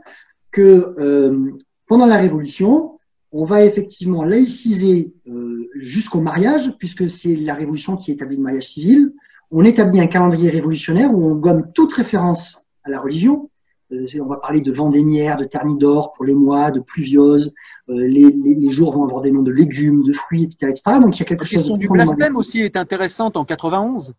[0.52, 1.50] que euh,
[1.88, 3.00] pendant la Révolution,
[3.32, 8.68] on va effectivement laïciser euh, jusqu'au mariage, puisque c'est la Révolution qui établit le mariage
[8.68, 9.12] civil.
[9.50, 13.50] On établit un calendrier révolutionnaire où on gomme toute référence à la religion.
[13.92, 17.54] Euh, on va parler de vendémiaire, de thermidor pour les mois, de pluviose,
[17.88, 20.70] euh, les, les, jours vont avoir des noms de légumes, de fruits, etc.
[20.70, 20.98] etc.
[21.00, 21.54] Donc il y a quelque chose.
[21.54, 24.12] La question du blasphème aussi est intéressante en 91.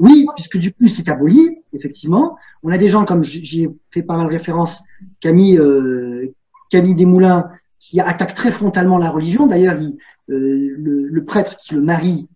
[0.00, 2.36] Oui, puisque du coup c'est aboli, effectivement.
[2.62, 4.82] On a des gens comme j'ai fait pas mal référence,
[5.20, 6.34] Camille, euh,
[6.70, 9.46] Camille Desmoulins, qui attaque très frontalement la religion.
[9.46, 9.88] D'ailleurs, euh,
[10.28, 12.28] le, le, prêtre qui le marie,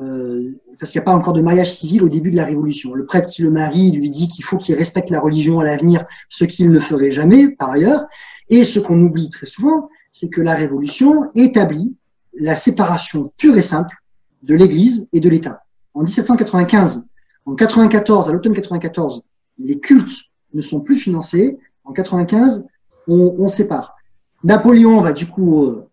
[0.00, 0.50] euh,
[0.80, 2.92] parce qu'il n'y a pas encore de mariage civil au début de la Révolution.
[2.92, 6.04] Le prêtre qui le marie lui dit qu'il faut qu'il respecte la religion à l'avenir,
[6.28, 8.04] ce qu'il ne ferait jamais par ailleurs.
[8.48, 11.94] Et ce qu'on oublie très souvent, c'est que la Révolution établit
[12.36, 13.94] la séparation pure et simple
[14.42, 15.62] de l'Église et de l'État.
[15.94, 17.06] En 1795,
[17.46, 19.22] en 94, à l'automne 94,
[19.58, 21.58] les cultes ne sont plus financés.
[21.84, 22.66] En 95,
[23.08, 23.96] on, on sépare.
[24.44, 25.88] Napoléon va du coup euh,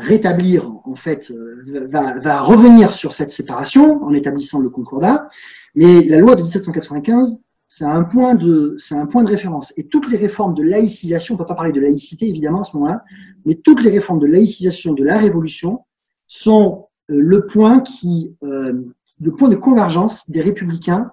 [0.00, 5.28] rétablir, en fait, euh, va, va, revenir sur cette séparation en établissant le concordat.
[5.74, 7.38] Mais la loi de 1795
[7.68, 9.74] c'est un point de, c'est un point de référence.
[9.76, 12.64] Et toutes les réformes de laïcisation, on ne peut pas parler de laïcité évidemment à
[12.64, 13.04] ce moment-là,
[13.44, 15.80] mais toutes les réformes de laïcisation de la Révolution
[16.26, 18.82] sont euh, le point qui, euh,
[19.20, 21.12] le point de convergence des républicains,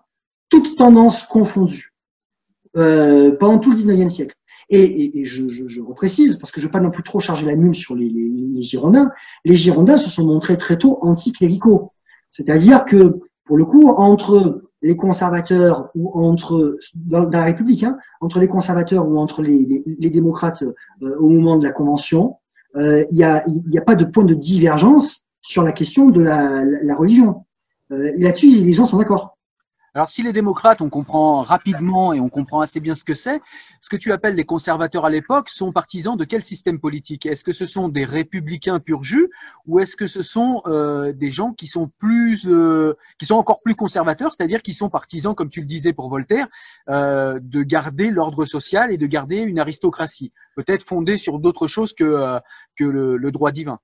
[0.50, 1.94] toutes tendances confondues,
[2.78, 4.36] euh, pendant tout le 19e siècle.
[4.70, 7.20] Et, et, je, je, je, reprécise, parce que je ne veux pas non plus trop
[7.20, 9.12] charger la mule sur les, les, les Girondins,
[9.44, 11.92] les Girondins se sont montrés très tôt anticléricaux.
[12.32, 18.40] C'est-à-dire que, pour le coup, entre les conservateurs ou entre dans, la République, hein, entre
[18.40, 22.38] les conservateurs ou entre les, les, démocrates euh, au moment de la convention,
[22.76, 26.22] euh, il n'y a, y a pas de point de divergence sur la question de
[26.22, 27.45] la, la, religion.
[27.92, 29.36] Euh, Là-dessus, les gens sont d'accord.
[29.96, 33.40] Alors si les démocrates, on comprend rapidement et on comprend assez bien ce que c'est,
[33.80, 37.26] ce que tu appelles les conservateurs à l'époque sont partisans de quel système politique?
[37.26, 39.30] Est-ce que ce sont des républicains pur jus
[39.66, 43.62] ou est-ce que ce sont euh, des gens qui sont plus, euh, qui sont encore
[43.64, 46.50] plus conservateurs, c'est-à-dire qui sont partisans, comme tu le disais pour Voltaire,
[46.90, 51.94] euh, de garder l'ordre social et de garder une aristocratie, peut-être fondée sur d'autres choses
[51.94, 52.38] que euh,
[52.76, 53.80] que le, le droit divin?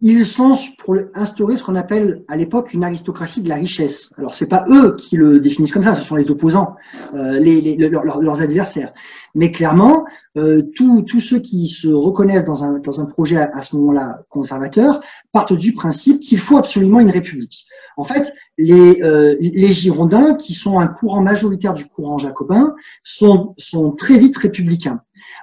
[0.00, 4.12] Ils sont pour instaurer ce qu'on appelle à l'époque une aristocratie de la richesse.
[4.18, 6.74] Alors c'est pas eux qui le définissent comme ça, ce sont les opposants,
[7.14, 8.92] euh, les, les, leurs adversaires.
[9.34, 10.04] Mais clairement,
[10.36, 15.00] euh, tous ceux qui se reconnaissent dans un, dans un projet à, ce moment-là conservateur
[15.32, 17.66] partent du principe qu'il faut absolument une république.
[17.96, 23.54] En fait, les, euh, les Girondins, qui sont un courant majoritaire du courant jacobin, sont,
[23.58, 25.00] sont très vite républicains.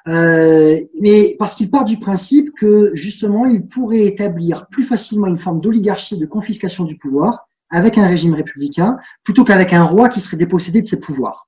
[0.08, 5.38] Euh, mais parce qu'il part du principe que justement, il pourrait établir plus facilement une
[5.38, 10.20] forme d'oligarchie de confiscation du pouvoir avec un régime républicain plutôt qu'avec un roi qui
[10.20, 11.48] serait dépossédé de ses pouvoirs.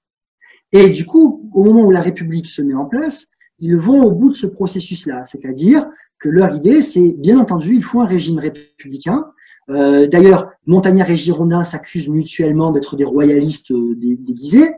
[0.71, 3.27] Et du coup, au moment où la République se met en place,
[3.59, 5.87] ils vont au bout de ce processus-là, c'est-à-dire
[6.19, 9.25] que leur idée, c'est bien entendu, il faut un régime républicain.
[9.69, 14.71] Euh, D'ailleurs, Montagnard et Girondin s'accusent mutuellement d'être des royalistes euh, déguisés,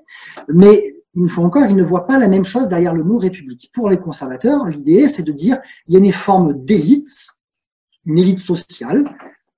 [0.49, 3.71] mais une fois encore, ils ne voient pas la même chose derrière le mot république.
[3.73, 7.27] Pour les conservateurs, l'idée, c'est de dire il y a une forme d'élite,
[8.05, 9.05] une élite sociale,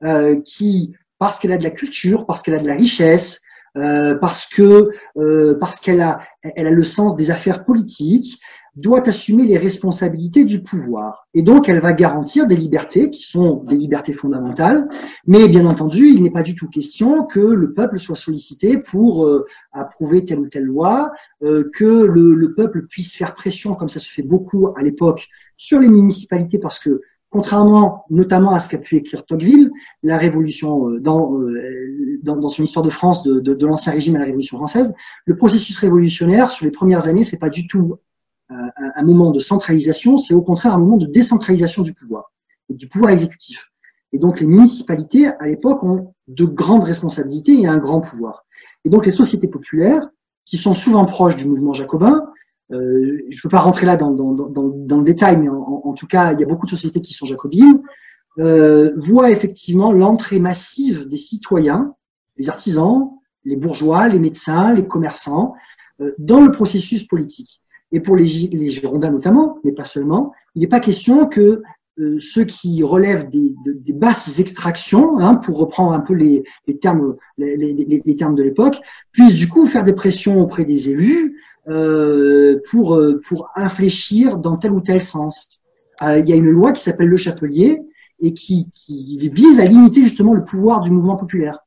[0.04, 3.42] euh, qui, parce qu'elle a de la culture, parce qu'elle a de la richesse,
[3.76, 6.20] euh, parce que euh, parce qu'elle a
[6.56, 8.40] elle a le sens des affaires politiques,
[8.78, 11.28] doit assumer les responsabilités du pouvoir.
[11.34, 14.88] Et donc, elle va garantir des libertés qui sont des libertés fondamentales,
[15.26, 19.26] mais bien entendu, il n'est pas du tout question que le peuple soit sollicité pour
[19.26, 21.12] euh, approuver telle ou telle loi,
[21.44, 25.28] euh, que le, le, peuple puisse faire pression, comme ça se fait beaucoup à l'époque,
[25.58, 29.72] sur les municipalités, parce que contrairement notamment à ce qu'a pu écrire Tocqueville,
[30.04, 33.92] la révolution euh, dans, euh, dans, dans, son histoire de France, de, de, de l'ancien
[33.92, 34.94] régime à la Révolution française,
[35.26, 37.98] le processus révolutionnaire sur les premières années, c'est pas du tout
[38.50, 42.32] un, moment de centralisation, c'est au contraire un moment de décentralisation du pouvoir,
[42.70, 43.72] du pouvoir exécutif.
[44.14, 48.46] Et donc les municipalités à l'époque ont de grandes responsabilités et un grand pouvoir.
[48.86, 50.08] Et donc les sociétés populaires,
[50.46, 52.24] qui sont souvent proches du mouvement jacobin,
[52.72, 55.82] euh, je ne peux pas rentrer là dans, dans, dans, dans le détail, mais en,
[55.84, 57.82] en, tout cas, il y a beaucoup de sociétés qui sont jacobines,
[58.40, 61.96] euh, voient effectivement l'entrée massive des citoyens,
[62.38, 63.10] les artisans,
[63.46, 65.54] les bourgeois, les médecins, les commerçants,
[66.02, 67.62] euh, dans le processus politique.
[67.92, 71.62] Et pour les, les Girondins notamment, mais pas seulement, il n'est pas question que
[72.00, 76.44] euh, ceux qui relèvent des, de, des basses extractions, hein, pour reprendre un peu les,
[76.68, 78.80] les termes, les, les, les termes de l'époque,
[79.12, 81.38] puissent du coup faire des pressions auprès des élus,
[81.70, 85.62] euh, pour, euh, pour infléchir dans tel ou tel sens.
[86.02, 87.82] Euh, il y a une loi qui s'appelle le Chapelier
[88.22, 91.60] et qui, qui vise à limiter justement le pouvoir du mouvement populaire.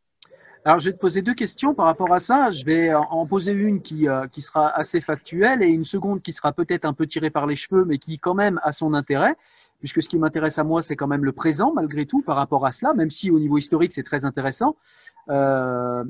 [0.62, 2.50] Alors, je vais te poser deux questions par rapport à ça.
[2.50, 6.34] Je vais en poser une qui, euh, qui sera assez factuelle et une seconde qui
[6.34, 9.36] sera peut-être un peu tirée par les cheveux, mais qui quand même a son intérêt,
[9.78, 12.66] puisque ce qui m'intéresse à moi, c'est quand même le présent, malgré tout, par rapport
[12.66, 14.76] à cela, même si au niveau historique, c'est très intéressant.
[15.30, 16.04] Euh,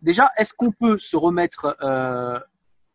[0.00, 2.38] déjà, est-ce qu'on peut se remettre euh,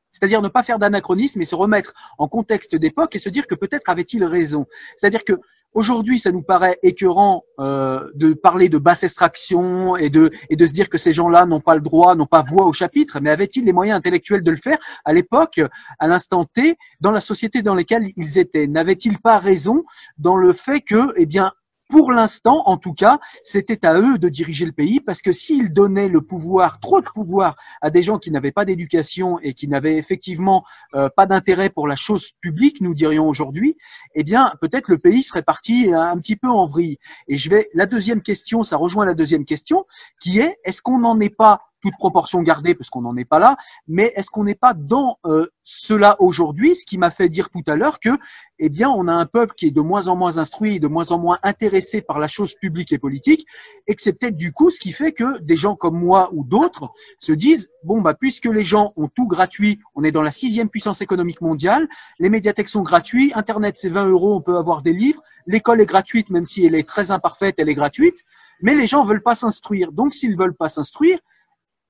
[0.09, 3.55] c'est-à-dire ne pas faire d'anachronisme et se remettre en contexte d'époque et se dire que
[3.55, 4.65] peut-être avait-il raison?
[4.95, 5.34] C'est-à-dire que
[5.73, 10.68] aujourd'hui, ça nous paraît écœurant euh, de parler de basse extraction et de et de
[10.68, 13.19] se dire que ces gens-là n'ont pas le droit, n'ont pas voix au chapitre.
[13.22, 15.61] Mais avait-il les moyens intellectuels de le faire à l'époque,
[15.99, 18.68] à l'instant T, dans la société dans laquelle ils étaient?
[18.68, 19.84] N'avait-il pas raison
[20.18, 21.52] dans le fait que, eh bien,
[21.88, 25.72] pour l'instant, en tout cas, c'était à eux de diriger le pays parce que s'ils
[25.72, 29.68] donnaient le pouvoir, trop de pouvoir à des gens qui n'avaient pas d'éducation et qui
[29.68, 30.65] n'avaient effectivement
[30.95, 33.77] euh, pas d'intérêt pour la chose publique, nous dirions aujourd'hui,
[34.15, 36.97] eh bien, peut-être le pays serait parti un petit peu en vrille.
[37.27, 39.85] Et je vais, la deuxième question, ça rejoint la deuxième question,
[40.19, 43.40] qui est, est-ce qu'on n'en est pas toute proportion gardée parce qu'on n'en est pas
[43.40, 47.49] là, mais est-ce qu'on n'est pas dans euh, cela aujourd'hui, ce qui m'a fait dire
[47.49, 48.18] tout à l'heure que,
[48.60, 51.12] eh bien, on a un peuple qui est de moins en moins instruit, de moins
[51.12, 53.45] en moins intéressé par la chose publique et politique,
[53.88, 56.44] et que c'est peut-être du coup ce qui fait que des gens comme moi ou
[56.44, 56.90] d'autres
[57.20, 60.70] se disent, bon, bah, puisque les gens ont tout gratuit, on est dans la sixième
[60.70, 61.88] puissance économique mondiale,
[62.20, 65.86] les médiathèques sont gratuits, Internet c'est 20 euros, on peut avoir des livres, l'école est
[65.86, 68.24] gratuite, même si elle est très imparfaite, elle est gratuite,
[68.62, 69.91] mais les gens veulent pas s'instruire.
[69.91, 71.20] Donc, s'ils veulent pas s'instruire,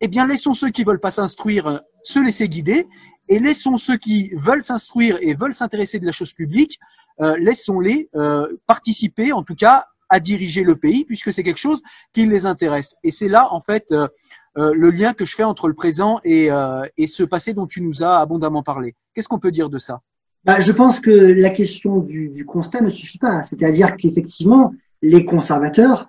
[0.01, 2.87] eh bien, laissons ceux qui veulent pas s'instruire euh, se laisser guider
[3.29, 6.79] et laissons ceux qui veulent s'instruire et veulent s'intéresser de la chose publique,
[7.19, 11.81] euh, laissons-les euh, participer, en tout cas, à diriger le pays, puisque c'est quelque chose
[12.13, 12.95] qui les intéresse.
[13.03, 13.93] Et c'est là, en fait,
[14.55, 18.17] le lien que je fais entre le présent et, ce passé dont tu nous as
[18.17, 18.95] abondamment parlé.
[19.13, 19.99] Qu'est-ce qu'on peut dire de ça?
[20.45, 23.43] Bah, Je pense que la question du, du constat ne suffit pas.
[23.43, 26.07] C'est-à-dire qu'effectivement, les conservateurs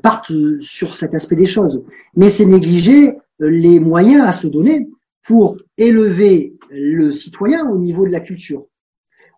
[0.00, 0.30] partent
[0.60, 1.82] sur cet aspect des choses.
[2.14, 4.88] Mais c'est négliger les moyens à se donner
[5.26, 8.66] pour élever le citoyen au niveau de la culture.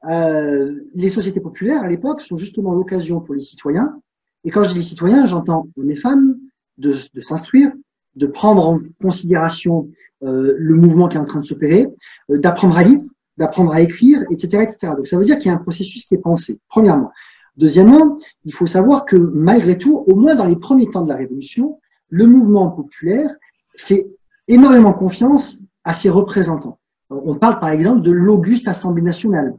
[0.08, 4.00] Euh, les sociétés populaires, à l'époque, sont justement l'occasion pour les citoyens,
[4.44, 6.36] et quand je dis les citoyens, j'entends hommes et femmes,
[6.78, 7.72] de, de s'instruire,
[8.16, 9.88] de prendre en considération
[10.22, 11.86] euh, le mouvement qui est en train de s'opérer,
[12.30, 13.00] euh, d'apprendre à lire,
[13.38, 14.92] d'apprendre à écrire, etc., etc.
[14.96, 17.10] Donc ça veut dire qu'il y a un processus qui est pensé, premièrement.
[17.56, 21.16] Deuxièmement, il faut savoir que malgré tout, au moins dans les premiers temps de la
[21.16, 23.30] Révolution, le mouvement populaire
[23.76, 24.06] fait
[24.48, 26.78] énormément confiance à ses représentants.
[27.10, 29.54] On parle par exemple de l'auguste Assemblée nationale.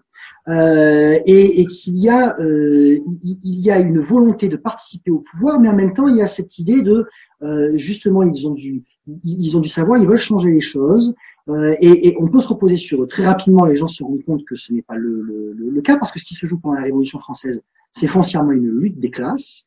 [0.49, 5.19] Euh, et, et qu'il y a euh, il, y a une volonté de participer au
[5.19, 7.06] pouvoir, mais en même temps il y a cette idée de
[7.44, 11.15] euh, justement ils ont du ils ont du savoir, ils veulent changer les choses,
[11.48, 13.07] euh, et, et, on peut se reposer sur eux.
[13.07, 15.98] Très rapidement, les gens se rendent compte que ce n'est pas le, le, le, cas
[15.98, 17.61] parce que ce qui se joue pendant la Révolution française,
[17.94, 19.65] c'est foncièrement une lutte des classes,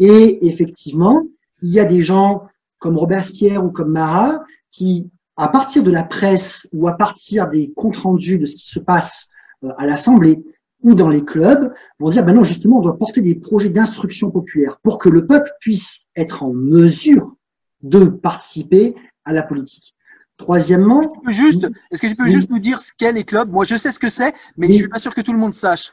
[0.00, 1.24] et effectivement
[1.62, 2.42] il y a des gens
[2.86, 7.72] comme Robespierre ou comme Marat, qui, à partir de la presse ou à partir des
[7.74, 9.28] comptes rendus de ce qui se passe
[9.64, 10.40] euh, à l'Assemblée
[10.84, 14.30] ou dans les clubs, vont dire, ben non, justement, on doit porter des projets d'instruction
[14.30, 17.34] populaire pour que le peuple puisse être en mesure
[17.82, 18.94] de participer
[19.24, 19.96] à la politique.
[20.36, 23.50] Troisièmement, juste, est-ce que tu peux juste nous dire ce qu'est les clubs?
[23.50, 25.54] Moi, je sais ce que c'est, mais je suis pas sûr que tout le monde
[25.54, 25.90] sache.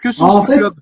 [0.00, 0.74] Que sont ces clubs?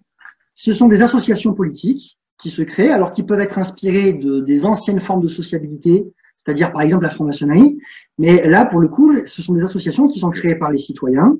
[0.52, 4.64] Ce sont des associations politiques qui se créent, alors qui peuvent être inspirés de, des
[4.64, 6.04] anciennes formes de sociabilité,
[6.36, 7.78] c'est-à-dire par exemple la franc-maçonnerie.
[8.18, 11.36] Mais là, pour le coup, ce sont des associations qui sont créées par les citoyens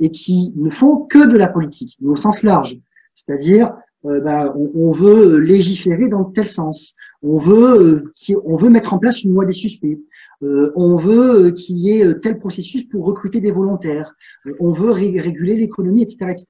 [0.00, 2.78] et qui ne font que de la politique, mais au sens large.
[3.14, 3.72] C'est-à-dire,
[4.04, 6.94] euh, bah, on, veut légiférer dans tel sens.
[7.22, 9.98] On veut, euh, on veut mettre en place une loi des suspects.
[10.44, 14.14] Euh, on veut qu'il y ait tel processus pour recruter des volontaires.
[14.60, 16.46] on veut ré réguler l'économie, etc., etc.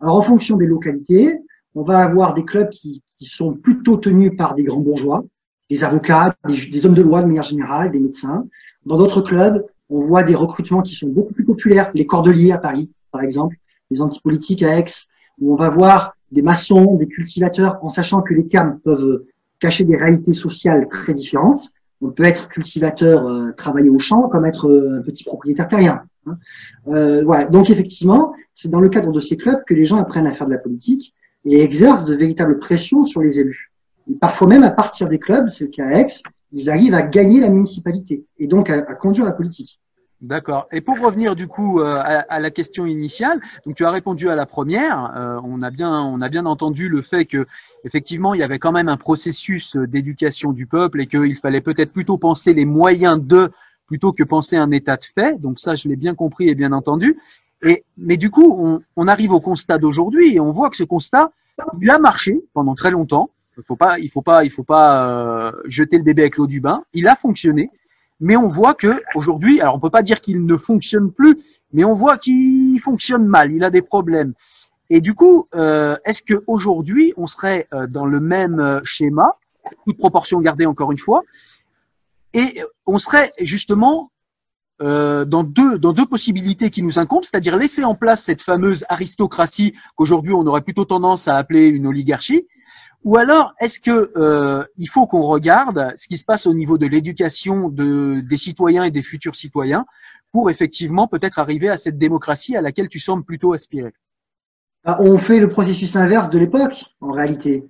[0.00, 1.38] Alors, en fonction des localités,
[1.78, 5.24] on va avoir des clubs qui, sont plutôt tenus par des grands bourgeois,
[5.70, 8.46] des avocats, des, hommes de loi de manière générale, des médecins.
[8.86, 12.58] Dans d'autres clubs, on voit des recrutements qui sont beaucoup plus populaires, les cordeliers à
[12.58, 13.56] Paris, par exemple,
[13.90, 14.84] les antipolitiques à Aix,
[15.40, 19.24] où on va voir des maçons, des cultivateurs, en sachant que les termes peuvent
[19.60, 21.70] cacher des réalités sociales très différentes.
[22.00, 26.02] On peut être cultivateur, euh, travailler au champ, comme être euh, un petit propriétaire terrien.
[26.26, 26.38] Hein.
[26.88, 27.46] Euh, voilà.
[27.46, 30.46] Donc effectivement, c'est dans le cadre de ces clubs que les gens apprennent à faire
[30.46, 31.14] de la politique
[31.50, 33.72] et exercent de véritables pressions sur les élus.
[34.20, 36.06] Parfois même à partir des clubs, c'est le cas à Aix,
[36.52, 39.80] ils arrivent à gagner la municipalité et donc à conduire la politique.
[40.20, 40.66] D'accord.
[40.72, 44.34] Et pour revenir du coup euh, à, la question initiale, donc tu as répondu à
[44.34, 45.12] la première.
[45.16, 47.46] Euh, on a bien, on a bien entendu le fait que
[47.84, 51.92] effectivement il y avait quand même un processus d'éducation du peuple et qu'il fallait peut-être
[51.92, 53.52] plutôt penser les moyens de
[53.86, 55.40] plutôt que penser un état de fait.
[55.40, 57.16] Donc ça, je l'ai bien compris et bien entendu.
[57.62, 60.84] Et mais du coup, on, on arrive au constat d'aujourd'hui et on voit que ce
[60.84, 61.32] constat,
[61.80, 63.30] il a marché pendant très longtemps.
[63.56, 66.46] Il faut pas, il faut pas, il faut pas euh, jeter le bébé avec l'eau
[66.46, 66.84] du bain.
[66.92, 67.70] Il a fonctionné
[68.20, 71.38] mais on voit que aujourd'hui, alors on peut pas dire qu'il ne fonctionne plus,
[71.72, 74.34] mais on voit qu'il fonctionne mal, il a des problèmes.
[74.90, 79.32] Et du coup, euh, est-ce que aujourd'hui on serait euh, dans le même euh, schéma,
[79.84, 81.22] toute proportion gardée encore une fois,
[82.34, 84.10] et on serait justement
[84.80, 88.84] euh, dans deux dans deux possibilités qui nous incombent, c'est-à-dire laisser en place cette fameuse
[88.88, 92.46] aristocratie qu'aujourd'hui on aurait plutôt tendance à appeler une oligarchie,
[93.04, 96.78] ou alors, est-ce que euh, il faut qu'on regarde ce qui se passe au niveau
[96.78, 99.86] de l'éducation de, des citoyens et des futurs citoyens
[100.32, 103.92] pour effectivement peut-être arriver à cette démocratie à laquelle tu sembles plutôt aspirer?
[104.84, 107.68] Ah, On fait le processus inverse de l'époque, en réalité.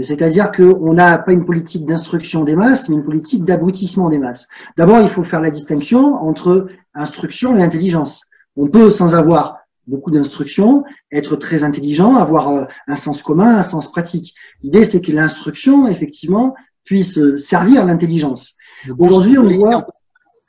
[0.00, 4.46] C'est-à-dire qu'on n'a pas une politique d'instruction des masses, mais une politique d'aboutissement des masses.
[4.76, 8.26] D'abord, il faut faire la distinction entre instruction et intelligence.
[8.56, 13.62] On peut, sans avoir beaucoup d'instructions, être très intelligent, avoir euh, un sens commun, un
[13.62, 14.34] sens pratique.
[14.62, 16.54] L'idée, c'est que l'instruction, effectivement,
[16.84, 18.56] puisse euh, servir l'intelligence.
[18.98, 19.86] Aujourd'hui, on voit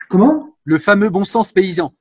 [0.10, 0.50] comment?
[0.66, 1.94] Le fameux bon sens paysan.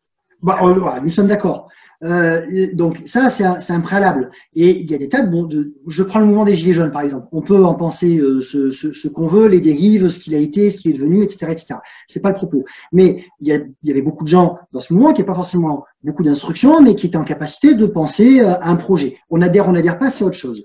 [0.43, 1.69] Bah, euh, nous sommes d'accord.
[2.05, 4.31] Euh, donc ça, c'est un, un, préalable.
[4.55, 6.93] Et il y a des tas de, de, Je prends le mouvement des Gilets jaunes,
[6.93, 7.27] par exemple.
[7.33, 10.39] On peut en penser euh, ce, ce, ce qu'on veut, les dérives, ce qu'il a
[10.39, 11.75] été, ce qu'il est devenu, etc., etc.
[12.07, 12.65] C'est pas le propos.
[12.93, 15.33] Mais il y, a, il y avait beaucoup de gens dans ce mouvement qui n'avaient
[15.33, 19.19] pas forcément beaucoup d'instructions, mais qui étaient en capacité de penser euh, à un projet.
[19.31, 20.63] On adhère, on adhère pas, c'est autre chose.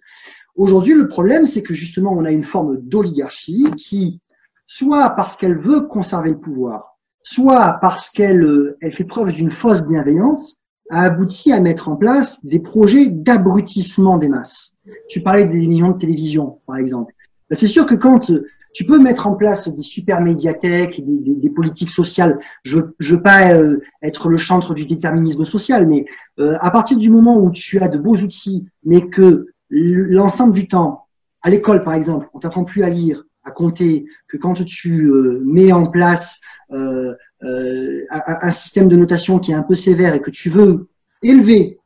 [0.55, 4.21] Aujourd'hui, le problème, c'est que justement, on a une forme d'oligarchie qui,
[4.67, 9.81] soit parce qu'elle veut conserver le pouvoir, soit parce qu'elle elle fait preuve d'une fausse
[9.87, 14.73] bienveillance, a abouti à mettre en place des projets d'abrutissement des masses.
[15.07, 17.13] Tu parlais des millions de télévision, par exemple.
[17.49, 18.31] Ben, c'est sûr que quand
[18.73, 23.21] tu peux mettre en place des super médiathèques, des, des, politiques sociales, je ne veux
[23.21, 26.05] pas euh, être le chantre du déterminisme social, mais
[26.39, 30.67] euh, à partir du moment où tu as de beaux outils, mais que l'ensemble du
[30.67, 31.05] temps,
[31.41, 35.41] à l'école par exemple, on t'apprend plus à lire, à compter, que quand tu euh,
[35.45, 36.39] mets en place
[36.71, 40.87] euh, euh, un, système de notation qui est un peu sévère et que tu veux
[41.21, 41.79] élever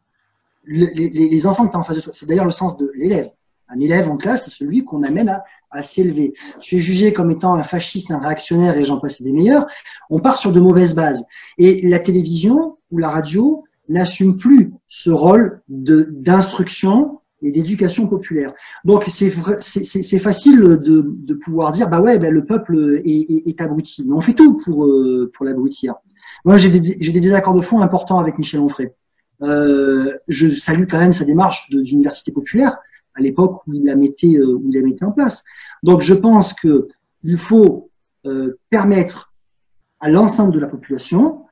[0.65, 3.29] les, enfants que tu as en face de toi, c'est d'ailleurs le sens de l'élève.
[3.69, 6.33] Un élève en classe, c'est celui qu'on amène à, à s'élever.
[6.61, 9.67] Tu es jugé comme étant un fasciste, un réactionnaire et j'en passe des meilleurs.
[10.09, 11.25] On part sur de mauvaises bases.
[11.57, 18.53] Et la télévision ou la radio n'assume plus ce rôle d'instruction et d'éducation populaire.
[18.83, 24.05] Donc c'est facile de, de pouvoir dire bah ouais ben, le peuple est, est, abruti,
[24.07, 25.95] mais on fait tout pour euh, pour l'abrutir.
[26.45, 28.91] Moi j'ai des, des désaccords de fond importants avec Michel Onfray.
[29.43, 32.77] Euh, je salue quand même sa démarche de d'université populaire
[33.13, 35.43] à l'époque où il la mettait euh, où il la mettait en place.
[35.83, 36.87] Donc je pense que
[37.23, 37.91] il faut
[38.25, 39.33] euh, permettre
[39.99, 41.43] à l'ensemble de la population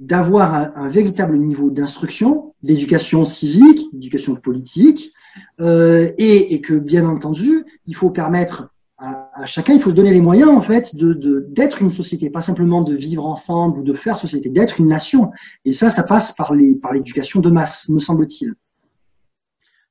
[0.00, 5.12] d'avoir un, un, véritable niveau d'instruction, d'éducation civique, d'éducation politique,
[5.60, 10.20] euh, et, que bien entendu, il faut permettre à, chacun, il faut se donner les
[10.20, 14.48] moyens en fait d'être une société, pas simplement de vivre ensemble ou de faire société,
[14.48, 15.30] d'être une nation.
[15.64, 18.54] Et ça, ça passe par les par l'éducation de masse, me semble-t-il.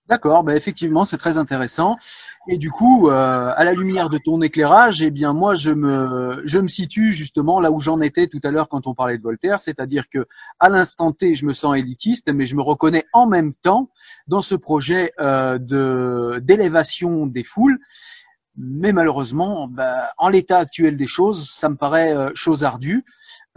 [0.09, 1.97] D'accord, bah effectivement, c'est très intéressant.
[2.47, 6.41] Et du coup, euh, à la lumière de ton éclairage, eh bien moi, je me,
[6.45, 9.23] je me situe justement là où j'en étais tout à l'heure quand on parlait de
[9.23, 10.25] Voltaire, c'est-à-dire que
[10.59, 13.89] à l'instant T, je me sens élitiste, mais je me reconnais en même temps
[14.27, 17.79] dans ce projet euh, de d'élévation des foules.
[18.57, 23.05] Mais malheureusement, bah, en l'état actuel des choses, ça me paraît euh, chose ardue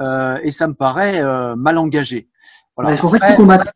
[0.01, 2.29] euh, et ça me paraît euh, mal engagé.
[2.77, 2.97] Voilà.
[2.97, 3.73] C'est pour ça qu'il faut combattre.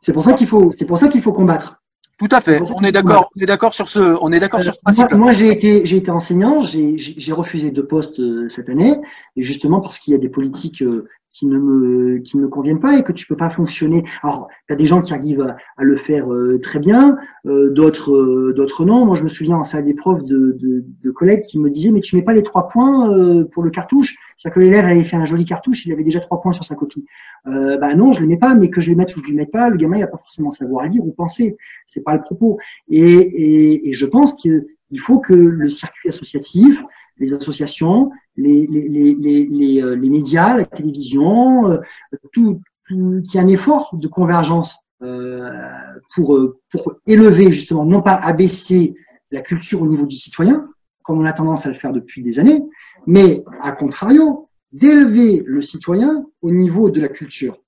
[0.00, 1.82] C'est pour ça qu'il faut, c'est pour ça qu'il faut combattre.
[2.18, 2.62] Tout à fait.
[2.74, 3.30] On est d'accord.
[3.36, 4.16] On est d'accord sur ce.
[4.22, 5.12] On est d'accord sur ce principe.
[5.12, 6.60] Moi, j'ai été, j'ai été enseignant.
[6.60, 8.98] J'ai refusé deux postes cette année,
[9.36, 10.82] et justement parce qu'il y a des politiques
[11.36, 14.04] qui ne me qui ne me conviennent pas et que tu peux pas fonctionner.
[14.22, 18.14] Alors, tu as des gens qui arrivent à, le faire euh, très bien, euh, d'autres
[18.14, 19.04] euh, d'autres non.
[19.04, 22.00] Moi, je me souviens en salle d'épreuve de, de, de, collègues qui me disaient mais
[22.00, 24.16] tu mets pas les trois points pour le cartouche.
[24.36, 26.74] C'est-à-dire que l'élève avait fait un joli cartouche, il avait déjà trois points sur sa
[26.74, 27.04] copie.
[27.46, 29.36] Euh, bah non, je les mets pas, mais que je les mette ou je les
[29.36, 31.56] mette pas, le gamin il va pas forcément savoir lire ou penser.
[31.84, 32.58] C'est pas le propos.
[32.88, 34.64] Et, et, et je pense qu'il
[34.98, 36.82] faut que le circuit associatif,
[37.18, 41.78] les associations, les, les, les, les, euh, médias, la télévision, euh,
[42.32, 45.50] tout, tout qu'il y ait un effort de convergence euh,
[46.14, 46.38] pour,
[46.70, 48.94] pour élever justement, non pas abaisser
[49.30, 50.68] la culture au niveau du citoyen,
[51.02, 52.62] comme on a tendance à le faire depuis des années,
[53.06, 57.58] mais à contrario, d'élever le citoyen au niveau de la culture.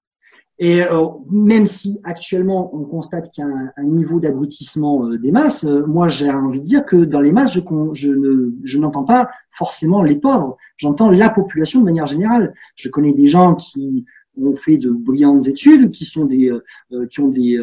[0.61, 5.31] Et euh, même si actuellement on constate qu'il y a un, niveau d'abrutissement euh, des
[5.31, 9.05] masses, euh, moi j'ai envie de dire que dans les masses, je, ne, je n'entends
[9.05, 12.55] pas forcément les pauvres, j'entends la population de manière générale.
[12.75, 14.05] Je connais des gens qui
[14.37, 16.53] ont fait de brillantes études, qui sont des,
[17.11, 17.61] qui ont des,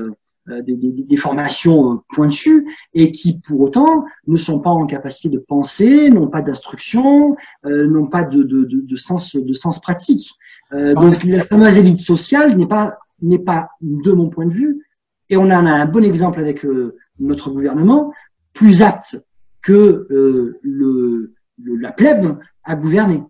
[0.47, 5.39] des, des, des, formations pointues et qui pour autant ne sont pas en capacité de
[5.39, 10.35] penser, n'ont pas d'instruction, n'ont pas de, de, de, de, sens, de sens pratique.
[10.73, 14.85] Euh, donc la fameuse élite sociale n'est pas n'est pas de mon point de vue,
[15.29, 18.11] et on en a un bon exemple avec euh, notre gouvernement,
[18.53, 19.23] plus apte
[19.61, 23.23] que euh, le, la plèbe à gouverner.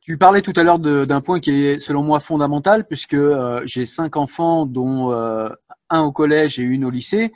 [0.00, 3.16] Tu parlais tout à l'heure d'un point qui est selon moi fondamental puisque
[3.66, 5.12] j'ai cinq enfants dont
[5.92, 7.32] un au collège et une au lycée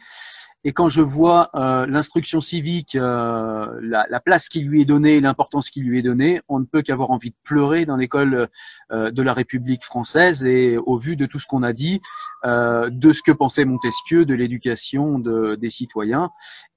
[0.66, 5.20] et quand je vois euh, l'instruction civique, euh, la, la, place qui lui est donnée,
[5.20, 8.48] l'importance qui lui est donnée, on ne peut qu'avoir envie de pleurer dans l'école
[8.90, 10.44] euh, de la République française.
[10.44, 12.00] Et au vu de tout ce qu'on a dit,
[12.44, 16.30] de ce que pensait Montesquieu, de l'éducation de, des citoyens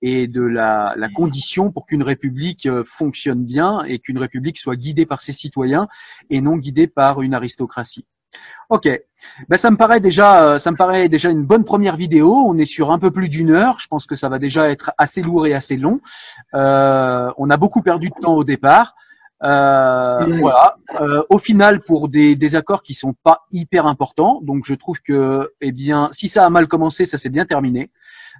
[0.03, 5.21] et de la, condition pour qu'une République fonctionne bien et qu'une République soit guidée par
[5.21, 5.87] ses citoyens
[6.29, 8.05] et non guidée par une aristocratie.
[8.69, 8.87] Ok,
[9.47, 12.35] ben, ça me paraît déjà, euh, ça me paraît déjà une bonne première vidéo.
[12.45, 13.79] On est sur un peu plus d'une heure.
[13.79, 16.01] Je pense que ça va déjà être assez lourd et assez long.
[16.53, 18.95] Euh, on a beaucoup perdu de temps au départ.
[19.41, 20.75] Euh, voilà.
[21.29, 25.51] au final, pour des, des accords qui sont pas hyper importants, donc je trouve que,
[25.61, 27.89] eh bien, si ça a mal commencé, ça s'est bien terminé.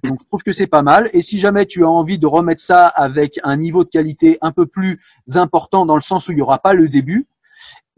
[0.04, 1.10] Donc je trouve que c'est pas mal.
[1.12, 4.52] Et si jamais tu as envie de remettre ça avec un niveau de qualité un
[4.52, 5.00] peu plus
[5.34, 7.26] important, dans le sens où il y aura pas le début,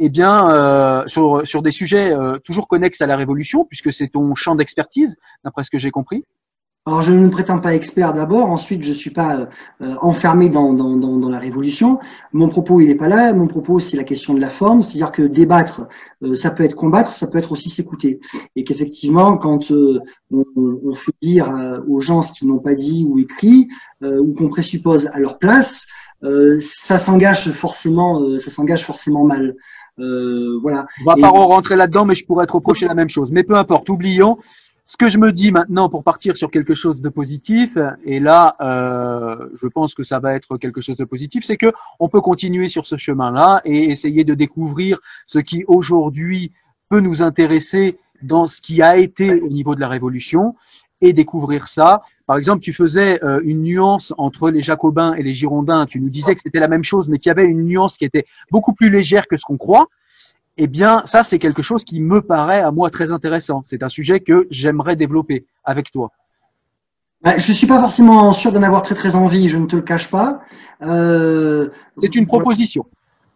[0.04, 4.08] eh bien, euh, sur, sur des sujets euh, toujours connexes à la Révolution, puisque c'est
[4.08, 6.24] ton champ d'expertise, d'après ce que j'ai compris.
[6.86, 8.46] Alors, je ne prétends pas expert d'abord.
[8.46, 9.46] Ensuite, je ne suis pas
[9.80, 12.00] euh, enfermé dans, dans, dans, dans, la Révolution.
[12.32, 13.32] Mon propos, il n'est pas là.
[13.32, 14.82] Mon propos, c'est la question de la forme.
[14.82, 15.82] C'est-à-dire que débattre,
[16.34, 18.18] ça peut être combattre, ça peut être aussi s'écouter.
[18.56, 20.00] Et qu'effectivement, quand on,
[20.32, 21.48] on, fait dire
[21.86, 23.68] aux gens ce qu'ils n'ont pas dit ou écrit,
[24.00, 25.86] ou qu'on présuppose à leur place,
[26.58, 29.54] ça s'engage forcément, ça s'engage forcément mal.
[29.98, 30.86] Euh, voilà.
[31.00, 33.30] On va pas rentrer là-dedans, mais je pourrais te reprocher la même chose.
[33.32, 34.38] Mais peu importe, oublions.
[34.84, 38.56] Ce que je me dis maintenant pour partir sur quelque chose de positif, et là,
[38.60, 42.20] euh, je pense que ça va être quelque chose de positif, c'est que on peut
[42.20, 46.52] continuer sur ce chemin-là et essayer de découvrir ce qui aujourd'hui
[46.88, 50.56] peut nous intéresser dans ce qui a été au niveau de la Révolution
[51.00, 52.02] et découvrir ça.
[52.32, 55.84] Par exemple, tu faisais euh, une nuance entre les Jacobins et les Girondins.
[55.84, 58.06] Tu nous disais que c'était la même chose, mais qu'il y avait une nuance qui
[58.06, 59.88] était beaucoup plus légère que ce qu'on croit.
[60.56, 63.62] Eh bien, ça, c'est quelque chose qui me paraît à moi très intéressant.
[63.66, 66.10] C'est un sujet que j'aimerais développer avec toi.
[67.20, 69.82] Bah, je suis pas forcément sûr d'en avoir très très envie, je ne te le
[69.82, 70.40] cache pas.
[70.80, 71.68] Euh,
[72.00, 72.86] c'est une proposition.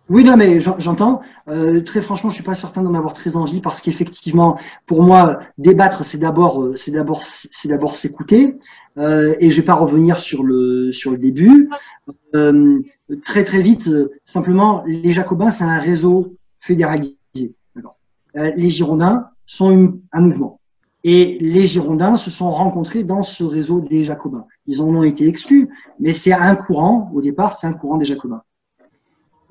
[0.09, 1.21] Oui, non, mais j'entends.
[1.49, 4.57] Euh, très franchement, je suis pas certain d'en avoir très envie parce qu'effectivement,
[4.87, 8.57] pour moi, débattre, c'est d'abord, c'est d'abord, c'est d'abord s'écouter.
[8.99, 11.69] Euh, et je vais pas revenir sur le sur le début.
[12.35, 12.81] Euh,
[13.23, 13.91] très très vite,
[14.25, 17.21] simplement, les Jacobins, c'est un réseau fédéralisé.
[18.35, 20.61] les Girondins sont un mouvement.
[21.09, 24.47] Et les Girondins se sont rencontrés dans ce réseau des Jacobins.
[24.67, 25.69] Ils en ont été exclus,
[26.01, 27.13] mais c'est un courant.
[27.15, 28.43] Au départ, c'est un courant des Jacobins.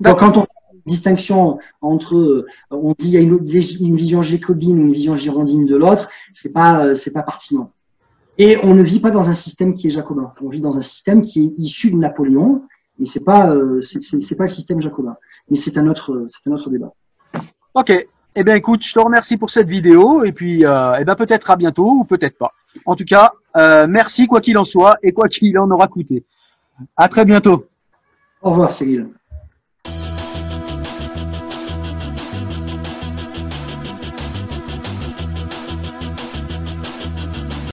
[0.00, 3.38] Donc, quand on fait une distinction entre, euh, on dit il y a une,
[3.80, 7.72] une vision jacobine ou une vision girondine de l'autre, c'est pas, euh, c'est pas pertinent.
[8.38, 10.32] Et on ne vit pas dans un système qui est jacobin.
[10.42, 12.62] On vit dans un système qui est issu de Napoléon,
[13.00, 15.16] et c'est pas, euh, c'est pas le système jacobin.
[15.50, 16.92] Mais c'est un autre, c'est un autre débat.
[17.74, 17.92] Ok.
[18.38, 21.50] Eh bien, écoute, je te remercie pour cette vidéo, et puis, euh, eh ben, peut-être
[21.50, 22.52] à bientôt ou peut-être pas.
[22.84, 26.22] En tout cas, euh, merci quoi qu'il en soit et quoi qu'il en aura coûté.
[26.96, 27.66] À très bientôt.
[28.42, 29.08] Au revoir, Cyril.